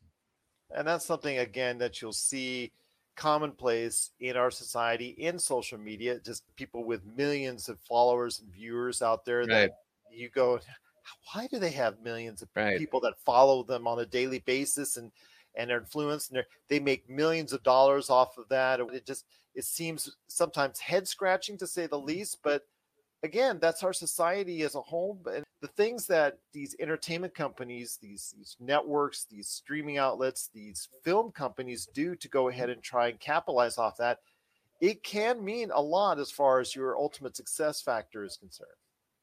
And 0.74 0.88
that's 0.88 1.06
something 1.06 1.38
again 1.38 1.80
that 1.80 2.02
you'll 2.02 2.14
see 2.14 2.72
commonplace 3.22 4.12
in 4.20 4.36
our 4.36 4.50
society 4.50 5.10
in 5.20 5.38
social 5.38 5.78
media 5.78 6.20
just 6.26 6.44
people 6.56 6.84
with 6.84 7.02
millions 7.16 7.70
of 7.70 7.80
followers 7.82 8.40
and 8.40 8.52
viewers 8.52 9.02
out 9.02 9.24
there 9.26 9.46
that 9.46 9.72
you 10.12 10.30
go 10.30 10.60
why 11.34 11.48
do 11.48 11.60
they 11.60 11.70
have 11.70 12.02
millions 12.02 12.42
of 12.42 12.50
right. 12.56 12.80
people 12.80 13.00
that 13.00 13.14
follow 13.24 13.64
them 13.64 13.88
on 13.88 14.00
a 14.00 14.06
daily 14.06 14.40
basis 14.40 14.98
and 14.98 15.12
and 15.56 15.70
are 15.70 15.78
influenced 15.78 16.32
and 16.32 16.44
they 16.68 16.80
make 16.80 17.08
millions 17.10 17.54
of 17.54 17.62
dollars 17.62 18.10
off 18.10 18.38
of 18.38 18.48
that 18.50 18.80
it 18.80 19.06
just 19.06 19.26
it 19.54 19.66
seems 19.66 20.18
sometimes 20.28 20.80
head 20.80 21.08
scratching 21.08 21.58
to 21.58 21.68
say 21.68 21.86
the 21.86 22.00
least 22.00 22.40
but 22.44 22.64
again, 23.24 23.60
that's 23.62 23.84
our 23.84 23.94
society 23.94 24.64
as 24.64 24.76
a 24.76 24.82
whole. 24.82 25.20
And 25.32 25.44
the 25.62 25.68
things 25.68 26.08
that 26.08 26.40
these 26.54 26.76
entertainment 26.80 27.36
companies, 27.36 28.00
these, 28.02 28.34
these 28.36 28.58
networks, 28.60 29.26
these 29.26 29.48
streaming 29.48 30.00
outlets, 30.00 30.50
these 30.54 30.90
film 31.04 31.32
companies 31.32 31.88
do 31.94 32.16
to 32.16 32.28
go 32.28 32.50
ahead 32.50 32.70
and 32.70 32.82
try 32.82 33.10
and 33.10 33.20
capitalize 33.20 33.78
off 33.78 33.98
that, 33.98 34.20
it 34.82 35.04
can 35.04 35.44
mean 35.46 35.70
a 35.72 35.82
lot 35.82 36.18
as 36.18 36.32
far 36.32 36.60
as 36.60 36.76
your 36.76 36.98
ultimate 36.98 37.36
success 37.36 37.80
factor 37.80 38.24
is 38.24 38.38
concerned. 38.38 38.70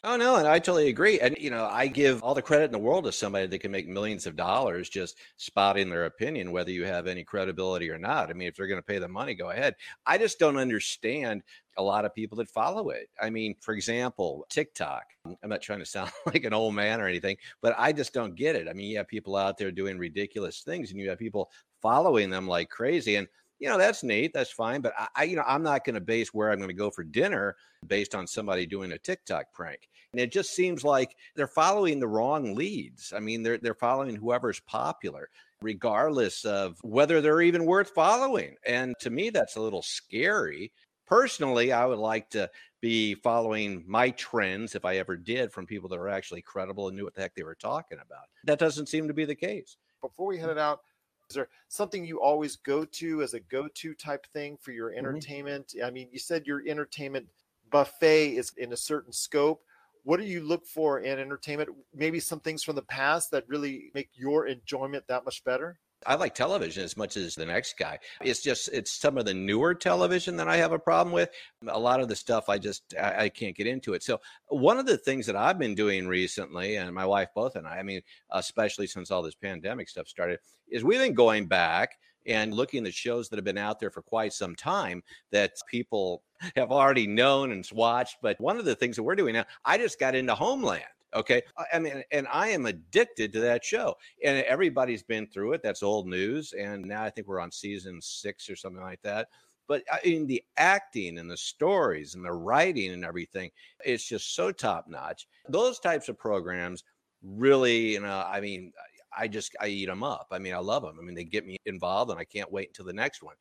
Oh 0.05 0.17
no, 0.17 0.37
and 0.37 0.47
I 0.47 0.61
totally 0.61 0.89
agree. 0.89 1.19
And 1.19 1.37
you 1.39 1.51
know, 1.51 1.67
I 1.67 1.89
give 1.89 2.23
all 2.23 2.35
the 2.35 2.41
credit 2.41 2.67
in 2.67 2.73
the 2.73 2.79
world 2.79 3.05
to 3.05 3.13
somebody 3.13 3.49
that 3.49 3.59
can 3.59 3.73
make 3.73 3.89
millions 3.89 4.27
of 4.27 4.37
dollars 4.37 4.89
just 4.89 5.19
spouting 5.39 5.91
their 5.91 6.05
opinion, 6.05 6.53
whether 6.53 6.71
you 6.71 6.85
have 6.85 7.09
any 7.09 7.25
credibility 7.25 7.91
or 7.91 7.99
not. 7.99 8.31
I 8.31 8.33
mean, 8.35 8.47
if 8.47 8.55
they're 8.55 8.69
going 8.69 8.79
to 8.81 8.87
pay 8.87 9.01
the 9.01 9.09
money, 9.09 9.35
go 9.35 9.51
ahead. 9.51 9.75
I 10.07 10.17
just 10.17 10.39
don't 10.39 10.57
understand 10.57 11.43
a 11.77 11.83
lot 11.83 12.05
of 12.05 12.15
people 12.15 12.39
that 12.39 12.49
follow 12.49 12.91
it. 12.91 13.09
I 13.21 13.31
mean, 13.31 13.57
for 13.61 13.75
example, 13.75 14.47
TikTok. 14.49 15.03
Mm, 15.27 15.37
I'm 15.43 15.51
not 15.51 15.63
trying 15.63 15.81
to 15.81 15.85
sound 15.87 16.13
like 16.27 16.45
an 16.45 16.55
old 16.55 16.75
man 16.77 17.01
or 17.01 17.09
anything, 17.09 17.37
but 17.61 17.75
I 17.77 17.93
just 17.93 18.15
don't 18.15 18.37
get 18.37 18.55
it. 18.55 18.69
I 18.69 18.75
mean, 18.75 18.91
you 18.91 18.99
have 18.99 19.09
people 19.09 19.35
out 19.35 19.59
there 19.59 19.73
doing 19.73 19.99
ridiculous 19.99 20.61
things, 20.61 20.93
and 20.93 21.01
you 21.01 21.09
have 21.09 21.19
people 21.19 21.51
following 21.83 22.31
them 22.31 22.47
like 22.47 22.71
crazy, 22.71 23.17
and 23.17 23.27
you 23.59 23.69
know 23.69 23.79
that's 23.79 24.03
neat 24.03 24.33
that's 24.33 24.51
fine 24.51 24.81
but 24.81 24.93
i, 25.15 25.25
you 25.25 25.37
know 25.37 25.45
i'm 25.47 25.63
not 25.63 25.85
going 25.85 25.95
to 25.95 26.01
base 26.01 26.33
where 26.33 26.51
i'm 26.51 26.59
going 26.59 26.69
to 26.69 26.75
go 26.75 26.91
for 26.91 27.05
dinner 27.05 27.57
based 27.87 28.15
on 28.15 28.27
somebody 28.27 28.67
doing 28.67 28.93
a 28.93 28.99
tiktok 28.99 29.47
prank 29.53 29.89
and 30.13 30.21
it 30.21 30.33
just 30.33 30.55
seems 30.55 30.85
like 30.85 31.17
they're 31.37 31.47
following 31.47 32.01
the 32.01 32.09
wrong 32.09 32.55
leads 32.55 33.13
i 33.15 33.21
mean 33.21 33.43
they're 33.43 33.59
they're 33.59 33.75
following 33.75 34.17
whoever's 34.17 34.61
popular 34.61 35.29
regardless 35.63 36.45
of 36.45 36.77
whether 36.83 37.21
they're 37.21 37.43
even 37.43 37.67
worth 37.67 37.91
following 37.91 38.55
and 38.67 38.95
to 39.01 39.11
me 39.11 39.31
that's 39.31 39.57
a 39.57 39.61
little 39.61 39.83
scary. 39.83 40.73
Personally 41.07 41.73
i 41.73 41.87
would 41.87 41.99
like 41.99 42.29
to 42.31 42.49
be 42.81 43.15
following 43.15 43.83
my 43.87 44.11
trends 44.11 44.75
if 44.75 44.85
i 44.85 44.99
ever 44.99 45.17
did 45.17 45.51
from 45.51 45.67
people 45.67 45.89
that 45.89 45.99
are 45.99 46.09
actually 46.09 46.43
credible 46.43 46.89
and 46.89 46.97
knew 46.97 47.05
what 47.05 47.15
the 47.15 47.23
heck 47.23 47.35
they 47.35 47.43
were 47.43 47.55
talking 47.55 47.99
about. 47.99 48.27
That 48.45 48.59
doesn't 48.59 48.89
seem 48.89 49.09
to 49.09 49.15
be 49.15 49.25
the 49.25 49.35
case. 49.35 49.79
Before 50.03 50.27
we 50.27 50.37
mm. 50.37 50.41
head 50.43 50.51
it 50.51 50.59
out 50.59 50.81
is 51.29 51.35
there 51.35 51.49
something 51.69 52.05
you 52.05 52.21
always 52.21 52.57
go 52.57 52.85
to 52.85 53.23
as 53.23 53.35
a 53.35 53.41
go-to 53.41 53.95
type 53.95 54.27
thing 54.33 54.57
for 54.61 54.73
your 54.73 54.91
mm-hmm. 54.91 54.99
entertainment? 54.99 55.75
Mm-hmm. 55.77 55.87
I 55.87 55.91
mean, 55.91 56.09
you 56.11 56.19
said 56.19 56.47
your 56.47 56.63
entertainment 56.67 57.27
buffet 57.71 58.37
is 58.37 58.53
in 58.57 58.73
a 58.73 58.77
certain 58.77 59.13
scope. 59.13 59.63
What 60.05 60.21
do 60.21 60.27
you 60.27 60.41
look 60.41 60.67
for 60.67 61.01
in 61.01 61.19
entertainment? 61.19 61.71
Maybe 61.95 62.19
some 62.19 62.41
things 62.41 62.63
from 62.63 62.77
the 62.77 62.83
past 62.83 63.31
that 63.33 63.49
really 63.49 63.91
make 63.95 64.09
your 64.15 64.47
enjoyment 64.47 65.07
that 65.09 65.25
much 65.25 65.45
better? 65.45 65.79
I 66.07 66.15
like 66.15 66.35
television 66.35 66.85
as 66.85 66.97
much 66.97 67.17
as 67.17 67.35
the 67.35 67.47
next 67.47 67.77
guy. 67.79 67.99
It's 68.21 68.41
just 68.41 68.69
it's 68.73 68.93
some 68.93 69.19
of 69.19 69.25
the 69.25 69.35
newer 69.35 69.75
television 69.75 70.37
that 70.37 70.49
I 70.49 70.57
have 70.57 70.73
a 70.73 70.79
problem 70.79 71.13
with. 71.13 71.31
A 71.67 71.79
lot 71.79 72.01
of 72.01 72.09
the 72.09 72.17
stuff 72.17 72.49
I 72.49 72.59
just 72.59 72.95
I, 73.01 73.25
I, 73.25 73.29
can't 73.29 73.57
get 73.57 73.67
into 73.67 73.95
it. 73.95 74.03
So 74.03 74.21
one 74.49 74.79
of 74.79 74.87
the 74.87 74.97
things 74.97 75.27
that 75.27 75.37
I've 75.37 75.59
been 75.59 75.75
doing 75.75 76.07
recently, 76.07 76.77
and 76.77 76.95
my 76.95 77.05
wife 77.05 77.29
both 77.35 77.57
and 77.57 77.67
I, 77.67 77.79
I 77.79 77.83
mean, 77.83 78.03
especially 78.31 78.87
since 78.87 79.11
all 79.11 79.23
this 79.23 79.35
pandemic 79.35 79.89
stuff 79.89 80.09
started, 80.09 80.39
is 80.69 80.85
we've 80.85 81.01
been 81.01 81.15
going 81.15 81.47
back 81.47 81.99
and 82.27 82.55
looking 82.55 82.87
at 82.87 82.95
shows 82.95 83.29
that 83.29 83.37
have 83.37 83.45
been 83.45 83.59
out 83.59 83.81
there 83.81 83.91
for 83.91 84.03
quite 84.03 84.33
some 84.33 84.55
time 84.55 85.03
that 85.33 85.53
people 85.69 86.23
have 86.57 86.71
already 86.71 87.07
known 87.07 87.51
and 87.51 87.69
watched. 87.73 88.19
But 88.23 88.41
one 88.41 88.59
of 88.59 88.65
the 88.65 88.75
things 88.75 88.97
that 88.97 89.03
we're 89.03 89.17
doing 89.17 89.35
now, 89.35 89.47
I 89.65 89.79
just 89.79 89.99
got 89.99 90.15
into 90.15 90.35
Homeland. 90.35 90.85
Okay. 91.15 91.43
I 91.73 91.79
mean, 91.79 92.03
and 92.13 92.27
I 92.31 92.49
am 92.49 92.67
addicted 92.67 93.33
to 93.33 93.41
that 93.41 93.65
show. 93.65 93.95
And 94.25 94.45
everybody's 94.45 95.03
been 95.03 95.27
through 95.27 95.55
it. 95.55 95.63
That's 95.63 95.83
old 95.83 96.07
news. 96.07 96.53
And 96.53 96.85
now 96.85 97.03
I 97.03 97.11
think 97.11 97.27
we're 97.27 97.41
on 97.41 97.51
season 97.51 98.01
six 98.03 98.49
or 98.51 98.57
something 98.57 98.83
like 98.83 99.01
that. 99.03 99.29
But 99.67 99.83
uh, 99.93 99.97
I 100.03 100.09
mean, 100.09 100.27
the 100.27 100.43
acting 100.57 101.19
and 101.19 101.31
the 101.31 101.37
stories 101.37 102.15
and 102.15 102.25
the 102.25 102.33
writing 102.33 102.93
and 102.93 103.05
everything, 103.05 103.51
it's 103.85 104.07
just 104.07 104.35
so 104.35 104.53
top 104.53 104.87
notch. 104.89 105.27
Those 105.49 105.79
types 105.79 106.09
of 106.09 106.19
programs 106.19 106.85
really, 107.23 107.93
you 107.93 108.01
know, 108.01 108.25
I 108.27 108.41
mean, 108.41 108.73
I 109.17 109.29
just, 109.29 109.57
I 109.61 109.69
eat 109.69 109.87
them 109.87 110.03
up. 110.03 110.29
I 110.31 110.39
mean, 110.39 110.55
I 110.55 110.59
love 110.59 110.83
them. 110.83 110.99
I 111.01 111.03
mean, 111.03 111.15
they 111.15 111.25
get 111.25 111.47
me 111.47 111.57
involved 111.65 112.11
and 112.11 112.21
I 112.21 112.25
can't 112.25 112.53
wait 112.53 112.69
until 112.69 112.85
the 112.85 112.93
next 112.93 113.23
one 113.23 113.35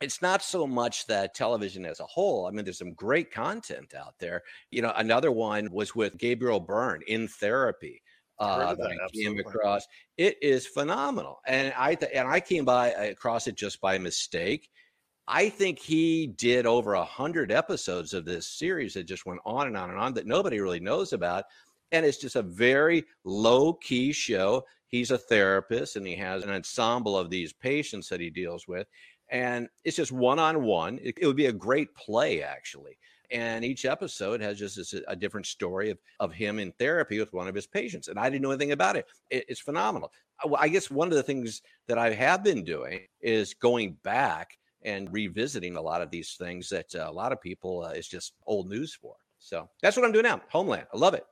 it's 0.00 0.20
not 0.20 0.42
so 0.42 0.66
much 0.66 1.06
that 1.06 1.34
television 1.34 1.86
as 1.86 2.00
a 2.00 2.06
whole. 2.06 2.46
I 2.46 2.50
mean, 2.50 2.64
there's 2.64 2.78
some 2.78 2.92
great 2.92 3.30
content 3.30 3.94
out 3.94 4.14
there. 4.18 4.42
You 4.70 4.82
know, 4.82 4.92
another 4.96 5.32
one 5.32 5.70
was 5.72 5.94
with 5.94 6.18
Gabriel 6.18 6.60
Byrne 6.60 7.02
in 7.06 7.28
therapy. 7.28 8.02
Uh, 8.38 8.74
that, 8.74 8.76
that 8.76 8.90
I 8.90 9.08
came 9.16 9.38
across. 9.38 9.86
It 10.18 10.36
is 10.42 10.66
phenomenal, 10.66 11.40
and 11.46 11.72
I 11.74 11.94
th- 11.94 12.12
and 12.14 12.28
I 12.28 12.38
came 12.38 12.66
by 12.66 12.88
across 12.88 13.46
it 13.46 13.56
just 13.56 13.80
by 13.80 13.96
mistake. 13.96 14.68
I 15.28 15.48
think 15.48 15.78
he 15.78 16.28
did 16.28 16.66
over 16.66 16.94
a 16.94 17.04
hundred 17.04 17.50
episodes 17.50 18.14
of 18.14 18.24
this 18.24 18.46
series 18.46 18.94
that 18.94 19.04
just 19.04 19.26
went 19.26 19.40
on 19.44 19.66
and 19.66 19.76
on 19.76 19.90
and 19.90 19.98
on 19.98 20.14
that 20.14 20.26
nobody 20.26 20.60
really 20.60 20.80
knows 20.80 21.12
about. 21.12 21.44
And 21.92 22.06
it's 22.06 22.18
just 22.18 22.36
a 22.36 22.42
very 22.42 23.04
low 23.24 23.72
key 23.72 24.12
show. 24.12 24.64
He's 24.88 25.10
a 25.10 25.18
therapist 25.18 25.96
and 25.96 26.06
he 26.06 26.14
has 26.16 26.44
an 26.44 26.50
ensemble 26.50 27.18
of 27.18 27.28
these 27.28 27.52
patients 27.52 28.08
that 28.08 28.20
he 28.20 28.30
deals 28.30 28.68
with. 28.68 28.86
And 29.30 29.68
it's 29.84 29.96
just 29.96 30.12
one 30.12 30.38
on 30.38 30.62
one. 30.62 30.98
It 31.02 31.26
would 31.26 31.36
be 31.36 31.46
a 31.46 31.52
great 31.52 31.94
play, 31.94 32.42
actually. 32.42 32.98
And 33.30 33.64
each 33.64 33.84
episode 33.84 34.40
has 34.40 34.58
just 34.58 34.76
this, 34.76 34.94
a 35.08 35.16
different 35.16 35.46
story 35.46 35.90
of, 35.90 35.98
of 36.20 36.32
him 36.32 36.58
in 36.60 36.72
therapy 36.72 37.18
with 37.18 37.32
one 37.32 37.48
of 37.48 37.54
his 37.54 37.66
patients. 37.66 38.08
And 38.08 38.18
I 38.18 38.30
didn't 38.30 38.42
know 38.42 38.52
anything 38.52 38.72
about 38.72 38.96
it. 38.96 39.06
it 39.30 39.44
it's 39.48 39.60
phenomenal. 39.60 40.12
I 40.56 40.68
guess 40.68 40.90
one 40.90 41.08
of 41.08 41.14
the 41.14 41.22
things 41.22 41.62
that 41.88 41.98
I 41.98 42.12
have 42.12 42.44
been 42.44 42.62
doing 42.62 43.00
is 43.20 43.54
going 43.54 43.96
back 44.04 44.58
and 44.82 45.12
revisiting 45.12 45.76
a 45.76 45.80
lot 45.80 46.02
of 46.02 46.10
these 46.10 46.34
things 46.38 46.68
that 46.68 46.94
uh, 46.94 47.06
a 47.08 47.12
lot 47.12 47.32
of 47.32 47.40
people 47.40 47.84
uh, 47.84 47.90
is 47.90 48.06
just 48.06 48.34
old 48.46 48.68
news 48.68 48.94
for. 48.94 49.16
So 49.38 49.68
that's 49.82 49.96
what 49.96 50.04
I'm 50.06 50.12
doing 50.12 50.24
now. 50.24 50.40
Homeland. 50.50 50.86
I 50.94 50.96
love 50.96 51.14
it. 51.14 51.24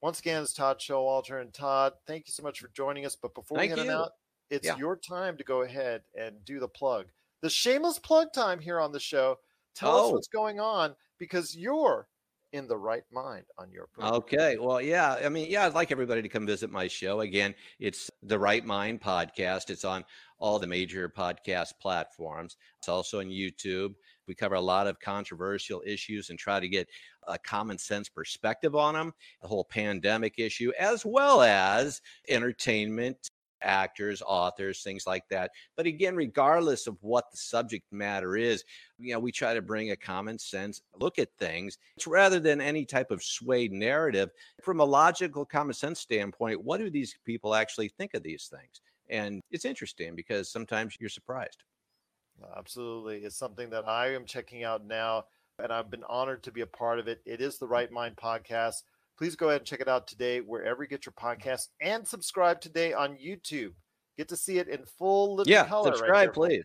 Once 0.00 0.18
again, 0.18 0.42
it's 0.42 0.52
Todd 0.52 0.78
Showalter. 0.80 1.40
And 1.40 1.52
Todd, 1.52 1.92
thank 2.06 2.26
you 2.26 2.32
so 2.32 2.42
much 2.42 2.60
for 2.60 2.68
joining 2.68 3.06
us. 3.06 3.14
But 3.14 3.34
before 3.34 3.58
thank 3.58 3.74
we 3.74 3.78
head 3.78 3.86
you. 3.86 3.92
out, 3.92 4.12
it's 4.50 4.66
Yeah. 4.66 4.76
your 4.76 4.96
time 4.96 5.36
to 5.36 5.44
go 5.44 5.62
ahead 5.62 6.02
and 6.18 6.44
do 6.44 6.58
the 6.58 6.68
plug. 6.68 7.06
The 7.42 7.50
shameless 7.50 7.98
plug 7.98 8.32
time 8.32 8.58
here 8.60 8.80
on 8.80 8.92
the 8.92 9.00
show. 9.00 9.36
Tell 9.74 9.96
us 9.96 10.02
Oh. 10.06 10.10
what's 10.10 10.28
going 10.28 10.58
on 10.60 10.96
because 11.18 11.56
you're 11.56 12.08
in 12.52 12.66
the 12.66 12.76
right 12.76 13.04
mind 13.12 13.44
on 13.58 13.70
your 13.70 13.86
program. 13.88 14.14
Okay. 14.14 14.56
Well, 14.58 14.80
yeah. 14.80 15.14
I 15.22 15.28
mean, 15.28 15.50
yeah, 15.50 15.66
I'd 15.66 15.74
like 15.74 15.92
everybody 15.92 16.22
to 16.22 16.28
come 16.30 16.46
visit 16.46 16.70
my 16.70 16.88
show. 16.88 17.20
Again, 17.20 17.54
it's 17.78 18.10
the 18.22 18.38
Right 18.38 18.64
Mind 18.64 19.02
podcast. 19.02 19.68
It's 19.68 19.84
on 19.84 20.02
all 20.38 20.58
the 20.58 20.66
major 20.66 21.08
podcast 21.10 21.72
platforms. 21.80 22.56
It's 22.78 22.88
also 22.88 23.20
on 23.20 23.26
YouTube. 23.26 23.94
We 24.26 24.34
cover 24.34 24.54
a 24.54 24.60
lot 24.60 24.86
of 24.86 24.98
controversial 24.98 25.82
issues 25.86 26.30
and 26.30 26.38
try 26.38 26.58
to 26.58 26.68
get 26.68 26.88
a 27.26 27.38
common 27.38 27.76
sense 27.76 28.08
perspective 28.08 28.74
on 28.74 28.94
them, 28.94 29.12
the 29.42 29.48
whole 29.48 29.64
pandemic 29.64 30.38
issue, 30.38 30.72
as 30.78 31.04
well 31.04 31.42
as 31.42 32.00
entertainment, 32.30 33.30
actors, 33.62 34.22
authors, 34.26 34.82
things 34.82 35.06
like 35.06 35.28
that. 35.28 35.50
But 35.76 35.86
again, 35.86 36.16
regardless 36.16 36.86
of 36.86 36.96
what 37.00 37.30
the 37.30 37.36
subject 37.36 37.84
matter 37.92 38.36
is, 38.36 38.64
you 38.98 39.12
know, 39.12 39.18
we 39.18 39.32
try 39.32 39.54
to 39.54 39.62
bring 39.62 39.90
a 39.90 39.96
common 39.96 40.38
sense 40.38 40.82
look 40.96 41.18
at 41.18 41.36
things 41.38 41.78
It's 41.96 42.06
rather 42.06 42.40
than 42.40 42.60
any 42.60 42.84
type 42.84 43.10
of 43.10 43.22
swayed 43.22 43.72
narrative. 43.72 44.30
From 44.62 44.80
a 44.80 44.84
logical, 44.84 45.44
common 45.44 45.74
sense 45.74 46.00
standpoint, 46.00 46.62
what 46.62 46.78
do 46.78 46.90
these 46.90 47.16
people 47.24 47.54
actually 47.54 47.88
think 47.88 48.14
of 48.14 48.22
these 48.22 48.46
things? 48.46 48.80
And 49.08 49.40
it's 49.50 49.64
interesting 49.64 50.14
because 50.14 50.50
sometimes 50.50 50.96
you're 51.00 51.08
surprised. 51.08 51.64
Absolutely. 52.56 53.24
It's 53.24 53.36
something 53.36 53.70
that 53.70 53.88
I 53.88 54.14
am 54.14 54.24
checking 54.24 54.64
out 54.64 54.86
now, 54.86 55.24
and 55.58 55.72
I've 55.72 55.90
been 55.90 56.04
honored 56.04 56.42
to 56.44 56.52
be 56.52 56.60
a 56.60 56.66
part 56.66 56.98
of 56.98 57.08
it. 57.08 57.20
It 57.24 57.40
is 57.40 57.58
the 57.58 57.66
Right 57.66 57.90
Mind 57.90 58.16
podcast. 58.16 58.82
Please 59.18 59.34
go 59.34 59.48
ahead 59.48 59.62
and 59.62 59.66
check 59.66 59.80
it 59.80 59.88
out 59.88 60.06
today, 60.06 60.40
wherever 60.40 60.82
you 60.82 60.88
get 60.88 61.04
your 61.04 61.12
podcast, 61.12 61.68
and 61.82 62.06
subscribe 62.06 62.60
today 62.60 62.92
on 62.92 63.16
YouTube. 63.16 63.72
Get 64.16 64.28
to 64.28 64.36
see 64.36 64.58
it 64.58 64.68
in 64.68 64.84
full 64.84 65.34
living 65.36 65.52
yeah, 65.52 65.66
color. 65.66 65.90
right 65.90 65.96
subscribe, 65.98 66.26
there. 66.26 66.32
please. 66.32 66.64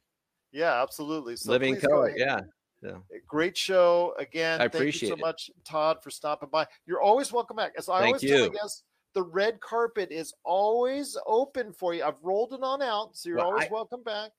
Yeah, 0.51 0.81
absolutely. 0.81 1.35
So 1.35 1.51
Living 1.51 1.79
color. 1.79 2.13
Yeah. 2.15 2.41
Yeah. 2.83 2.97
Great 3.27 3.57
show 3.57 4.13
again. 4.19 4.59
I 4.61 4.65
Thank 4.65 4.73
you 4.73 4.79
appreciate 4.79 5.09
so 5.09 5.15
it. 5.15 5.19
much, 5.19 5.49
Todd, 5.65 5.97
for 6.03 6.11
stopping 6.11 6.49
by. 6.51 6.67
You're 6.85 7.01
always 7.01 7.31
welcome 7.33 7.55
back. 7.55 7.71
As 7.77 7.89
I 7.89 7.99
Thank 8.01 8.07
always 8.17 8.21
tell 8.21 8.39
you. 8.39 8.47
my 8.49 8.53
guests, 8.53 8.83
the 9.15 9.23
red 9.23 9.59
carpet 9.61 10.11
is 10.11 10.33
always 10.43 11.17
open 11.25 11.71
for 11.73 11.93
you. 11.93 12.03
I've 12.03 12.21
rolled 12.21 12.53
it 12.53 12.61
on 12.61 12.81
out, 12.81 13.15
so 13.15 13.29
you're 13.29 13.37
Well, 13.39 13.47
always 13.47 13.65
I- 13.65 13.69
welcome 13.71 14.03
back. 14.03 14.31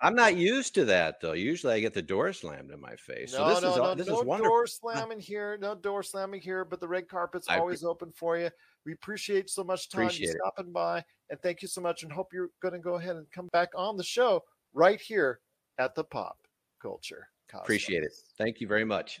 I'm 0.00 0.14
not 0.14 0.36
used 0.36 0.74
to 0.74 0.84
that 0.86 1.20
though. 1.20 1.32
Usually 1.32 1.72
I 1.72 1.80
get 1.80 1.94
the 1.94 2.02
door 2.02 2.32
slammed 2.32 2.70
in 2.70 2.80
my 2.80 2.94
face. 2.96 3.32
No, 3.32 3.38
so 3.38 3.48
this 3.48 3.62
no, 3.62 3.70
is 3.70 3.76
no, 3.76 3.94
this 3.94 4.06
no 4.08 4.20
is 4.20 4.26
wonderful. 4.26 4.50
door 4.50 4.66
slamming 4.66 5.20
here. 5.20 5.56
No 5.60 5.74
door 5.74 6.02
slamming 6.02 6.40
here, 6.40 6.64
but 6.64 6.80
the 6.80 6.88
red 6.88 7.08
carpet's 7.08 7.48
I 7.48 7.58
always 7.58 7.82
open 7.82 8.12
for 8.14 8.36
you. 8.36 8.50
We 8.84 8.92
appreciate 8.92 9.48
so 9.48 9.64
much, 9.64 9.88
Todd, 9.88 10.00
you 10.00 10.06
Appreciate 10.06 10.30
it. 10.30 10.36
stopping 10.42 10.72
by, 10.72 11.02
and 11.30 11.40
thank 11.40 11.62
you 11.62 11.68
so 11.68 11.80
much. 11.80 12.02
And 12.02 12.12
hope 12.12 12.28
you're 12.32 12.50
going 12.60 12.74
to 12.74 12.80
go 12.80 12.94
ahead 12.94 13.16
and 13.16 13.26
come 13.32 13.48
back 13.52 13.70
on 13.74 13.96
the 13.96 14.04
show 14.04 14.42
right 14.74 15.00
here 15.00 15.40
at 15.78 15.94
the 15.94 16.04
Pop 16.04 16.38
Culture. 16.80 17.28
Cosmos. 17.48 17.64
Appreciate 17.64 18.02
it. 18.02 18.12
Thank 18.38 18.60
you 18.60 18.68
very 18.68 18.84
much. 18.84 19.20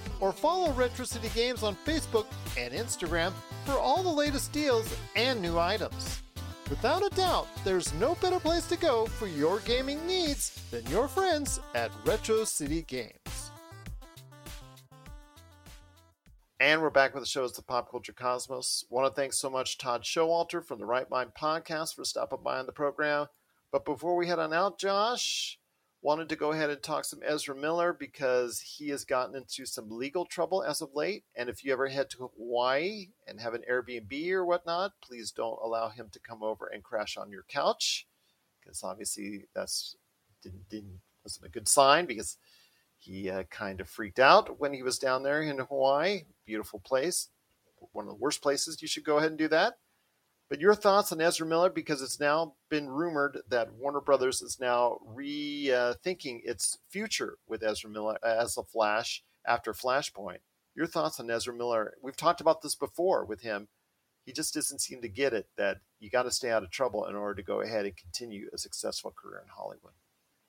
or 0.21 0.31
follow 0.31 0.71
Retro 0.71 1.03
City 1.03 1.29
Games 1.35 1.63
on 1.63 1.75
Facebook 1.85 2.27
and 2.57 2.73
Instagram 2.73 3.33
for 3.65 3.73
all 3.73 4.01
the 4.01 4.09
latest 4.09 4.53
deals 4.53 4.95
and 5.15 5.41
new 5.41 5.59
items. 5.59 6.21
Without 6.69 7.05
a 7.05 7.13
doubt, 7.15 7.49
there's 7.65 7.93
no 7.95 8.15
better 8.21 8.39
place 8.39 8.65
to 8.67 8.77
go 8.77 9.05
for 9.05 9.27
your 9.27 9.59
gaming 9.61 10.07
needs 10.07 10.61
than 10.71 10.85
your 10.87 11.09
friends 11.09 11.59
at 11.75 11.91
Retro 12.05 12.45
City 12.45 12.83
Games. 12.83 13.51
And 16.61 16.79
we're 16.81 16.91
back 16.91 17.15
with 17.15 17.23
the 17.23 17.27
show. 17.27 17.43
It's 17.43 17.57
the 17.57 17.63
Pop 17.63 17.89
Culture 17.89 18.13
Cosmos. 18.13 18.85
Want 18.91 19.07
to 19.07 19.19
thank 19.19 19.33
so 19.33 19.49
much 19.49 19.79
Todd 19.79 20.03
Showalter 20.03 20.63
from 20.63 20.77
the 20.79 20.85
Right 20.85 21.09
Mind 21.09 21.31
Podcast 21.37 21.95
for 21.95 22.05
stopping 22.05 22.39
by 22.43 22.59
on 22.59 22.67
the 22.67 22.71
program. 22.71 23.25
But 23.71 23.83
before 23.83 24.15
we 24.15 24.27
head 24.27 24.37
on 24.37 24.53
out, 24.53 24.77
Josh, 24.77 25.57
wanted 26.01 26.29
to 26.29 26.35
go 26.35 26.51
ahead 26.51 26.69
and 26.69 26.81
talk 26.81 27.05
some 27.05 27.21
Ezra 27.23 27.55
Miller 27.55 27.93
because 27.93 28.59
he 28.59 28.89
has 28.89 29.05
gotten 29.05 29.35
into 29.35 29.65
some 29.65 29.89
legal 29.89 30.25
trouble 30.25 30.63
as 30.63 30.81
of 30.81 30.95
late. 30.95 31.23
And 31.35 31.47
if 31.49 31.63
you 31.63 31.71
ever 31.73 31.87
head 31.87 32.09
to 32.11 32.31
Hawaii 32.35 33.09
and 33.27 33.39
have 33.39 33.53
an 33.53 33.63
Airbnb 33.69 34.31
or 34.31 34.45
whatnot, 34.45 34.93
please 35.01 35.31
don't 35.31 35.59
allow 35.63 35.89
him 35.89 36.09
to 36.11 36.19
come 36.19 36.41
over 36.41 36.67
and 36.67 36.83
crash 36.83 37.17
on 37.17 37.31
your 37.31 37.43
couch 37.47 38.07
because 38.61 38.83
obviously 38.83 39.45
that's 39.53 39.95
didn't, 40.41 40.67
didn't 40.69 40.99
wasn't 41.23 41.45
a 41.45 41.49
good 41.49 41.67
sign 41.67 42.05
because 42.05 42.37
he 42.97 43.29
uh, 43.29 43.43
kind 43.43 43.81
of 43.81 43.89
freaked 43.89 44.19
out 44.19 44.59
when 44.59 44.73
he 44.73 44.83
was 44.83 44.99
down 44.99 45.23
there 45.23 45.41
in 45.41 45.57
Hawaii. 45.57 46.21
Beautiful 46.45 46.79
place, 46.79 47.29
one 47.93 48.05
of 48.05 48.09
the 48.09 48.15
worst 48.15 48.41
places. 48.41 48.81
You 48.81 48.87
should 48.87 49.03
go 49.03 49.17
ahead 49.17 49.31
and 49.31 49.37
do 49.37 49.47
that. 49.49 49.77
But 50.51 50.59
your 50.59 50.75
thoughts 50.75 51.13
on 51.13 51.21
Ezra 51.21 51.47
Miller 51.47 51.69
because 51.69 52.01
it's 52.01 52.19
now 52.19 52.55
been 52.69 52.89
rumored 52.89 53.39
that 53.47 53.71
Warner 53.71 54.01
Brothers 54.01 54.41
is 54.41 54.59
now 54.59 54.97
rethinking 55.07 56.41
its 56.43 56.77
future 56.89 57.37
with 57.47 57.63
Ezra 57.63 57.89
Miller 57.89 58.17
uh, 58.21 58.35
as 58.37 58.57
a 58.57 58.63
Flash 58.63 59.23
after 59.47 59.71
Flashpoint. 59.71 60.39
Your 60.75 60.87
thoughts 60.87 61.21
on 61.21 61.31
Ezra 61.31 61.53
Miller? 61.53 61.93
We've 62.03 62.17
talked 62.17 62.41
about 62.41 62.61
this 62.61 62.75
before 62.75 63.23
with 63.23 63.43
him. 63.43 63.69
He 64.25 64.33
just 64.33 64.53
doesn't 64.53 64.81
seem 64.81 65.01
to 65.01 65.07
get 65.07 65.31
it 65.31 65.47
that 65.55 65.77
you 66.01 66.09
got 66.09 66.23
to 66.23 66.31
stay 66.31 66.51
out 66.51 66.63
of 66.63 66.69
trouble 66.69 67.05
in 67.05 67.15
order 67.15 67.35
to 67.35 67.43
go 67.43 67.61
ahead 67.61 67.85
and 67.85 67.95
continue 67.95 68.49
a 68.53 68.57
successful 68.57 69.13
career 69.15 69.39
in 69.41 69.47
Hollywood. 69.55 69.93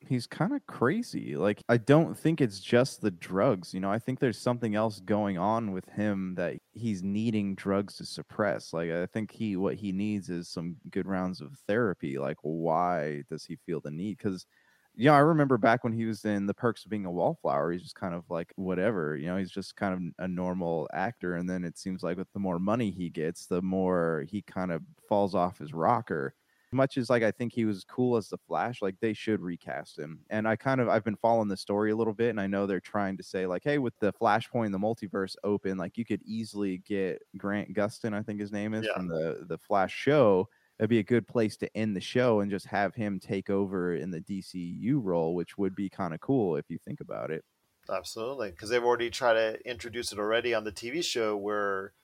He's 0.08 0.26
kind 0.26 0.52
of 0.54 0.66
crazy. 0.66 1.36
Like 1.36 1.62
I 1.68 1.76
don't 1.76 2.16
think 2.18 2.40
it's 2.40 2.60
just 2.60 3.00
the 3.00 3.10
drugs, 3.10 3.72
you 3.74 3.80
know. 3.80 3.90
I 3.90 3.98
think 3.98 4.18
there's 4.20 4.38
something 4.38 4.74
else 4.74 5.00
going 5.00 5.38
on 5.38 5.72
with 5.72 5.88
him 5.90 6.34
that 6.36 6.58
he's 6.72 7.02
needing 7.02 7.54
drugs 7.54 7.96
to 7.98 8.06
suppress. 8.06 8.72
Like 8.72 8.90
I 8.90 9.06
think 9.06 9.30
he 9.32 9.56
what 9.56 9.76
he 9.76 9.92
needs 9.92 10.28
is 10.30 10.48
some 10.48 10.76
good 10.90 11.06
rounds 11.06 11.40
of 11.40 11.56
therapy. 11.66 12.18
Like 12.18 12.38
why 12.42 13.22
does 13.28 13.44
he 13.44 13.56
feel 13.56 13.80
the 13.80 13.90
need? 13.90 14.18
Cuz 14.18 14.46
you 14.94 15.06
know, 15.06 15.14
I 15.14 15.20
remember 15.20 15.56
back 15.56 15.84
when 15.84 15.92
he 15.94 16.04
was 16.04 16.24
in 16.26 16.46
The 16.46 16.52
Perks 16.54 16.84
of 16.84 16.90
Being 16.90 17.06
a 17.06 17.10
Wallflower, 17.10 17.72
he's 17.72 17.82
just 17.82 17.94
kind 17.94 18.14
of 18.14 18.24
like 18.28 18.52
whatever, 18.56 19.16
you 19.16 19.26
know, 19.26 19.38
he's 19.38 19.50
just 19.50 19.74
kind 19.76 19.94
of 19.94 20.24
a 20.24 20.28
normal 20.28 20.88
actor 20.92 21.34
and 21.36 21.48
then 21.48 21.64
it 21.64 21.78
seems 21.78 22.02
like 22.02 22.18
with 22.18 22.30
the 22.34 22.38
more 22.38 22.58
money 22.58 22.90
he 22.90 23.08
gets, 23.08 23.46
the 23.46 23.62
more 23.62 24.24
he 24.28 24.42
kind 24.42 24.70
of 24.70 24.82
falls 25.08 25.34
off 25.34 25.58
his 25.58 25.72
rocker 25.72 26.34
much 26.72 26.96
as 26.96 27.10
like 27.10 27.22
I 27.22 27.30
think 27.30 27.52
he 27.52 27.64
was 27.64 27.84
cool 27.84 28.16
as 28.16 28.28
the 28.28 28.38
Flash, 28.38 28.82
like 28.82 28.98
they 29.00 29.12
should 29.12 29.40
recast 29.40 29.98
him. 29.98 30.24
And 30.30 30.46
I 30.48 30.56
kind 30.56 30.80
of 30.80 30.88
I've 30.88 31.04
been 31.04 31.16
following 31.16 31.48
the 31.48 31.56
story 31.56 31.90
a 31.90 31.96
little 31.96 32.14
bit, 32.14 32.30
and 32.30 32.40
I 32.40 32.46
know 32.46 32.66
they're 32.66 32.80
trying 32.80 33.16
to 33.18 33.22
say 33.22 33.46
like, 33.46 33.62
hey, 33.64 33.78
with 33.78 33.98
the 33.98 34.12
Flashpoint, 34.12 34.72
the 34.72 34.78
multiverse 34.78 35.36
open, 35.44 35.78
like 35.78 35.96
you 35.98 36.04
could 36.04 36.22
easily 36.24 36.78
get 36.78 37.22
Grant 37.36 37.74
Gustin, 37.74 38.14
I 38.14 38.22
think 38.22 38.40
his 38.40 38.52
name 38.52 38.74
is 38.74 38.86
Yeah. 38.86 38.92
from 38.92 39.08
the 39.08 39.44
the 39.48 39.58
Flash 39.58 39.94
show. 39.94 40.48
It'd 40.78 40.90
be 40.90 40.98
a 40.98 41.02
good 41.04 41.28
place 41.28 41.56
to 41.58 41.76
end 41.76 41.94
the 41.94 42.00
show 42.00 42.40
and 42.40 42.50
just 42.50 42.66
have 42.66 42.94
him 42.94 43.20
take 43.20 43.50
over 43.50 43.94
in 43.94 44.10
the 44.10 44.20
DCU 44.20 44.98
role, 45.00 45.34
which 45.34 45.56
would 45.58 45.74
be 45.74 45.88
kind 45.90 46.14
of 46.14 46.20
cool 46.20 46.56
if 46.56 46.70
you 46.70 46.78
think 46.78 47.00
about 47.00 47.30
it. 47.30 47.44
Absolutely, 47.88 48.50
because 48.50 48.68
they've 48.70 48.82
already 48.82 49.10
tried 49.10 49.34
to 49.34 49.68
introduce 49.68 50.12
it 50.12 50.18
already 50.18 50.54
on 50.54 50.64
the 50.64 50.72
TV 50.72 51.02
show 51.02 51.36
where 51.36 51.94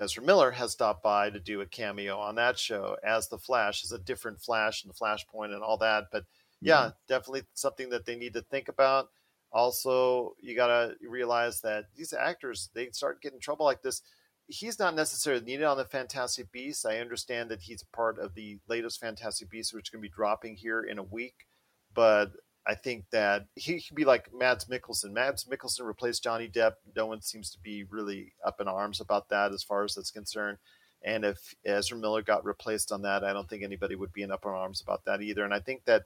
Ezra 0.00 0.22
Miller 0.22 0.50
has 0.52 0.72
stopped 0.72 1.02
by 1.02 1.30
to 1.30 1.38
do 1.38 1.60
a 1.60 1.66
cameo 1.66 2.18
on 2.18 2.34
that 2.34 2.58
show 2.58 2.96
as 3.04 3.28
the 3.28 3.38
Flash, 3.38 3.84
as 3.84 3.92
a 3.92 3.98
different 3.98 4.40
Flash 4.40 4.82
and 4.82 4.92
the 4.92 4.96
Flashpoint 4.96 5.54
and 5.54 5.62
all 5.62 5.76
that. 5.78 6.06
But 6.10 6.24
yeah, 6.60 6.76
mm-hmm. 6.76 6.88
definitely 7.08 7.42
something 7.54 7.90
that 7.90 8.04
they 8.06 8.16
need 8.16 8.34
to 8.34 8.42
think 8.42 8.68
about. 8.68 9.10
Also, 9.52 10.34
you 10.40 10.56
gotta 10.56 10.96
realize 11.08 11.60
that 11.60 11.84
these 11.96 12.12
actors 12.12 12.70
they 12.74 12.90
start 12.90 13.22
getting 13.22 13.38
trouble 13.38 13.64
like 13.64 13.82
this. 13.82 14.02
He's 14.46 14.78
not 14.78 14.94
necessarily 14.94 15.44
needed 15.44 15.64
on 15.64 15.78
the 15.78 15.84
Fantastic 15.84 16.52
Beasts. 16.52 16.84
I 16.84 16.98
understand 16.98 17.50
that 17.50 17.62
he's 17.62 17.82
part 17.82 18.18
of 18.18 18.34
the 18.34 18.58
latest 18.68 19.00
Fantastic 19.00 19.48
Beasts, 19.48 19.72
which 19.72 19.86
is 19.86 19.90
going 19.90 20.02
to 20.02 20.08
be 20.08 20.14
dropping 20.14 20.56
here 20.56 20.82
in 20.82 20.98
a 20.98 21.02
week. 21.02 21.46
But 21.94 22.32
I 22.66 22.74
think 22.74 23.04
that 23.10 23.46
he 23.56 23.80
could 23.80 23.94
be 23.94 24.04
like 24.04 24.32
Mads 24.32 24.66
Mikkelsen. 24.66 25.12
Mads 25.12 25.44
Mikkelsen 25.44 25.84
replaced 25.84 26.24
Johnny 26.24 26.48
Depp. 26.48 26.74
No 26.96 27.06
one 27.06 27.20
seems 27.20 27.50
to 27.50 27.58
be 27.58 27.84
really 27.84 28.32
up 28.44 28.60
in 28.60 28.68
arms 28.68 29.00
about 29.00 29.28
that 29.28 29.52
as 29.52 29.62
far 29.62 29.84
as 29.84 29.94
that's 29.94 30.10
concerned. 30.10 30.58
And 31.02 31.24
if 31.24 31.54
Ezra 31.66 31.98
Miller 31.98 32.22
got 32.22 32.44
replaced 32.44 32.90
on 32.90 33.02
that, 33.02 33.22
I 33.22 33.34
don't 33.34 33.48
think 33.48 33.62
anybody 33.62 33.94
would 33.94 34.12
be 34.12 34.22
in 34.22 34.32
up 34.32 34.46
in 34.46 34.50
arms 34.50 34.80
about 34.80 35.04
that 35.04 35.20
either. 35.20 35.44
And 35.44 35.52
I 35.52 35.60
think 35.60 35.84
that 35.84 36.04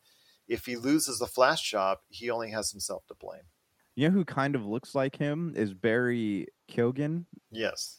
if 0.48 0.66
he 0.66 0.76
loses 0.76 1.20
the 1.20 1.26
Flash 1.26 1.70
job, 1.70 1.98
he 2.08 2.30
only 2.30 2.50
has 2.50 2.72
himself 2.72 3.06
to 3.06 3.14
blame. 3.14 3.42
You 3.94 4.08
know 4.08 4.14
who 4.14 4.24
kind 4.24 4.56
of 4.56 4.66
looks 4.66 4.94
like 4.94 5.16
him 5.16 5.52
is 5.56 5.74
Barry 5.74 6.48
Keoghan. 6.70 7.24
Yes. 7.52 7.98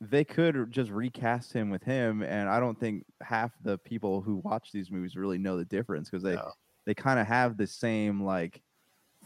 They 0.00 0.24
could 0.24 0.70
just 0.70 0.90
recast 0.90 1.52
him 1.52 1.70
with 1.70 1.82
him, 1.84 2.22
and 2.22 2.48
I 2.48 2.58
don't 2.58 2.78
think 2.78 3.04
half 3.22 3.52
the 3.62 3.78
people 3.78 4.20
who 4.20 4.36
watch 4.36 4.72
these 4.72 4.90
movies 4.90 5.14
really 5.14 5.38
know 5.38 5.56
the 5.56 5.64
difference 5.64 6.10
because 6.10 6.24
they 6.24 6.34
No. 6.34 6.52
They 6.84 6.94
kind 6.94 7.18
of 7.20 7.26
have 7.26 7.56
the 7.56 7.66
same 7.66 8.22
like 8.22 8.62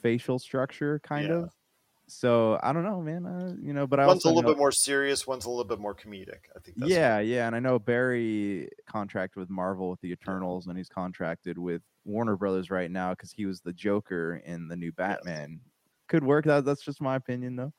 facial 0.03 0.39
structure, 0.39 0.99
kind 1.01 1.29
Yeah. 1.29 1.35
of. 1.37 1.53
So 2.09 2.61
I 2.63 2.73
don't 2.73 2.85
know, 2.85 3.01
man. 3.03 3.27
Uh, 3.27 3.57
you 3.61 3.73
know, 3.73 3.85
but 3.87 3.99
I 3.99 4.07
one's 4.07 4.25
a 4.25 4.29
little 4.29 4.43
know- 4.43 4.49
bit 4.51 4.59
more 4.59 4.71
serious, 4.71 5.27
one's 5.27 5.45
a 5.45 5.51
little 5.51 5.65
bit 5.65 5.81
more 5.81 5.95
comedic. 5.95 6.45
I 6.55 6.61
think 6.61 6.77
that's 6.77 6.91
yeah, 6.93 7.19
yeah, 7.19 7.47
and 7.49 7.57
I 7.57 7.59
know 7.59 7.81
Barry 7.81 8.69
contracted 8.87 9.41
with 9.41 9.51
Marvel 9.51 9.91
with 9.91 10.01
the 10.03 10.13
Eternals, 10.13 10.69
and 10.69 10.77
he's 10.77 10.89
contracted 10.89 11.59
with 11.59 11.83
Warner 12.05 12.37
Brothers 12.37 12.71
right 12.71 12.91
now 12.93 13.11
because 13.11 13.33
he 13.33 13.45
was 13.45 13.61
the 13.61 13.73
Joker 13.73 14.37
in 14.45 14.69
the 14.69 14.77
new 14.77 14.93
Batman. 14.93 15.61
Could 16.07 16.23
work. 16.23 16.45
That, 16.45 16.65
that's 16.65 16.83
just 16.83 17.01
my 17.01 17.17
opinion, 17.17 17.57
though. 17.57 17.73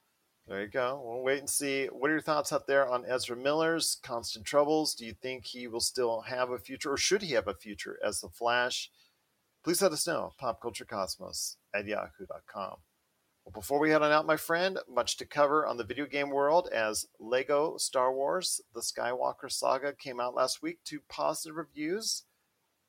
There 0.46 0.62
you 0.62 0.68
go. 0.68 1.02
We'll 1.06 1.24
wait 1.24 1.40
and 1.40 1.50
see. 1.50 1.86
What 1.88 2.10
are 2.10 2.14
your 2.14 2.22
thoughts 2.22 2.52
out 2.52 2.68
there 2.68 2.90
on 2.90 3.06
Ezra 3.06 3.38
Miller's 3.38 3.98
constant 4.04 4.46
troubles? 4.46 4.94
Do 4.94 5.06
you 5.06 5.14
think 5.14 5.46
he 5.46 5.68
will 5.68 5.80
still 5.80 6.20
have 6.22 6.52
a 6.52 6.58
future, 6.60 6.92
or 6.92 6.98
should 6.98 7.22
he 7.22 7.32
have 7.34 7.48
a 7.48 7.54
future 7.54 7.98
as 8.04 8.20
the 8.20 8.28
Flash? 8.30 8.92
Please 9.64 9.82
let 9.82 9.92
us 9.92 10.08
know. 10.08 10.32
PopCultureCosmos 10.42 11.58
at 11.74 11.86
yahoo.com. 11.86 12.78
Well, 13.46 13.52
before 13.54 13.80
we 13.80 13.92
head 13.92 14.02
on 14.02 14.12
out, 14.12 14.26
my 14.26 14.36
friend, 14.36 14.78
much 14.90 15.18
to 15.18 15.26
cover 15.26 15.66
on 15.66 15.78
the 15.78 15.84
video 15.84 16.06
game 16.06 16.30
world 16.30 16.68
as 16.74 17.06
Lego 17.20 17.78
Star 17.78 18.14
Wars 18.14 18.60
The 18.74 18.82
Skywalker 18.82 19.50
Saga 19.50 19.94
came 19.94 20.20
out 20.20 20.36
last 20.36 20.62
week 20.62 20.80
to 20.86 21.00
positive 21.10 21.56
reviews. 21.56 22.24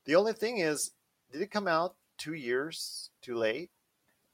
The 0.04 0.16
only 0.16 0.32
thing 0.32 0.58
is, 0.58 0.90
did 1.30 1.42
it 1.42 1.50
come 1.50 1.68
out 1.68 1.94
two 2.16 2.34
years 2.34 3.10
too 3.22 3.36
late? 3.36 3.70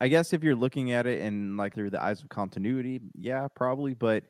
I 0.01 0.09
guess 0.09 0.32
if 0.32 0.43
you're 0.43 0.55
looking 0.55 0.93
at 0.93 1.07
it 1.07 1.20
in 1.20 1.57
like 1.57 1.74
through 1.74 1.91
the 1.91 2.03
eyes 2.03 2.22
of 2.22 2.28
continuity, 2.28 3.01
yeah, 3.18 3.49
probably. 3.55 3.95
But 3.95 4.24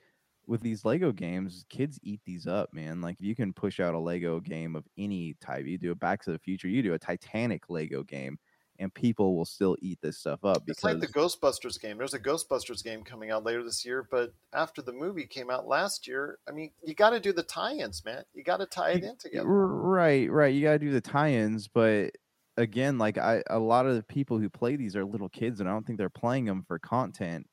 with 0.47 0.61
these 0.61 0.84
Lego 0.84 1.12
games, 1.12 1.64
kids 1.68 1.99
eat 2.03 2.20
these 2.24 2.47
up, 2.47 2.72
man. 2.72 3.01
Like 3.01 3.16
you 3.20 3.34
can 3.34 3.53
push 3.53 3.80
out 3.80 3.95
a 3.95 3.99
Lego 3.99 4.40
game 4.40 4.76
of 4.76 4.84
any 4.99 5.34
type. 5.40 5.66
You 5.66 5.78
do 5.78 5.92
a 5.92 5.95
Back 5.95 6.22
to 6.24 6.32
the 6.32 6.38
Future, 6.38 6.68
you 6.68 6.82
do 6.82 6.95
a 6.95 6.99
Titanic 6.99 7.70
Lego 7.70 8.03
game, 8.03 8.38
and 8.78 8.92
people 8.92 9.36
will 9.36 9.45
still 9.45 9.76
eat 9.80 9.99
this 10.03 10.18
stuff 10.18 10.45
up 10.45 10.59
It's 10.66 10.80
because 10.80 10.84
like 10.84 11.01
the 11.01 11.18
Ghostbusters 11.18 11.80
game. 11.80 11.99
There's 11.99 12.14
a 12.14 12.18
Ghostbusters 12.18 12.82
game 12.82 13.03
coming 13.03 13.30
out 13.30 13.45
later 13.45 13.62
this 13.62 13.84
year, 13.84 14.07
but 14.11 14.34
after 14.53 14.82
the 14.82 14.92
movie 14.92 15.26
came 15.26 15.51
out 15.51 15.66
last 15.66 16.07
year, 16.07 16.38
I 16.49 16.53
mean, 16.53 16.70
you 16.82 16.95
got 16.95 17.11
to 17.11 17.20
do 17.20 17.32
the 17.32 17.42
tie-ins, 17.42 18.05
man. 18.05 18.24
You 18.34 18.42
got 18.42 18.59
to 18.59 18.66
tie 18.66 18.92
it 18.92 19.05
in 19.05 19.16
together. 19.16 19.47
Right, 19.47 20.30
right. 20.30 20.55
You 20.55 20.62
gotta 20.62 20.78
do 20.78 20.90
the 20.90 21.01
tie-ins, 21.01 21.68
but 21.68 22.11
again, 22.57 22.99
like 22.99 23.18
I, 23.18 23.42
a 23.49 23.59
lot 23.59 23.86
of 23.86 23.95
the 23.97 24.03
people 24.03 24.38
who 24.38 24.49
play 24.49 24.76
these 24.76 24.97
are 24.97 25.05
little 25.05 25.28
kids, 25.28 25.61
and 25.61 25.68
I 25.68 25.72
don't 25.72 25.86
think 25.86 25.99
they're 25.99 26.11
playing 26.11 26.45
them 26.45 26.64
for 26.66 26.78
content. 26.78 27.47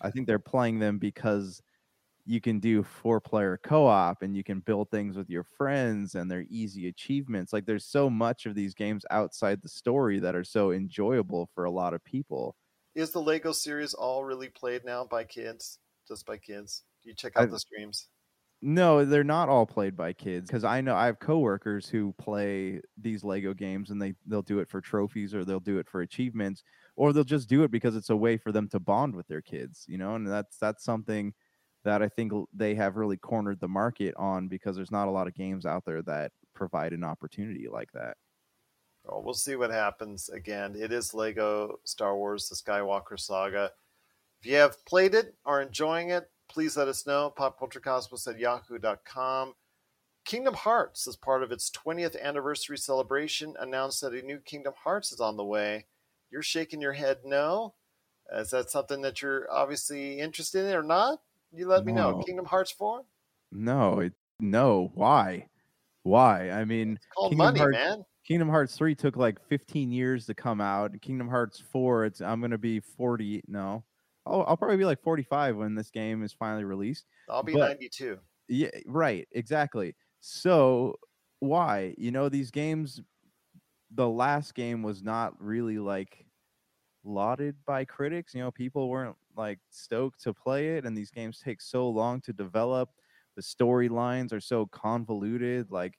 I 0.00 0.10
think 0.10 0.26
they're 0.26 0.38
playing 0.38 0.78
them 0.80 0.98
because 0.98 1.62
you 2.26 2.40
can 2.40 2.58
do 2.60 2.82
four-player 2.82 3.58
co-op 3.62 4.22
and 4.22 4.36
you 4.36 4.44
can 4.44 4.60
build 4.60 4.90
things 4.90 5.16
with 5.16 5.28
your 5.30 5.44
friends, 5.44 6.14
and 6.14 6.30
they're 6.30 6.46
easy 6.48 6.88
achievements. 6.88 7.52
Like 7.52 7.66
there's 7.66 7.86
so 7.86 8.08
much 8.10 8.46
of 8.46 8.54
these 8.54 8.74
games 8.74 9.04
outside 9.10 9.62
the 9.62 9.68
story 9.68 10.18
that 10.20 10.34
are 10.36 10.44
so 10.44 10.72
enjoyable 10.72 11.46
for 11.54 11.64
a 11.64 11.70
lot 11.70 11.94
of 11.94 12.02
people. 12.04 12.56
Is 12.96 13.12
the 13.12 13.22
Lego 13.22 13.52
series 13.52 13.94
all 13.94 14.24
really 14.24 14.48
played 14.48 14.84
now 14.84 15.04
by 15.04 15.22
kids? 15.24 15.78
Just 16.08 16.26
by 16.26 16.38
kids? 16.38 16.84
Do 17.02 17.08
you 17.08 17.14
check 17.14 17.36
out 17.36 17.48
I- 17.48 17.50
the 17.50 17.60
streams? 17.60 18.10
No, 18.62 19.04
they're 19.04 19.24
not 19.24 19.50
all 19.50 19.66
played 19.66 19.94
by 19.94 20.14
kids 20.14 20.48
because 20.48 20.64
I 20.64 20.80
know 20.80 20.94
I 20.96 21.04
have 21.06 21.18
coworkers 21.18 21.86
who 21.88 22.14
play 22.14 22.80
these 22.96 23.22
Lego 23.22 23.52
games 23.52 23.90
and 23.90 24.00
they 24.00 24.14
they'll 24.26 24.40
do 24.42 24.58
it 24.60 24.70
for 24.70 24.80
trophies 24.80 25.34
or 25.34 25.44
they'll 25.44 25.60
do 25.60 25.78
it 25.78 25.88
for 25.88 26.00
achievements 26.00 26.62
or 26.96 27.12
they'll 27.12 27.24
just 27.24 27.48
do 27.48 27.62
it 27.64 27.70
because 27.70 27.94
it's 27.94 28.08
a 28.08 28.16
way 28.16 28.38
for 28.38 28.52
them 28.52 28.68
to 28.70 28.80
bond 28.80 29.14
with 29.16 29.26
their 29.26 29.42
kids, 29.42 29.84
you 29.86 29.98
know, 29.98 30.14
and 30.14 30.26
that's 30.26 30.56
that's 30.56 30.82
something 30.82 31.34
that 31.84 32.02
I 32.02 32.08
think 32.08 32.32
they 32.52 32.74
have 32.74 32.96
really 32.96 33.16
cornered 33.16 33.60
the 33.60 33.68
market 33.68 34.14
on 34.16 34.48
because 34.48 34.74
there's 34.74 34.90
not 34.90 35.08
a 35.08 35.10
lot 35.10 35.26
of 35.26 35.34
games 35.34 35.66
out 35.66 35.84
there 35.84 36.02
that 36.02 36.32
provide 36.54 36.92
an 36.92 37.04
opportunity 37.04 37.68
like 37.68 37.92
that. 37.92 38.16
Well, 39.04 39.22
we'll 39.22 39.34
see 39.34 39.56
what 39.56 39.70
happens. 39.70 40.30
Again, 40.30 40.74
it 40.76 40.90
is 40.90 41.12
Lego 41.14 41.78
Star 41.84 42.16
Wars: 42.16 42.48
The 42.48 42.56
Skywalker 42.56 43.20
Saga. 43.20 43.70
If 44.40 44.50
you 44.50 44.56
have 44.56 44.84
played 44.86 45.14
it 45.14 45.34
or 45.44 45.60
enjoying 45.60 46.10
it, 46.10 46.30
please 46.48 46.76
let 46.76 46.88
us 46.88 47.06
know. 47.06 47.32
PopCultureCosmos 47.36 48.28
at 48.28 48.38
yahoo.com. 48.38 49.54
Kingdom 50.24 50.54
Hearts, 50.54 51.06
as 51.06 51.16
part 51.16 51.42
of 51.42 51.52
its 51.52 51.70
20th 51.70 52.20
anniversary 52.20 52.78
celebration, 52.78 53.54
announced 53.60 54.00
that 54.00 54.14
a 54.14 54.22
new 54.22 54.38
Kingdom 54.38 54.72
Hearts 54.82 55.12
is 55.12 55.20
on 55.20 55.36
the 55.36 55.44
way. 55.44 55.84
You're 56.30 56.42
shaking 56.42 56.80
your 56.80 56.94
head 56.94 57.18
no. 57.24 57.74
Is 58.34 58.50
that 58.50 58.70
something 58.70 59.02
that 59.02 59.20
you're 59.20 59.46
obviously 59.52 60.18
interested 60.18 60.64
in 60.64 60.74
or 60.74 60.82
not? 60.82 61.20
You 61.54 61.68
let 61.68 61.84
me 61.84 61.92
know. 61.92 62.22
Kingdom 62.26 62.44
Hearts 62.44 62.72
4? 62.72 63.02
No, 63.52 64.00
it, 64.00 64.12
no, 64.40 64.90
why? 64.94 65.46
Why? 66.02 66.50
I 66.50 66.64
mean, 66.64 66.98
Called 67.14 67.30
Kingdom 67.30 67.46
money, 67.46 67.58
Hearts- 67.58 67.74
man. 67.76 68.04
Kingdom 68.26 68.48
Hearts 68.48 68.76
3 68.76 68.94
took 68.94 69.16
like 69.16 69.38
15 69.48 69.90
years 69.90 70.26
to 70.26 70.34
come 70.34 70.60
out. 70.60 70.98
Kingdom 71.02 71.28
Hearts 71.28 71.62
4, 71.72 72.06
it's 72.06 72.20
I'm 72.20 72.40
going 72.40 72.50
to 72.50 72.58
be 72.58 72.80
40. 72.80 73.42
No. 73.46 73.84
I'll, 74.26 74.44
I'll 74.48 74.56
probably 74.56 74.78
be 74.78 74.86
like 74.86 75.02
45 75.02 75.56
when 75.56 75.74
this 75.74 75.90
game 75.90 76.22
is 76.22 76.32
finally 76.32 76.64
released. 76.64 77.04
I'll 77.28 77.42
be 77.42 77.52
But- 77.52 77.68
92. 77.68 78.18
Yeah, 78.48 78.68
right, 78.86 79.26
exactly. 79.32 79.94
So, 80.20 80.96
why? 81.40 81.94
You 81.96 82.10
know, 82.10 82.28
these 82.28 82.50
games 82.50 83.00
the 83.94 84.08
last 84.08 84.54
game 84.54 84.82
was 84.82 85.02
not 85.02 85.40
really 85.40 85.78
like 85.78 86.26
lauded 87.04 87.56
by 87.66 87.84
critics. 87.84 88.34
You 88.34 88.40
know, 88.40 88.50
people 88.50 88.88
weren't 88.88 89.16
like 89.36 89.58
stoked 89.70 90.22
to 90.22 90.34
play 90.34 90.76
it 90.76 90.84
and 90.84 90.96
these 90.96 91.10
games 91.10 91.40
take 91.40 91.60
so 91.60 91.88
long 91.88 92.20
to 92.22 92.32
develop. 92.32 92.90
The 93.36 93.42
storylines 93.42 94.32
are 94.32 94.40
so 94.40 94.66
convoluted 94.66 95.70
like 95.70 95.94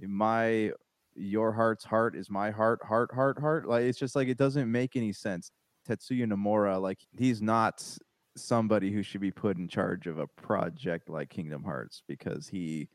my 0.00 0.72
your 1.14 1.52
heart's 1.52 1.84
heart 1.84 2.16
is 2.16 2.28
my 2.28 2.50
heart 2.50 2.80
heart 2.84 3.12
heart 3.14 3.38
heart 3.38 3.68
like 3.68 3.84
it's 3.84 3.98
just 3.98 4.16
like 4.16 4.28
it 4.28 4.36
doesn't 4.36 4.70
make 4.70 4.96
any 4.96 5.12
sense 5.12 5.50
tetsuya 5.88 6.26
nomura 6.26 6.80
like 6.80 6.98
he's 7.16 7.40
not 7.40 7.86
somebody 8.36 8.90
who 8.90 9.02
should 9.02 9.20
be 9.20 9.30
put 9.30 9.56
in 9.56 9.68
charge 9.68 10.06
of 10.06 10.18
a 10.18 10.26
project 10.26 11.08
like 11.08 11.30
kingdom 11.30 11.62
hearts 11.62 12.02
because 12.08 12.48
he 12.48 12.88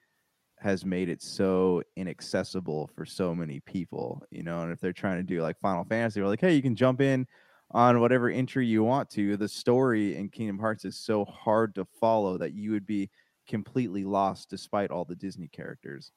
has 0.60 0.84
made 0.84 1.08
it 1.08 1.22
so 1.22 1.82
inaccessible 1.96 2.90
for 2.94 3.06
so 3.06 3.34
many 3.34 3.62
people 3.62 4.22
you 4.32 4.44
know 4.44 4.62
and 4.62 4.72
if 4.74 4.82
they're 4.82 4.92
trying 4.92 5.18
to 5.18 5.24
do 5.24 5.42
like 5.42 5.58
final 5.62 5.86
fantasy 5.86 6.20
we're 6.20 6.28
like 6.28 6.42
hey 6.42 6.54
you 6.54 6.62
can 6.62 6.76
jump 6.76 7.00
in 7.00 7.26
on 7.72 8.00
whatever 8.00 8.30
entry 8.30 8.66
you 8.66 8.84
want 8.84 9.10
to 9.10 9.38
the 9.38 9.48
story 9.48 10.16
in 10.16 10.30
kingdom 10.30 10.60
hearts 10.60 10.86
is 10.86 10.98
so 10.98 11.26
hard 11.26 11.76
to 11.76 11.86
follow 11.86 12.38
that 12.38 12.54
you 12.54 12.72
would 12.72 12.86
be 12.86 13.10
completely 13.48 14.04
lost 14.04 14.50
despite 14.50 14.92
all 14.92 15.06
the 15.06 15.16
disney 15.16 15.48
characters 15.48 16.12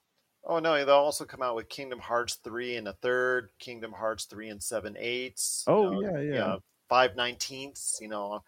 Oh 0.45 0.59
no, 0.59 0.85
they'll 0.85 0.95
also 0.97 1.25
come 1.25 1.43
out 1.43 1.55
with 1.55 1.69
Kingdom 1.69 2.01
Hearts 2.01 2.35
three 2.37 2.77
and 2.77 2.89
a 2.89 2.93
third, 2.95 3.51
Kingdom 3.59 3.93
Hearts 3.93 4.25
three 4.25 4.49
and 4.49 4.63
seven 4.63 4.97
eighths. 4.99 5.71
you 5.79 5.87
Oh, 5.87 5.91
know, 5.91 6.01
yeah, 6.01 6.21
you 6.31 6.35
yeah. 6.35 6.39
know, 6.39 6.61
five 6.89 7.15
nineteenths. 7.15 7.99
You 8.01 8.09
know, 8.09 8.43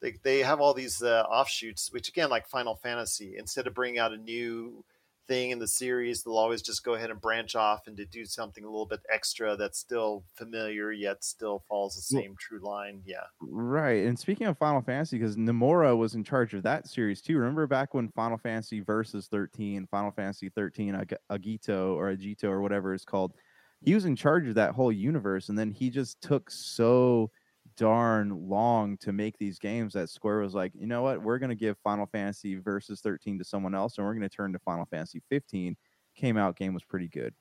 they 0.00 0.12
they 0.22 0.40
have 0.40 0.60
all 0.60 0.74
these 0.74 1.02
uh, 1.02 1.22
offshoots, 1.24 1.92
which 1.92 2.08
again, 2.08 2.30
like 2.30 2.48
Final 2.48 2.76
Fantasy, 2.76 3.36
instead 3.36 3.66
of 3.68 3.74
bringing 3.74 3.98
out 4.00 4.12
a 4.12 4.18
new 4.18 4.84
thing 5.28 5.50
in 5.50 5.58
the 5.58 5.68
series, 5.68 6.22
they'll 6.22 6.36
always 6.36 6.62
just 6.62 6.82
go 6.82 6.94
ahead 6.94 7.10
and 7.10 7.20
branch 7.20 7.54
off 7.54 7.86
and 7.86 7.96
to 7.98 8.06
do 8.06 8.24
something 8.24 8.64
a 8.64 8.66
little 8.66 8.86
bit 8.86 9.00
extra 9.12 9.56
that's 9.56 9.78
still 9.78 10.24
familiar 10.34 10.90
yet 10.90 11.22
still 11.22 11.62
follows 11.68 11.94
the 11.94 12.00
same 12.00 12.34
true 12.38 12.60
line. 12.60 13.02
Yeah. 13.06 13.24
Right. 13.40 14.04
And 14.04 14.18
speaking 14.18 14.46
of 14.46 14.58
Final 14.58 14.80
Fantasy, 14.80 15.18
because 15.18 15.36
Nomura 15.36 15.96
was 15.96 16.14
in 16.14 16.24
charge 16.24 16.54
of 16.54 16.62
that 16.64 16.88
series 16.88 17.20
too. 17.20 17.38
Remember 17.38 17.66
back 17.66 17.94
when 17.94 18.08
Final 18.08 18.38
Fantasy 18.38 18.80
Versus 18.80 19.28
13, 19.28 19.86
Final 19.90 20.10
Fantasy 20.10 20.48
13, 20.48 20.94
Ag- 20.94 21.16
Agito 21.30 21.94
or 21.94 22.14
Agito 22.14 22.44
or 22.44 22.60
whatever 22.60 22.94
it's 22.94 23.04
called, 23.04 23.34
he 23.82 23.94
was 23.94 24.06
in 24.06 24.16
charge 24.16 24.48
of 24.48 24.54
that 24.54 24.72
whole 24.72 24.90
universe. 24.90 25.48
And 25.48 25.58
then 25.58 25.70
he 25.70 25.90
just 25.90 26.20
took 26.20 26.50
so 26.50 27.30
darn 27.78 28.48
long 28.48 28.98
to 28.98 29.12
make 29.12 29.38
these 29.38 29.58
games 29.58 29.94
that 29.94 30.10
Square 30.10 30.40
was 30.40 30.54
like, 30.54 30.72
you 30.74 30.86
know 30.86 31.02
what? 31.02 31.22
We're 31.22 31.38
going 31.38 31.50
to 31.50 31.56
give 31.56 31.78
Final 31.78 32.06
Fantasy 32.06 32.56
Versus 32.56 33.00
13 33.00 33.38
to 33.38 33.44
someone 33.44 33.74
else 33.74 33.96
and 33.96 34.06
we're 34.06 34.14
going 34.14 34.28
to 34.28 34.36
turn 34.36 34.52
to 34.52 34.58
Final 34.58 34.84
Fantasy 34.86 35.22
15. 35.30 35.76
Came 36.16 36.36
out, 36.36 36.56
game 36.56 36.74
was 36.74 36.84
pretty 36.84 37.08
good. 37.08 37.32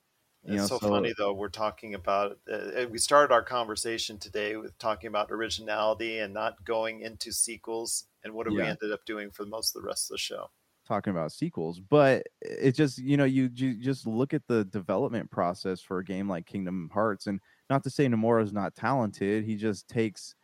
You 0.43 0.53
it's 0.53 0.61
know, 0.61 0.77
so, 0.77 0.79
so- 0.79 0.89
funny 0.89 1.13
though. 1.17 1.33
We're 1.33 1.49
talking 1.49 1.95
about. 1.95 2.37
Uh, 2.49 2.85
we 2.89 2.99
started 2.99 3.33
our 3.33 3.41
conversation 3.41 4.17
today 4.19 4.55
with 4.55 4.77
talking 4.77 5.07
about 5.07 5.31
originality 5.31 6.19
and 6.19 6.33
not 6.33 6.63
going 6.63 7.01
into 7.01 7.33
sequels. 7.33 8.05
And 8.23 8.33
what 8.33 8.45
have 8.45 8.53
we 8.53 8.61
ended 8.61 8.91
up 8.91 9.03
doing 9.05 9.31
for 9.31 9.45
most 9.45 9.75
of 9.75 9.81
the 9.81 9.87
rest 9.87 10.09
of 10.09 10.13
the 10.13 10.19
show? 10.19 10.49
talking 10.87 11.11
about 11.11 11.33
sequels, 11.33 11.81
but 11.81 12.25
it 12.41 12.71
just 12.71 12.97
you 12.97 13.17
know 13.17 13.25
you, 13.25 13.49
you 13.53 13.75
just 13.75 14.07
look 14.07 14.33
at 14.33 14.47
the 14.47 14.63
development 14.65 15.29
process 15.29 15.81
for 15.81 15.99
a 15.99 16.05
game 16.05 16.29
like 16.29 16.45
Kingdom 16.45 16.89
Hearts, 16.93 17.27
and 17.27 17.41
not 17.69 17.83
to 17.83 17.89
say 17.89 18.07
Nomura's 18.07 18.53
not 18.53 18.75
talented, 18.75 19.43
he 19.43 19.55
just 19.55 19.87
takes 19.87 20.35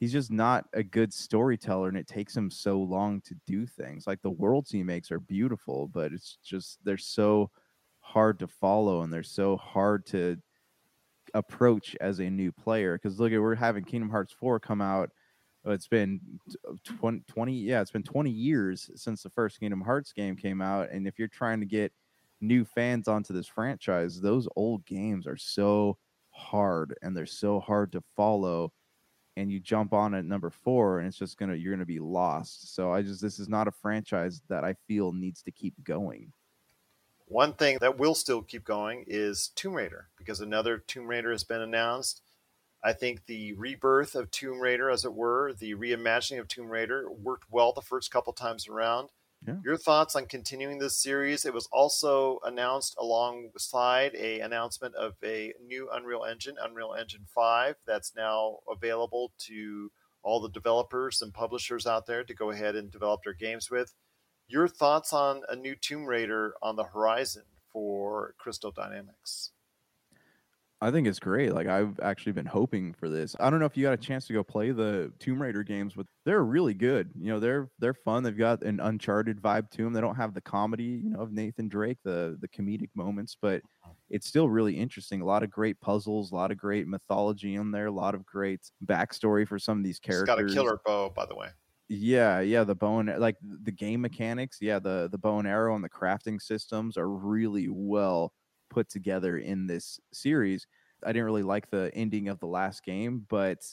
he's 0.00 0.12
just 0.12 0.30
not 0.30 0.66
a 0.74 0.82
good 0.82 1.12
storyteller, 1.12 1.88
and 1.88 1.96
it 1.98 2.06
takes 2.06 2.36
him 2.36 2.50
so 2.50 2.78
long 2.80 3.20
to 3.22 3.34
do 3.46 3.66
things. 3.66 4.06
Like 4.06 4.22
the 4.22 4.30
worlds 4.30 4.70
he 4.70 4.82
makes 4.82 5.10
are 5.10 5.20
beautiful, 5.20 5.88
but 5.88 6.12
it's 6.12 6.38
just 6.44 6.78
they're 6.84 6.96
so 6.96 7.50
hard 8.00 8.38
to 8.40 8.48
follow, 8.48 9.02
and 9.02 9.12
they're 9.12 9.22
so 9.22 9.56
hard 9.56 10.06
to 10.06 10.36
approach 11.34 11.96
as 12.00 12.20
a 12.20 12.30
new 12.30 12.52
player. 12.52 12.98
Because 12.98 13.20
look 13.20 13.32
at 13.32 13.40
we're 13.40 13.54
having 13.54 13.84
Kingdom 13.84 14.10
Hearts 14.10 14.32
four 14.32 14.60
come 14.60 14.80
out 14.80 15.10
uh, 15.66 15.72
it's 15.72 15.88
been 15.88 16.20
t- 16.50 16.56
20, 16.98 17.22
20 17.26 17.52
yeah 17.52 17.80
it's 17.80 17.90
been 17.90 18.02
20 18.02 18.30
years 18.30 18.90
since 18.94 19.22
the 19.22 19.30
first 19.30 19.60
kingdom 19.60 19.80
hearts 19.80 20.12
game 20.12 20.36
came 20.36 20.62
out 20.62 20.90
and 20.90 21.06
if 21.06 21.18
you're 21.18 21.28
trying 21.28 21.60
to 21.60 21.66
get 21.66 21.92
new 22.40 22.64
fans 22.64 23.08
onto 23.08 23.32
this 23.32 23.46
franchise 23.48 24.20
those 24.20 24.48
old 24.56 24.84
games 24.86 25.26
are 25.26 25.36
so 25.36 25.96
hard 26.38 26.94
and 27.02 27.16
they're 27.16 27.26
so 27.26 27.60
hard 27.60 27.92
to 27.92 28.02
follow 28.16 28.72
and 29.36 29.50
you 29.52 29.60
jump 29.60 29.92
on 29.92 30.14
at 30.14 30.24
number 30.24 30.50
four 30.50 30.98
and 30.98 31.08
it's 31.08 31.18
just 31.18 31.38
gonna 31.38 31.54
you're 31.54 31.72
gonna 31.72 31.84
be 31.84 32.00
lost 32.00 32.74
so 32.74 32.92
i 32.92 33.02
just 33.02 33.20
this 33.20 33.38
is 33.38 33.48
not 33.48 33.68
a 33.68 33.72
franchise 33.72 34.40
that 34.48 34.64
i 34.64 34.74
feel 34.86 35.12
needs 35.12 35.42
to 35.42 35.50
keep 35.50 35.74
going 35.84 36.32
One 37.26 37.52
thing 37.52 37.78
that 37.80 37.98
will 37.98 38.14
still 38.14 38.42
keep 38.42 38.64
going 38.64 39.04
is 39.06 39.48
Tomb 39.54 39.74
Raider 39.74 40.08
because 40.16 40.40
another 40.40 40.78
Tomb 40.78 41.06
Raider 41.06 41.30
has 41.30 41.44
been 41.44 41.60
announced. 41.60 42.22
I 42.82 42.92
think 42.94 43.26
the 43.26 43.52
rebirth 43.54 44.14
of 44.14 44.30
Tomb 44.30 44.60
Raider, 44.60 44.88
as 44.90 45.04
it 45.04 45.12
were, 45.12 45.52
the 45.52 45.74
reimagining 45.74 46.40
of 46.40 46.48
Tomb 46.48 46.68
Raider 46.70 47.10
worked 47.10 47.44
well 47.50 47.72
the 47.72 47.82
first 47.82 48.10
couple 48.10 48.32
times 48.32 48.66
around. 48.68 49.10
Yeah. 49.46 49.56
Your 49.64 49.76
thoughts 49.76 50.16
on 50.16 50.26
continuing 50.26 50.78
this 50.78 51.00
series? 51.00 51.44
It 51.44 51.54
was 51.54 51.68
also 51.72 52.40
announced 52.44 52.96
alongside 52.98 54.14
a 54.16 54.40
announcement 54.40 54.94
of 54.96 55.14
a 55.24 55.52
new 55.64 55.88
Unreal 55.92 56.24
Engine, 56.24 56.56
Unreal 56.60 56.94
Engine 56.98 57.26
5, 57.34 57.76
that's 57.86 58.14
now 58.16 58.58
available 58.68 59.32
to 59.46 59.90
all 60.22 60.40
the 60.40 60.50
developers 60.50 61.22
and 61.22 61.32
publishers 61.32 61.86
out 61.86 62.06
there 62.06 62.24
to 62.24 62.34
go 62.34 62.50
ahead 62.50 62.74
and 62.74 62.90
develop 62.90 63.20
their 63.24 63.32
games 63.32 63.70
with. 63.70 63.94
Your 64.48 64.66
thoughts 64.66 65.12
on 65.12 65.42
a 65.48 65.54
new 65.54 65.76
Tomb 65.76 66.06
Raider 66.06 66.54
on 66.62 66.76
the 66.76 66.84
horizon 66.84 67.44
for 67.72 68.34
Crystal 68.38 68.72
Dynamics? 68.72 69.52
I 70.80 70.92
think 70.92 71.08
it's 71.08 71.18
great. 71.18 71.52
Like 71.52 71.66
I've 71.66 71.98
actually 72.00 72.32
been 72.32 72.46
hoping 72.46 72.94
for 72.94 73.08
this. 73.08 73.34
I 73.40 73.50
don't 73.50 73.58
know 73.58 73.66
if 73.66 73.76
you 73.76 73.82
got 73.82 73.94
a 73.94 73.96
chance 73.96 74.28
to 74.28 74.32
go 74.32 74.44
play 74.44 74.70
the 74.70 75.12
Tomb 75.18 75.42
Raider 75.42 75.64
games, 75.64 75.94
but 75.94 76.06
they're 76.24 76.44
really 76.44 76.74
good. 76.74 77.10
You 77.18 77.32
know, 77.32 77.40
they're 77.40 77.70
they're 77.80 77.94
fun. 77.94 78.22
They've 78.22 78.36
got 78.36 78.62
an 78.62 78.78
Uncharted 78.78 79.42
vibe 79.42 79.70
to 79.72 79.82
them. 79.82 79.92
They 79.92 80.00
don't 80.00 80.14
have 80.14 80.34
the 80.34 80.40
comedy, 80.40 80.84
you 81.02 81.10
know, 81.10 81.20
of 81.20 81.32
Nathan 81.32 81.68
Drake, 81.68 81.98
the 82.04 82.38
the 82.40 82.48
comedic 82.48 82.90
moments, 82.94 83.36
but 83.40 83.62
uh-huh. 83.82 83.94
it's 84.08 84.28
still 84.28 84.48
really 84.48 84.76
interesting. 84.76 85.20
A 85.20 85.24
lot 85.24 85.42
of 85.42 85.50
great 85.50 85.80
puzzles, 85.80 86.30
a 86.30 86.36
lot 86.36 86.52
of 86.52 86.58
great 86.58 86.86
mythology 86.86 87.56
in 87.56 87.72
there, 87.72 87.86
a 87.86 87.92
lot 87.92 88.14
of 88.14 88.24
great 88.24 88.70
backstory 88.84 89.48
for 89.48 89.58
some 89.58 89.78
of 89.78 89.84
these 89.84 89.98
It's 90.06 90.22
characters. 90.22 90.26
got 90.26 90.38
a 90.40 90.44
killer 90.44 90.80
bow, 90.84 91.10
by 91.10 91.26
the 91.26 91.34
way. 91.36 91.50
Yeah, 91.90 92.40
yeah, 92.40 92.64
the 92.64 92.74
bow 92.74 92.98
and 92.98 93.18
like 93.18 93.36
the 93.42 93.72
game 93.72 94.02
mechanics, 94.02 94.58
yeah, 94.60 94.78
the 94.78 95.08
the 95.10 95.16
bow 95.16 95.38
and 95.38 95.48
arrow 95.48 95.74
and 95.74 95.82
the 95.82 95.88
crafting 95.88 96.40
systems 96.40 96.98
are 96.98 97.08
really 97.08 97.68
well 97.70 98.34
put 98.70 98.88
together 98.88 99.38
in 99.38 99.66
this 99.66 100.00
series. 100.12 100.66
I 101.04 101.08
didn't 101.08 101.26
really 101.26 101.42
like 101.42 101.70
the 101.70 101.90
ending 101.94 102.28
of 102.28 102.40
the 102.40 102.46
last 102.46 102.84
game, 102.84 103.26
but 103.28 103.64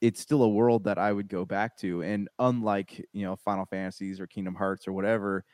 it's 0.00 0.20
still 0.20 0.42
a 0.42 0.48
world 0.48 0.84
that 0.84 0.98
I 0.98 1.12
would 1.12 1.28
go 1.28 1.44
back 1.44 1.76
to. 1.78 2.02
And 2.02 2.28
unlike, 2.38 3.04
you 3.12 3.24
know, 3.24 3.36
Final 3.36 3.64
Fantasies 3.66 4.20
or 4.20 4.26
Kingdom 4.26 4.54
Hearts 4.54 4.86
or 4.86 4.92
whatever, 4.92 5.44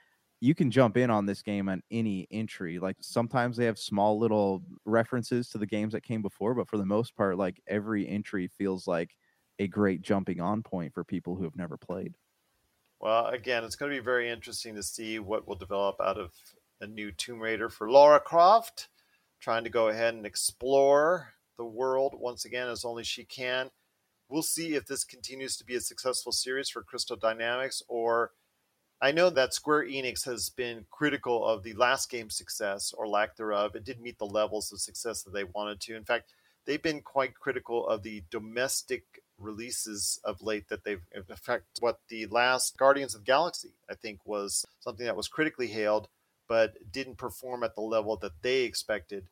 you 0.41 0.55
can 0.55 0.71
jump 0.71 0.97
in 0.97 1.11
on 1.11 1.27
this 1.27 1.43
game 1.43 1.69
on 1.69 1.83
any 1.91 2.27
entry. 2.31 2.79
Like 2.79 2.97
sometimes 3.01 3.57
they 3.57 3.67
have 3.67 3.79
small 3.79 4.19
little 4.19 4.63
references 4.87 5.51
to 5.51 5.59
the 5.59 5.67
games 5.67 5.93
that 5.93 6.03
came 6.03 6.23
before, 6.23 6.55
but 6.55 6.69
for 6.69 6.79
the 6.79 6.87
most 6.87 7.15
part, 7.15 7.37
like 7.37 7.61
every 7.69 8.09
entry 8.09 8.49
feels 8.49 8.87
like 8.87 9.17
a 9.59 9.69
great 9.69 10.01
jumping 10.01 10.41
on 10.41 10.63
point 10.63 10.95
for 10.95 11.05
people 11.05 11.37
who 11.37 11.45
have 11.45 11.57
never 11.57 11.77
played. 11.77 12.17
Well, 13.01 13.27
again, 13.27 13.65
it's 13.65 13.77
going 13.77 13.93
to 13.93 13.99
be 13.99 14.05
very 14.05 14.31
interesting 14.31 14.75
to 14.75 14.83
see 14.83 15.19
what 15.19 15.47
will 15.47 15.57
develop 15.57 15.97
out 16.01 16.19
of 16.19 16.33
a 16.81 16.87
new 16.87 17.13
Tomb 17.13 17.41
Raider 17.41 17.69
for 17.69 17.91
Lara 17.91 18.21
Croft, 18.21 18.89
trying 19.41 19.65
to 19.65 19.71
go 19.71 19.89
ahead 19.89 20.15
and 20.15 20.27
explore 20.27 21.35
the 21.57 21.65
world 21.65 22.15
once 22.17 22.45
again 22.45 22.69
as 22.69 22.85
only 22.85 23.05
she 23.05 23.25
can. 23.25 23.71
We'll 24.29 24.43
see 24.43 24.75
if 24.75 24.87
this 24.87 25.05
continues 25.05 25.57
to 25.57 25.65
be 25.65 25.75
a 25.75 25.81
successful 25.81 26.33
series 26.33 26.71
for 26.71 26.83
Crystal 26.83 27.17
Dynamics 27.17 27.83
or 27.89 28.33
I 29.03 29.13
know 29.13 29.31
that 29.31 29.55
Square 29.55 29.87
Enix 29.87 30.27
has 30.27 30.51
been 30.51 30.85
critical 30.91 31.47
of 31.47 31.63
the 31.63 31.73
last 31.73 32.11
game's 32.11 32.37
success 32.37 32.93
or 32.97 33.09
lack 33.09 33.35
thereof. 33.35 33.75
It 33.75 33.85
didn't 33.85 34.03
meet 34.03 34.19
the 34.19 34.27
levels 34.27 34.71
of 34.73 34.81
success 34.81 35.23
that 35.23 35.33
they 35.33 35.45
wanted 35.45 35.81
to. 35.81 35.97
In 35.97 36.05
fact, 36.05 36.35
they've 36.67 36.83
been 36.83 37.01
quite 37.01 37.35
critical 37.35 37.89
of 37.89 38.03
the 38.03 38.23
domestic 38.31 39.23
releases 39.39 40.21
of 40.23 40.43
late 40.43 40.69
that 40.69 40.85
they've 40.85 41.01
in 41.13 41.23
fact 41.23 41.65
what 41.81 42.01
the 42.09 42.27
last 42.27 42.77
Guardians 42.77 43.15
of 43.15 43.23
the 43.23 43.27
Galaxy 43.27 43.73
I 43.89 43.95
think 43.95 44.21
was 44.27 44.67
something 44.81 45.07
that 45.07 45.17
was 45.17 45.29
critically 45.29 45.69
hailed 45.69 46.09
but 46.51 46.75
didn't 46.93 47.17
perform 47.17 47.63
at 47.63 47.77
the 47.77 47.81
level 47.81 48.17
that 48.17 48.43
they 48.43 48.63
expected 48.63 49.29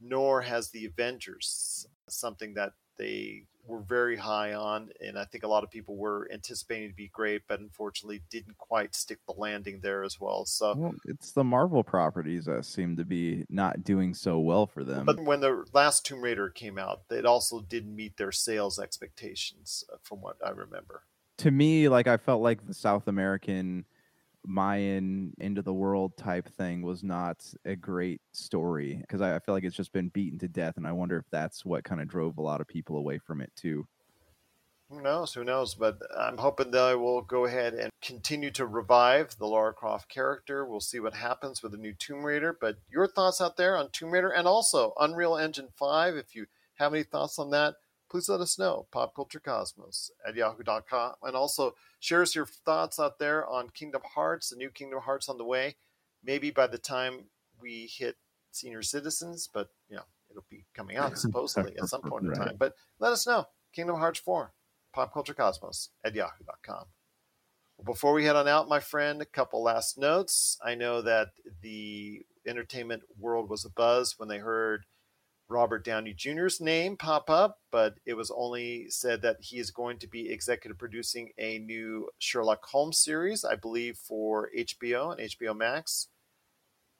nor 0.00 0.40
has 0.40 0.70
the 0.70 0.86
Avengers 0.86 1.86
something 2.08 2.54
that 2.54 2.72
they 2.96 3.42
were 3.66 3.82
very 3.82 4.16
high 4.16 4.54
on 4.54 4.90
and 5.00 5.18
I 5.18 5.24
think 5.24 5.42
a 5.44 5.48
lot 5.48 5.64
of 5.64 5.70
people 5.70 5.96
were 5.96 6.28
anticipating 6.32 6.88
to 6.88 6.94
be 6.94 7.08
great 7.08 7.42
but 7.48 7.60
unfortunately 7.60 8.22
didn't 8.30 8.56
quite 8.56 8.94
stick 8.94 9.18
the 9.26 9.34
landing 9.36 9.80
there 9.82 10.04
as 10.04 10.18
well 10.20 10.44
so 10.46 10.74
Well, 10.76 10.94
it's 11.04 11.32
the 11.32 11.44
Marvel 11.44 11.82
properties 11.82 12.44
that 12.46 12.64
seem 12.64 12.96
to 12.96 13.04
be 13.04 13.44
not 13.50 13.82
doing 13.84 14.14
so 14.14 14.38
well 14.38 14.66
for 14.66 14.84
them. 14.84 15.04
But 15.06 15.20
when 15.20 15.40
the 15.40 15.64
last 15.72 16.06
Tomb 16.06 16.22
Raider 16.22 16.48
came 16.48 16.78
out, 16.78 17.02
it 17.10 17.26
also 17.26 17.60
didn't 17.60 17.94
meet 17.96 18.16
their 18.16 18.32
sales 18.32 18.78
expectations, 18.78 19.84
uh, 19.92 19.96
from 20.02 20.20
what 20.20 20.36
I 20.44 20.50
remember. 20.50 21.02
to 21.38 21.50
me, 21.50 21.88
like 21.88 22.06
I 22.06 22.16
felt 22.16 22.42
like 22.42 22.66
the 22.66 22.74
South 22.74 23.08
American 23.08 23.84
Mayan 24.46 25.32
end 25.40 25.58
of 25.58 25.64
the 25.64 25.72
world 25.72 26.16
type 26.16 26.48
thing 26.56 26.82
was 26.82 27.02
not 27.02 27.44
a 27.64 27.76
great 27.76 28.20
story 28.32 28.96
because 29.00 29.20
I, 29.20 29.36
I 29.36 29.38
feel 29.38 29.54
like 29.54 29.64
it's 29.64 29.76
just 29.76 29.92
been 29.92 30.08
beaten 30.08 30.38
to 30.40 30.48
death, 30.48 30.76
and 30.76 30.86
I 30.86 30.92
wonder 30.92 31.18
if 31.18 31.26
that's 31.30 31.64
what 31.64 31.84
kind 31.84 32.00
of 32.00 32.08
drove 32.08 32.38
a 32.38 32.42
lot 32.42 32.60
of 32.60 32.68
people 32.68 32.96
away 32.96 33.18
from 33.18 33.40
it 33.40 33.52
too. 33.54 33.86
Who 34.90 35.00
knows? 35.00 35.32
Who 35.34 35.44
knows? 35.44 35.76
But 35.76 35.98
I'm 36.18 36.36
hoping 36.36 36.72
that 36.72 36.88
they 36.88 36.94
will 36.96 37.22
go 37.22 37.44
ahead 37.44 37.74
and 37.74 37.92
continue 38.02 38.50
to 38.52 38.66
revive 38.66 39.36
the 39.38 39.46
Lara 39.46 39.72
Croft 39.72 40.08
character. 40.08 40.64
We'll 40.64 40.80
see 40.80 40.98
what 40.98 41.14
happens 41.14 41.62
with 41.62 41.72
the 41.72 41.78
new 41.78 41.94
Tomb 41.94 42.24
Raider. 42.24 42.56
But 42.60 42.78
your 42.90 43.06
thoughts 43.06 43.40
out 43.40 43.56
there 43.56 43.76
on 43.76 43.90
Tomb 43.92 44.10
Raider 44.10 44.30
and 44.30 44.48
also 44.48 44.92
Unreal 44.98 45.36
Engine 45.36 45.68
5, 45.76 46.16
if 46.16 46.34
you 46.34 46.46
have 46.74 46.92
any 46.92 47.04
thoughts 47.04 47.38
on 47.38 47.50
that, 47.50 47.74
please 48.10 48.28
let 48.28 48.40
us 48.40 48.58
know. 48.58 48.86
PopCultureCosmos 48.92 50.10
at 50.26 50.34
yahoo.com. 50.34 51.14
And 51.22 51.36
also 51.36 51.74
share 52.00 52.22
us 52.22 52.34
your 52.34 52.46
thoughts 52.46 52.98
out 52.98 53.18
there 53.18 53.46
on 53.46 53.70
Kingdom 53.70 54.02
Hearts, 54.14 54.50
the 54.50 54.56
new 54.56 54.70
Kingdom 54.70 55.00
Hearts 55.00 55.28
on 55.28 55.38
the 55.38 55.44
way. 55.44 55.76
Maybe 56.22 56.50
by 56.50 56.66
the 56.66 56.78
time 56.78 57.26
we 57.60 57.88
hit 57.90 58.16
senior 58.50 58.82
citizens, 58.82 59.48
but 59.52 59.68
you 59.88 59.96
know, 59.96 60.02
it'll 60.30 60.44
be 60.50 60.66
coming 60.74 60.96
out 60.96 61.16
supposedly 61.18 61.78
at 61.78 61.88
some 61.88 62.02
point 62.02 62.26
in 62.26 62.32
time. 62.32 62.56
But 62.58 62.74
let 62.98 63.12
us 63.12 63.26
know. 63.26 63.46
Kingdom 63.72 63.96
Hearts 63.96 64.18
4, 64.18 64.52
PopCultureCosmos 64.94 65.88
at 66.04 66.14
yahoo.com. 66.14 66.84
Well, 67.76 67.84
before 67.84 68.12
we 68.12 68.24
head 68.24 68.36
on 68.36 68.48
out, 68.48 68.68
my 68.68 68.80
friend, 68.80 69.22
a 69.22 69.26
couple 69.26 69.62
last 69.62 69.96
notes. 69.96 70.58
I 70.62 70.74
know 70.74 71.00
that 71.02 71.28
the 71.62 72.26
entertainment 72.46 73.04
world 73.18 73.48
was 73.48 73.64
abuzz 73.64 74.18
when 74.18 74.28
they 74.28 74.38
heard 74.38 74.84
Robert 75.50 75.84
Downey 75.84 76.14
Jr.'s 76.14 76.60
name 76.60 76.96
pop 76.96 77.28
up, 77.28 77.58
but 77.70 77.96
it 78.06 78.14
was 78.14 78.30
only 78.30 78.88
said 78.88 79.22
that 79.22 79.38
he 79.40 79.58
is 79.58 79.70
going 79.70 79.98
to 79.98 80.06
be 80.06 80.30
executive 80.30 80.78
producing 80.78 81.30
a 81.38 81.58
new 81.58 82.08
Sherlock 82.18 82.64
Holmes 82.66 82.98
series, 82.98 83.44
I 83.44 83.56
believe, 83.56 83.96
for 83.96 84.48
HBO 84.56 85.12
and 85.12 85.28
HBO 85.28 85.56
Max. 85.56 86.08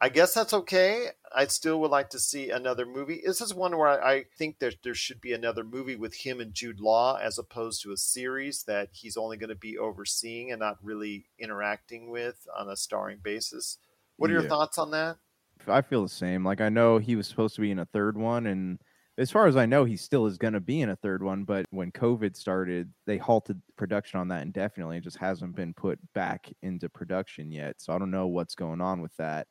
I 0.02 0.08
guess 0.08 0.32
that's 0.32 0.54
okay. 0.54 1.08
I 1.34 1.46
still 1.46 1.78
would 1.80 1.90
like 1.90 2.08
to 2.10 2.18
see 2.18 2.48
another 2.48 2.86
movie. 2.86 3.20
This 3.24 3.42
is 3.42 3.52
one 3.52 3.76
where 3.76 4.02
I, 4.02 4.12
I 4.12 4.24
think 4.38 4.58
there, 4.58 4.72
there 4.82 4.94
should 4.94 5.20
be 5.20 5.34
another 5.34 5.62
movie 5.62 5.96
with 5.96 6.14
him 6.14 6.40
and 6.40 6.54
Jude 6.54 6.80
Law 6.80 7.16
as 7.16 7.38
opposed 7.38 7.82
to 7.82 7.92
a 7.92 7.98
series 7.98 8.62
that 8.62 8.88
he's 8.92 9.18
only 9.18 9.36
going 9.36 9.50
to 9.50 9.54
be 9.54 9.76
overseeing 9.76 10.50
and 10.50 10.60
not 10.60 10.78
really 10.82 11.26
interacting 11.38 12.10
with 12.10 12.46
on 12.58 12.68
a 12.70 12.76
starring 12.76 13.18
basis. 13.22 13.76
What 14.16 14.30
are 14.30 14.34
your 14.34 14.48
thoughts 14.48 14.78
on 14.78 14.90
that? 14.92 15.18
I 15.66 15.82
feel 15.82 16.02
the 16.02 16.08
same. 16.08 16.44
Like 16.44 16.60
I 16.60 16.68
know 16.68 16.98
he 16.98 17.16
was 17.16 17.26
supposed 17.26 17.54
to 17.56 17.60
be 17.60 17.70
in 17.70 17.78
a 17.78 17.86
third 17.86 18.16
one, 18.16 18.46
and 18.46 18.78
as 19.18 19.30
far 19.30 19.46
as 19.46 19.56
I 19.56 19.66
know, 19.66 19.84
he 19.84 19.96
still 19.96 20.26
is 20.26 20.38
going 20.38 20.54
to 20.54 20.60
be 20.60 20.80
in 20.80 20.88
a 20.88 20.96
third 20.96 21.22
one. 21.22 21.44
But 21.44 21.66
when 21.70 21.92
COVID 21.92 22.34
started, 22.36 22.90
they 23.06 23.18
halted 23.18 23.60
production 23.76 24.18
on 24.18 24.28
that 24.28 24.42
indefinitely. 24.42 24.96
It 24.96 25.04
just 25.04 25.18
hasn't 25.18 25.54
been 25.54 25.74
put 25.74 25.98
back 26.14 26.50
into 26.62 26.88
production 26.88 27.52
yet. 27.52 27.80
So 27.80 27.92
I 27.92 27.98
don't 27.98 28.10
know 28.10 28.28
what's 28.28 28.54
going 28.54 28.80
on 28.80 29.02
with 29.02 29.14
that. 29.18 29.46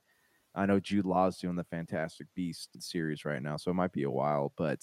I 0.56 0.66
know 0.66 0.80
Jude 0.80 1.06
Law's 1.06 1.38
doing 1.38 1.56
the 1.56 1.64
Fantastic 1.66 2.28
Beast 2.36 2.70
series 2.80 3.26
right 3.26 3.42
now, 3.42 3.58
so 3.58 3.70
it 3.70 3.76
might 3.76 3.94
be 3.94 4.04
a 4.04 4.12
while. 4.12 4.52
But 4.58 4.80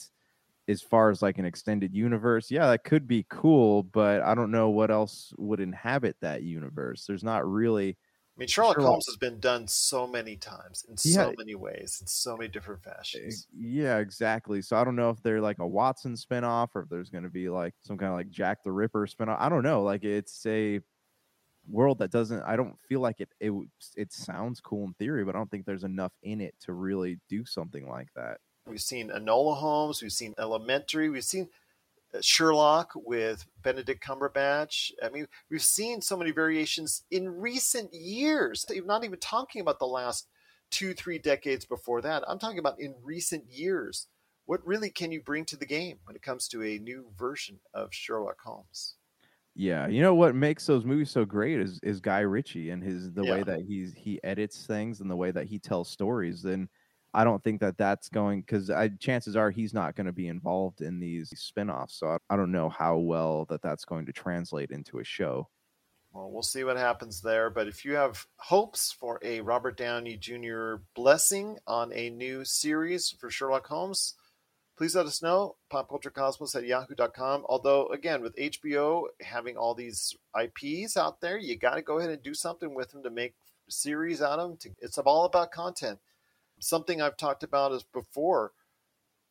as 0.68 0.83
far 0.83 1.11
as 1.11 1.20
like 1.20 1.39
an 1.39 1.45
extended 1.45 1.93
universe, 1.93 2.51
yeah, 2.51 2.68
that 2.68 2.85
could 2.85 3.09
be 3.09 3.27
cool. 3.29 3.83
But 3.83 4.22
I 4.22 4.35
don't 4.37 4.53
know 4.53 4.70
what 4.70 4.93
else 4.93 5.33
would 5.37 5.61
inhabit 5.61 6.16
that 6.20 6.45
universe. 6.45 7.07
There's 7.07 7.24
not 7.24 7.45
really. 7.51 7.97
I 8.37 8.41
mean, 8.41 8.49
Sherlock, 8.49 8.74
Sherlock- 8.76 8.91
Holmes 8.91 9.07
has 9.07 9.16
been 9.16 9.41
done 9.41 9.66
so 9.66 10.07
many 10.07 10.37
times 10.37 10.84
in 10.89 10.97
He 11.03 11.11
so 11.12 11.32
many 11.39 11.55
ways 11.55 11.99
in 12.03 12.07
so 12.07 12.37
many 12.37 12.49
different 12.49 12.82
fashions. 12.82 13.47
Yeah, 13.57 13.97
exactly. 13.99 14.61
So 14.61 14.76
I 14.76 14.84
don't 14.84 14.97
know 14.97 15.09
if 15.09 15.22
they're 15.22 15.41
like 15.41 15.59
a 15.59 15.66
Watson 15.66 16.14
spinoff 16.14 16.68
or 16.74 16.82
if 16.82 16.91
there's 16.91 17.09
going 17.09 17.24
to 17.24 17.30
be 17.30 17.49
like 17.49 17.72
some 17.82 17.97
kind 17.97 18.11
of 18.11 18.16
like 18.16 18.28
Jack 18.28 18.62
the 18.62 18.72
Ripper 18.72 19.07
spinoff. 19.07 19.39
I 19.41 19.49
don't 19.49 19.62
know. 19.62 19.82
Like 19.82 20.05
it's 20.05 20.45
a 20.45 20.80
world 21.66 21.99
that 22.01 22.11
doesn't. 22.11 22.43
I 22.43 22.57
don't 22.57 22.78
feel 22.89 23.01
like 23.01 23.20
it. 23.20 23.30
It 23.41 23.53
it 23.97 24.12
sounds 24.12 24.61
cool 24.61 24.84
in 24.87 24.93
theory, 24.95 25.24
but 25.24 25.34
I 25.34 25.39
don't 25.39 25.51
think 25.51 25.64
there's 25.64 25.84
enough 25.84 26.12
in 26.22 26.43
it 26.43 26.55
to 26.61 26.74
really 26.74 27.18
do 27.30 27.47
something 27.47 27.89
like 27.89 28.09
that. 28.16 28.39
We've 28.66 28.82
seen 28.82 29.09
Enola 29.11 29.57
Holmes, 29.57 30.03
we've 30.03 30.12
seen 30.12 30.34
Elementary, 30.39 31.09
we've 31.09 31.24
seen 31.24 31.49
Sherlock 32.21 32.93
with 32.95 33.45
Benedict 33.63 34.03
Cumberbatch. 34.03 34.91
I 35.03 35.09
mean, 35.09 35.27
we've 35.51 35.63
seen 35.63 36.01
so 36.01 36.17
many 36.17 36.31
variations 36.31 37.05
in 37.11 37.29
recent 37.29 37.93
years. 37.93 38.65
I'm 38.71 38.87
not 38.87 39.05
even 39.05 39.19
talking 39.19 39.61
about 39.61 39.79
the 39.79 39.87
last 39.87 40.29
two, 40.71 40.95
three 40.95 41.19
decades 41.19 41.65
before 41.65 42.01
that. 42.03 42.25
I'm 42.27 42.39
talking 42.39 42.59
about 42.59 42.81
in 42.81 42.95
recent 43.03 43.45
years. 43.51 44.09
What 44.47 44.67
really 44.67 44.91
can 44.91 45.11
you 45.11 45.23
bring 45.23 45.45
to 45.47 45.57
the 45.57 45.67
game 45.67 45.99
when 46.05 46.17
it 46.17 46.23
comes 46.23 46.49
to 46.49 46.63
a 46.63 46.79
new 46.79 47.07
version 47.19 47.59
of 47.75 47.93
Sherlock 47.93 48.41
Holmes? 48.45 48.95
Yeah, 49.59 49.89
you 49.89 50.03
know 50.03 50.15
what 50.15 50.35
makes 50.35 50.67
those 50.67 50.85
movies 50.85 51.11
so 51.11 51.25
great 51.25 51.59
is 51.59 51.81
is 51.83 51.99
Guy 51.99 52.21
Ritchie 52.21 52.71
and 52.71 52.83
his 52.83 53.11
the 53.13 53.25
way 53.25 53.43
that 53.43 53.61
he's 53.67 53.95
he 53.95 54.21
edits 54.23 54.67
things 54.67 55.01
and 55.01 55.11
the 55.11 55.17
way 55.17 55.31
that 55.31 55.47
he 55.47 55.59
tells 55.59 55.89
stories. 55.89 56.43
Then 56.43 56.69
I 57.17 57.25
don't 57.25 57.43
think 57.43 57.61
that 57.62 57.79
that's 57.79 58.11
going 58.11 58.43
because 58.43 58.71
chances 59.01 59.37
are 59.37 59.51
he's 59.51 59.73
not 59.73 59.97
going 59.97 60.07
to 60.07 60.12
be 60.12 60.29
involved 60.29 60.83
in 60.83 61.01
these 61.01 61.33
spin-offs. 61.35 61.99
So 61.99 62.09
I, 62.09 62.19
I 62.29 62.37
don't 62.37 62.53
know 62.53 62.69
how 62.69 62.99
well 62.99 63.47
that 63.47 63.62
that's 63.62 63.87
going 63.87 64.05
to 64.05 64.12
translate 64.12 64.71
into 64.71 64.99
a 64.99 65.05
show. 65.05 65.49
Well, 66.12 66.31
we'll 66.31 66.43
see 66.43 66.62
what 66.62 66.77
happens 66.77 67.23
there. 67.23 67.49
But 67.49 67.69
if 67.69 67.87
you 67.87 67.95
have 67.95 68.27
hopes 68.37 68.93
for 68.93 69.19
a 69.23 69.41
Robert 69.41 69.79
Downey 69.79 70.19
Jr. 70.19 70.75
blessing 70.95 71.57
on 71.67 71.91
a 71.95 72.11
new 72.11 72.45
series 72.45 73.11
for 73.19 73.31
Sherlock 73.31 73.67
Holmes, 73.67 74.12
please 74.77 74.95
let 74.95 75.07
us 75.07 75.23
know. 75.23 75.57
Popculturecosmos 75.73 76.55
at 76.55 76.67
yahoo.com. 76.67 77.47
Although, 77.49 77.87
again, 77.87 78.21
with 78.21 78.37
HBO 78.37 79.05
having 79.23 79.57
all 79.57 79.75
these 79.75 80.14
IPs 80.39 80.99
out 80.99 81.23
there, 81.23 81.39
you 81.39 81.57
got 81.57 81.77
to 81.77 81.83
go 81.83 81.99
ahead 81.99 82.11
and 82.11 82.23
do 82.23 82.35
something 82.35 82.75
with 82.75 82.91
them 82.91 83.03
to 83.03 83.11
make 83.11 83.37
series 83.71 84.21
out 84.21 84.39
of 84.39 84.51
them. 84.51 84.59
To, 84.59 84.71
it's 84.83 84.99
all 84.99 85.25
about 85.25 85.51
content. 85.51 85.99
Something 86.59 87.01
I've 87.01 87.17
talked 87.17 87.43
about 87.43 87.73
is 87.73 87.83
before 87.83 88.53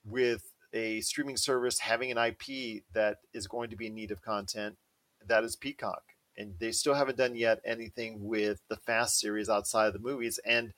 with 0.05 0.53
a 0.73 1.01
streaming 1.01 1.37
service 1.37 1.79
having 1.79 2.11
an 2.11 2.17
IP 2.17 2.83
that 2.93 3.19
is 3.33 3.47
going 3.47 3.69
to 3.69 3.75
be 3.75 3.87
in 3.87 3.95
need 3.95 4.11
of 4.11 4.21
content, 4.21 4.77
that 5.25 5.43
is 5.43 5.55
Peacock. 5.55 6.03
And 6.37 6.55
they 6.59 6.71
still 6.71 6.95
haven't 6.95 7.17
done 7.17 7.35
yet 7.35 7.61
anything 7.65 8.25
with 8.25 8.59
the 8.69 8.75
Fast 8.75 9.19
series 9.19 9.49
outside 9.49 9.87
of 9.87 9.93
the 9.93 9.99
movies. 9.99 10.39
And 10.45 10.73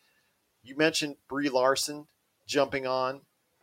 you 0.63 0.75
mentioned 0.75 1.15
Brie 1.27 1.49
Larson 1.49 2.07
jumping 2.45 2.85
on 2.85 3.21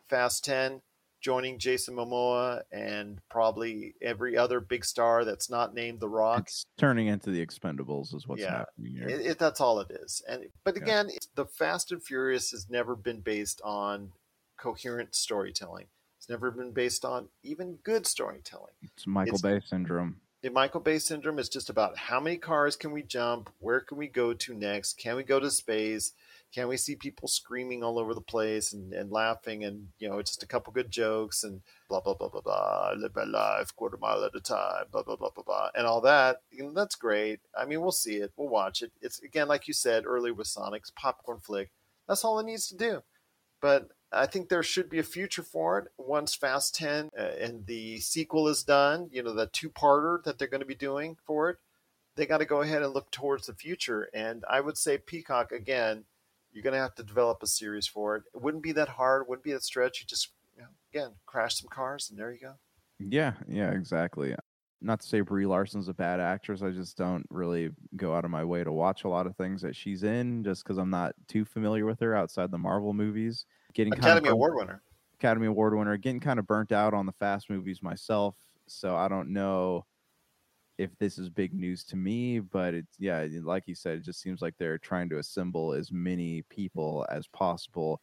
Fast 0.09 0.43
10, 0.43 0.81
joining 1.25 1.57
Jason 1.57 1.95
Momoa 1.95 2.61
and 2.71 3.19
probably 3.31 3.95
every 3.99 4.37
other 4.37 4.59
big 4.59 4.85
star 4.85 5.25
that's 5.25 5.49
not 5.49 5.73
named 5.73 5.99
The 5.99 6.07
Rock. 6.07 6.41
It's 6.41 6.67
turning 6.77 7.07
into 7.07 7.31
the 7.31 7.43
Expendables 7.43 8.13
is 8.13 8.27
what's 8.27 8.43
Yeah, 8.43 8.57
happening 8.59 8.91
here. 8.93 9.09
It, 9.09 9.25
it, 9.25 9.39
that's 9.39 9.59
all 9.59 9.79
it 9.79 9.89
is. 9.89 10.21
And 10.29 10.45
but 10.63 10.75
Yeah. 10.75 10.83
again, 10.83 11.05
it's- 11.07 11.27
the 11.33 11.47
Fast 11.47 11.91
and 11.91 12.03
Furious 12.03 12.51
has 12.51 12.69
never 12.69 12.95
been 12.95 13.21
based 13.21 13.59
on 13.63 14.11
coherent 14.55 15.15
storytelling. 15.15 15.87
It's 16.19 16.29
never 16.29 16.51
been 16.51 16.73
based 16.73 17.03
on 17.03 17.29
even 17.41 17.77
good 17.77 18.05
storytelling. 18.05 18.73
it's 18.83 19.07
Michael 19.07 19.33
it's- 19.37 19.41
Bay 19.41 19.65
syndrome. 19.65 20.21
The 20.43 20.51
Michael 20.51 20.81
Bay 20.81 20.99
syndrome 20.99 21.39
is 21.39 21.49
just 21.49 21.71
about 21.71 21.97
how 21.97 22.19
many 22.19 22.37
cars 22.37 22.75
can 22.75 22.91
we 22.91 23.01
jump? 23.01 23.49
Where 23.57 23.79
can 23.79 23.97
we 23.97 24.07
go 24.07 24.31
to 24.35 24.53
next? 24.53 24.99
Can 24.99 25.15
we 25.15 25.23
go 25.23 25.39
to 25.39 25.49
space? 25.49 26.13
Can 26.55 26.69
we 26.69 26.77
see 26.77 26.95
people 26.95 27.27
screaming 27.27 27.83
all 27.83 27.99
over 27.99 28.13
the 28.13 28.21
place 28.21 28.71
and, 28.71 28.93
and 28.93 29.11
laughing 29.11 29.65
and 29.65 29.89
you 29.99 30.07
know 30.07 30.21
just 30.21 30.41
a 30.41 30.47
couple 30.47 30.71
good 30.71 30.89
jokes 30.89 31.43
and 31.43 31.59
blah 31.89 31.99
blah 31.99 32.13
blah 32.13 32.29
blah 32.29 32.39
blah 32.39 32.93
live 32.95 33.13
my 33.13 33.25
life 33.25 33.75
quarter 33.75 33.97
mile 33.97 34.23
at 34.23 34.33
a 34.33 34.39
time 34.39 34.85
blah 34.89 35.03
blah 35.03 35.17
blah 35.17 35.31
blah 35.35 35.43
blah 35.43 35.69
and 35.75 35.85
all 35.85 35.99
that 35.99 36.37
that's 36.73 36.95
great. 36.95 37.41
I 37.57 37.65
mean 37.65 37.81
we'll 37.81 37.91
see 37.91 38.15
it 38.15 38.31
we'll 38.37 38.47
watch 38.47 38.81
it. 38.81 38.93
It's 39.01 39.21
again 39.21 39.49
like 39.49 39.67
you 39.67 39.73
said 39.73 40.05
earlier 40.05 40.33
with 40.33 40.47
Sonic's 40.47 40.93
popcorn 40.95 41.39
flick. 41.39 41.71
That's 42.07 42.23
all 42.23 42.39
it 42.39 42.45
needs 42.45 42.67
to 42.69 42.77
do. 42.77 43.03
But 43.59 43.89
I 44.13 44.25
think 44.25 44.47
there 44.47 44.63
should 44.63 44.89
be 44.89 44.99
a 44.99 45.03
future 45.03 45.43
for 45.43 45.77
it 45.79 45.87
once 45.97 46.35
Fast 46.35 46.73
10 46.75 47.09
uh, 47.19 47.21
and 47.21 47.65
the 47.65 47.99
sequel 47.99 48.47
is 48.47 48.63
done, 48.63 49.09
you 49.11 49.21
know, 49.21 49.33
the 49.33 49.47
two 49.47 49.69
parter 49.69 50.23
that 50.23 50.39
they're 50.39 50.47
going 50.47 50.61
to 50.61 50.65
be 50.65 50.75
doing 50.75 51.17
for 51.25 51.49
it. 51.49 51.57
They 52.15 52.25
got 52.25 52.37
to 52.37 52.45
go 52.45 52.61
ahead 52.61 52.81
and 52.81 52.93
look 52.93 53.11
towards 53.11 53.47
the 53.47 53.53
future. 53.53 54.09
And 54.13 54.45
I 54.49 54.61
would 54.61 54.77
say 54.77 54.97
Peacock, 54.97 55.51
again, 55.51 56.05
you're 56.55 56.63
going 56.63 56.73
to 56.73 56.79
have 56.79 56.95
to 56.95 57.03
develop 57.03 57.43
a 57.43 57.47
series 57.47 57.85
for 57.85 58.15
it. 58.15 58.23
It 58.33 58.41
wouldn't 58.41 58.63
be 58.63 58.71
that 58.71 58.87
hard, 58.87 59.23
it 59.23 59.29
wouldn't 59.29 59.43
be 59.43 59.51
that 59.51 59.63
stretch. 59.63 59.99
You 59.99 60.07
just, 60.07 60.29
you 60.55 60.63
know, 60.63 60.69
again, 60.93 61.11
crash 61.25 61.59
some 61.59 61.67
cars 61.69 62.09
and 62.09 62.17
there 62.17 62.31
you 62.31 62.39
go. 62.39 62.53
Yeah, 62.97 63.33
yeah, 63.47 63.71
exactly. 63.71 64.33
Not 64.81 65.01
to 65.01 65.07
say 65.07 65.19
Brie 65.19 65.45
Larson's 65.45 65.89
a 65.89 65.93
bad 65.93 66.21
actress. 66.21 66.61
I 66.61 66.69
just 66.69 66.97
don't 66.97 67.25
really 67.29 67.71
go 67.97 68.15
out 68.15 68.23
of 68.23 68.31
my 68.31 68.45
way 68.45 68.63
to 68.63 68.71
watch 68.71 69.03
a 69.03 69.09
lot 69.09 69.27
of 69.27 69.35
things 69.35 69.61
that 69.63 69.75
she's 69.75 70.03
in 70.03 70.43
just 70.43 70.63
because 70.63 70.77
I'm 70.77 70.89
not 70.89 71.13
too 71.27 71.43
familiar 71.43 71.85
with 71.85 71.99
her 71.99 72.15
outside 72.15 72.51
the 72.51 72.57
Marvel 72.57 72.93
movies. 72.93 73.45
Getting 73.73 73.91
kind 73.91 74.03
of 74.03 74.09
Academy 74.09 74.29
Award 74.29 74.55
winner. 74.55 74.81
Academy 75.19 75.47
Award 75.47 75.77
winner, 75.77 75.97
getting 75.97 76.21
kind 76.21 76.39
of 76.39 76.47
burnt 76.47 76.71
out 76.71 76.93
on 76.93 77.05
the 77.05 77.11
fast 77.13 77.49
movies 77.49 77.81
myself. 77.81 78.35
So 78.67 78.95
I 78.95 79.07
don't 79.07 79.29
know 79.29 79.85
if 80.77 80.97
this 80.99 81.17
is 81.17 81.29
big 81.29 81.53
news 81.53 81.83
to 81.85 81.95
me, 81.95 82.39
but 82.39 82.73
it's 82.73 82.95
yeah, 82.99 83.25
like 83.43 83.63
you 83.67 83.75
said, 83.75 83.99
it 83.99 84.03
just 84.03 84.21
seems 84.21 84.41
like 84.41 84.55
they're 84.57 84.77
trying 84.77 85.09
to 85.09 85.19
assemble 85.19 85.73
as 85.73 85.91
many 85.91 86.39
mm-hmm. 86.39 86.55
people 86.55 87.05
as 87.09 87.27
possible. 87.27 88.01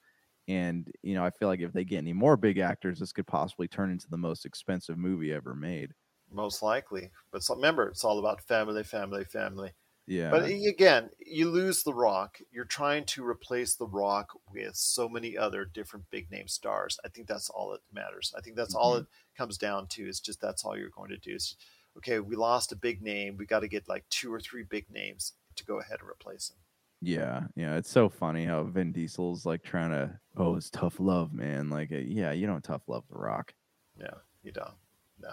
And 0.48 0.90
you 1.02 1.14
know, 1.14 1.24
I 1.24 1.30
feel 1.30 1.48
like 1.48 1.60
if 1.60 1.72
they 1.72 1.84
get 1.84 1.98
any 1.98 2.12
more 2.12 2.36
big 2.36 2.58
actors, 2.58 2.98
this 2.98 3.12
could 3.12 3.26
possibly 3.26 3.68
turn 3.68 3.90
into 3.90 4.08
the 4.08 4.16
most 4.16 4.44
expensive 4.44 4.98
movie 4.98 5.32
ever 5.32 5.54
made. 5.54 5.92
Most 6.32 6.62
likely. 6.62 7.10
But 7.30 7.42
remember, 7.50 7.88
it's 7.88 8.04
all 8.04 8.18
about 8.18 8.40
family, 8.42 8.82
family, 8.84 9.24
family. 9.24 9.72
Yeah. 10.06 10.30
But 10.30 10.46
again, 10.46 11.10
you 11.20 11.48
lose 11.48 11.84
The 11.84 11.94
Rock. 11.94 12.38
You're 12.50 12.64
trying 12.64 13.04
to 13.04 13.24
replace 13.24 13.76
The 13.76 13.86
Rock 13.86 14.30
with 14.52 14.74
so 14.74 15.08
many 15.08 15.38
other 15.38 15.64
different 15.64 16.06
big 16.10 16.30
name 16.30 16.48
stars. 16.48 16.98
I 17.04 17.08
think 17.08 17.28
that's 17.28 17.48
all 17.50 17.70
that 17.70 17.80
matters. 17.92 18.34
I 18.36 18.40
think 18.40 18.56
that's 18.56 18.74
all 18.74 18.94
mm-hmm. 18.94 19.02
it 19.02 19.06
comes 19.38 19.58
down 19.58 19.86
to 19.88 20.08
is 20.08 20.18
just 20.18 20.40
that's 20.40 20.64
all 20.64 20.76
you're 20.76 20.90
going 20.90 21.10
to 21.10 21.18
do. 21.18 21.36
Is, 21.36 21.56
okay, 21.96 22.20
we 22.20 22.36
lost 22.36 22.72
a 22.72 22.76
big 22.76 23.02
name. 23.02 23.36
We 23.36 23.46
got 23.46 23.60
to 23.60 23.68
get 23.68 23.88
like 23.88 24.04
two 24.10 24.32
or 24.32 24.40
three 24.40 24.64
big 24.64 24.90
names 24.90 25.32
to 25.56 25.64
go 25.64 25.80
ahead 25.80 26.00
and 26.00 26.08
replace 26.08 26.50
him. 26.50 26.56
Yeah, 27.04 27.42
yeah, 27.56 27.76
it's 27.76 27.90
so 27.90 28.08
funny 28.08 28.44
how 28.44 28.62
Vin 28.62 28.92
Diesel's 28.92 29.44
like 29.44 29.64
trying 29.64 29.90
to, 29.90 30.18
oh, 30.36 30.54
it's 30.54 30.70
tough 30.70 31.00
love, 31.00 31.32
man. 31.32 31.68
Like, 31.68 31.90
uh, 31.90 31.96
yeah, 31.96 32.30
you 32.30 32.46
don't 32.46 32.62
tough 32.62 32.82
love 32.86 33.02
The 33.10 33.18
Rock. 33.18 33.54
Yeah, 33.98 34.14
you 34.44 34.52
don't. 34.52 34.74
No. 35.20 35.30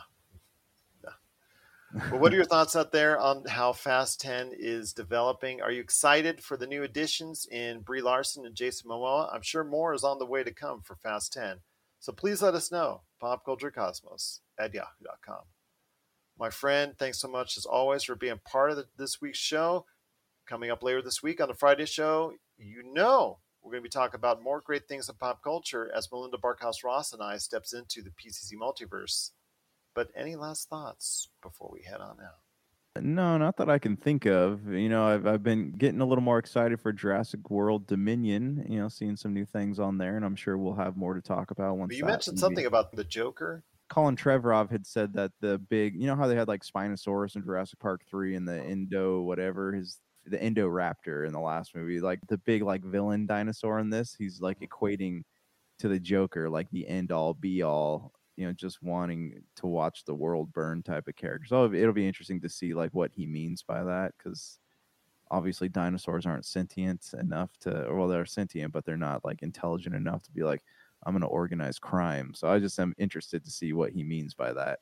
No. 1.04 1.12
but 2.10 2.20
what 2.20 2.34
are 2.34 2.36
your 2.36 2.46
thoughts 2.50 2.76
out 2.76 2.92
there 2.92 3.20
on 3.20 3.46
how 3.46 3.72
Fast 3.74 4.20
10 4.20 4.54
is 4.58 4.94
developing? 4.94 5.62
Are 5.62 5.72
you 5.72 5.80
excited 5.80 6.44
for 6.44 6.58
the 6.58 6.66
new 6.66 6.82
additions 6.82 7.46
in 7.52 7.82
Brie 7.82 8.02
Larson 8.02 8.48
and 8.48 8.56
Jason 8.56 8.90
Momoa? 8.90 9.32
I'm 9.32 9.44
sure 9.44 9.64
more 9.64 9.94
is 9.94 10.04
on 10.04 10.18
the 10.18 10.26
way 10.26 10.44
to 10.44 10.52
come 10.52 10.82
for 10.82 10.96
Fast 10.96 11.34
10. 11.34 11.58
So 12.00 12.12
please 12.12 12.42
let 12.42 12.56
us 12.56 12.72
know. 12.72 13.02
Popculturecosmos 13.22 14.40
at 14.58 14.74
yahoo.com. 14.74 15.44
My 16.40 16.50
friend, 16.50 16.96
thanks 16.98 17.20
so 17.20 17.28
much 17.28 17.58
as 17.58 17.66
always 17.66 18.04
for 18.04 18.16
being 18.16 18.40
part 18.46 18.72
of 18.72 18.78
the, 18.78 18.88
this 18.98 19.20
week's 19.20 19.38
show. 19.38 19.86
Coming 20.48 20.72
up 20.72 20.82
later 20.82 21.02
this 21.02 21.22
week 21.22 21.42
on 21.42 21.50
the 21.50 21.54
Friday 21.54 21.86
show, 21.86 22.34
you 22.58 22.82
know 22.94 23.40
we're 23.62 23.72
going 23.72 23.84
to 23.84 23.88
be 23.88 23.90
talking 23.90 24.18
about 24.18 24.42
more 24.42 24.62
great 24.62 24.88
things 24.88 25.10
in 25.10 25.16
pop 25.16 25.44
culture 25.44 25.92
as 25.94 26.10
Melinda 26.12 26.38
Barkhouse 26.38 26.84
Ross 26.84 27.12
and 27.14 27.22
I 27.22 27.38
steps 27.38 27.74
into 27.74 28.02
the 28.02 28.10
PCC 28.12 28.54
multiverse. 28.56 29.32
But 29.94 30.10
any 30.16 30.36
last 30.36 30.70
thoughts 30.70 31.28
before 31.44 31.70
we 31.72 31.82
head 31.84 32.00
on 32.00 32.18
out? 32.22 33.04
No, 33.04 33.38
not 33.38 33.58
that 33.58 33.70
I 33.70 33.78
can 33.78 33.98
think 33.98 34.26
of. 34.26 34.68
You 34.72 34.90
know, 34.90 35.04
I've 35.06 35.28
I've 35.28 35.44
been 35.44 35.72
getting 35.72 36.02
a 36.02 36.06
little 36.06 36.24
more 36.24 36.40
excited 36.40 36.80
for 36.80 36.92
Jurassic 36.92 37.50
World 37.50 37.86
Dominion. 37.86 38.66
You 38.68 38.80
know, 38.80 38.88
seeing 38.88 39.16
some 39.16 39.34
new 39.34 39.46
things 39.46 39.80
on 39.80 39.98
there, 39.98 40.16
and 40.16 40.26
I'm 40.26 40.36
sure 40.36 40.58
we'll 40.58 40.74
have 40.74 40.98
more 40.98 41.14
to 41.14 41.22
talk 41.22 41.52
about 41.52 41.78
once. 41.78 41.90
But 41.90 41.98
you 41.98 42.06
mentioned 42.06 42.36
movie- 42.36 42.42
something 42.42 42.66
about 42.66 42.92
the 42.92 43.04
Joker. 43.04 43.64
Colin 43.90 44.16
Trevorrow 44.16 44.70
had 44.70 44.86
said 44.86 45.14
that 45.14 45.32
the 45.42 45.58
big, 45.58 45.96
you 45.96 46.08
know 46.08 46.16
how 46.16 46.28
they 46.28 46.36
had 46.36 46.48
like 46.48 46.64
Spinosaurus 46.64 47.36
in 47.36 47.44
Jurassic 47.44 47.80
Park 47.80 48.02
three 48.10 48.36
and 48.36 48.48
the 48.48 48.60
uh-huh. 48.60 48.70
Indo 48.70 49.22
whatever 49.22 49.74
his 49.74 50.00
the 50.26 50.38
Indoraptor 50.38 51.26
in 51.26 51.34
the 51.34 51.40
last 51.40 51.76
movie, 51.76 52.00
like 52.00 52.20
the 52.28 52.38
big 52.38 52.62
like 52.62 52.84
villain 52.84 53.26
dinosaur 53.26 53.80
in 53.80 53.90
this, 53.90 54.16
he's 54.18 54.42
like 54.42 54.58
uh-huh. 54.58 54.68
equating 54.68 55.24
to 55.80 55.88
the 55.88 56.00
Joker, 56.00 56.50
like 56.50 56.70
the 56.72 56.88
end 56.88 57.12
all 57.12 57.34
be 57.34 57.64
all, 57.64 58.12
you 58.36 58.46
know, 58.46 58.54
just 58.54 58.84
wanting 58.84 59.42
to 59.56 59.68
watch 59.68 60.06
the 60.06 60.14
world 60.14 60.54
burn 60.54 60.84
type 60.84 61.08
of 61.08 61.16
character. 61.16 61.48
So 61.48 61.74
it'll 61.74 61.94
be 61.94 62.08
interesting 62.08 62.42
to 62.42 62.50
see 62.50 62.74
like 62.74 62.92
what 62.94 63.12
he 63.14 63.26
means 63.26 63.64
by 63.64 63.84
that 63.84 64.14
because 64.18 64.60
obviously 65.32 65.70
dinosaurs 65.70 66.26
aren't 66.26 66.46
sentient 66.46 67.12
enough 67.20 67.52
to 67.60 67.88
well 67.92 68.08
they're 68.08 68.26
sentient 68.26 68.74
but 68.74 68.84
they're 68.84 68.98
not 68.98 69.24
like 69.24 69.44
intelligent 69.44 69.96
enough 69.96 70.24
to 70.24 70.32
be 70.32 70.42
like 70.42 70.64
i'm 71.04 71.14
going 71.14 71.22
to 71.22 71.28
organize 71.28 71.80
crime 71.80 72.34
so 72.34 72.48
i 72.50 72.60
just 72.60 72.80
am 72.80 72.94
interested 72.98 73.44
to 73.44 73.52
see 73.52 73.74
what 73.74 73.92
he 73.92 74.04
means 74.04 74.34
by 74.34 74.52
that 74.54 74.80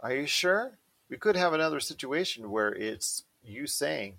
Are 0.00 0.14
you 0.14 0.26
sure? 0.26 0.78
We 1.10 1.16
could 1.16 1.36
have 1.36 1.54
another 1.54 1.80
situation 1.80 2.50
where 2.50 2.72
it's 2.74 3.24
you 3.42 3.66
saying, 3.66 4.18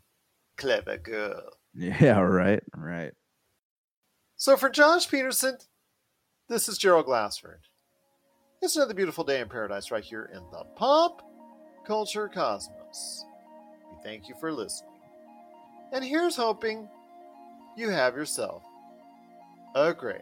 clever 0.57 0.97
girl. 0.97 1.43
yeah 1.73 2.19
right 2.19 2.63
right 2.75 3.13
So 4.37 4.57
for 4.57 4.69
Josh 4.69 5.07
Peterson, 5.09 5.57
this 6.47 6.67
is 6.67 6.77
Gerald 6.77 7.05
Glassford. 7.05 7.61
It's 8.61 8.75
another 8.75 8.93
beautiful 8.93 9.23
day 9.23 9.39
in 9.39 9.47
paradise 9.49 9.91
right 9.91 10.03
here 10.03 10.29
in 10.33 10.41
the 10.51 10.63
pop 10.75 11.21
culture 11.85 12.27
cosmos. 12.27 13.25
We 13.91 14.03
thank 14.03 14.27
you 14.27 14.35
for 14.39 14.51
listening. 14.51 14.91
And 15.93 16.03
here's 16.03 16.35
hoping 16.35 16.87
you 17.77 17.89
have 17.89 18.15
yourself 18.15 18.63
a 19.75 19.93
great 19.93 20.21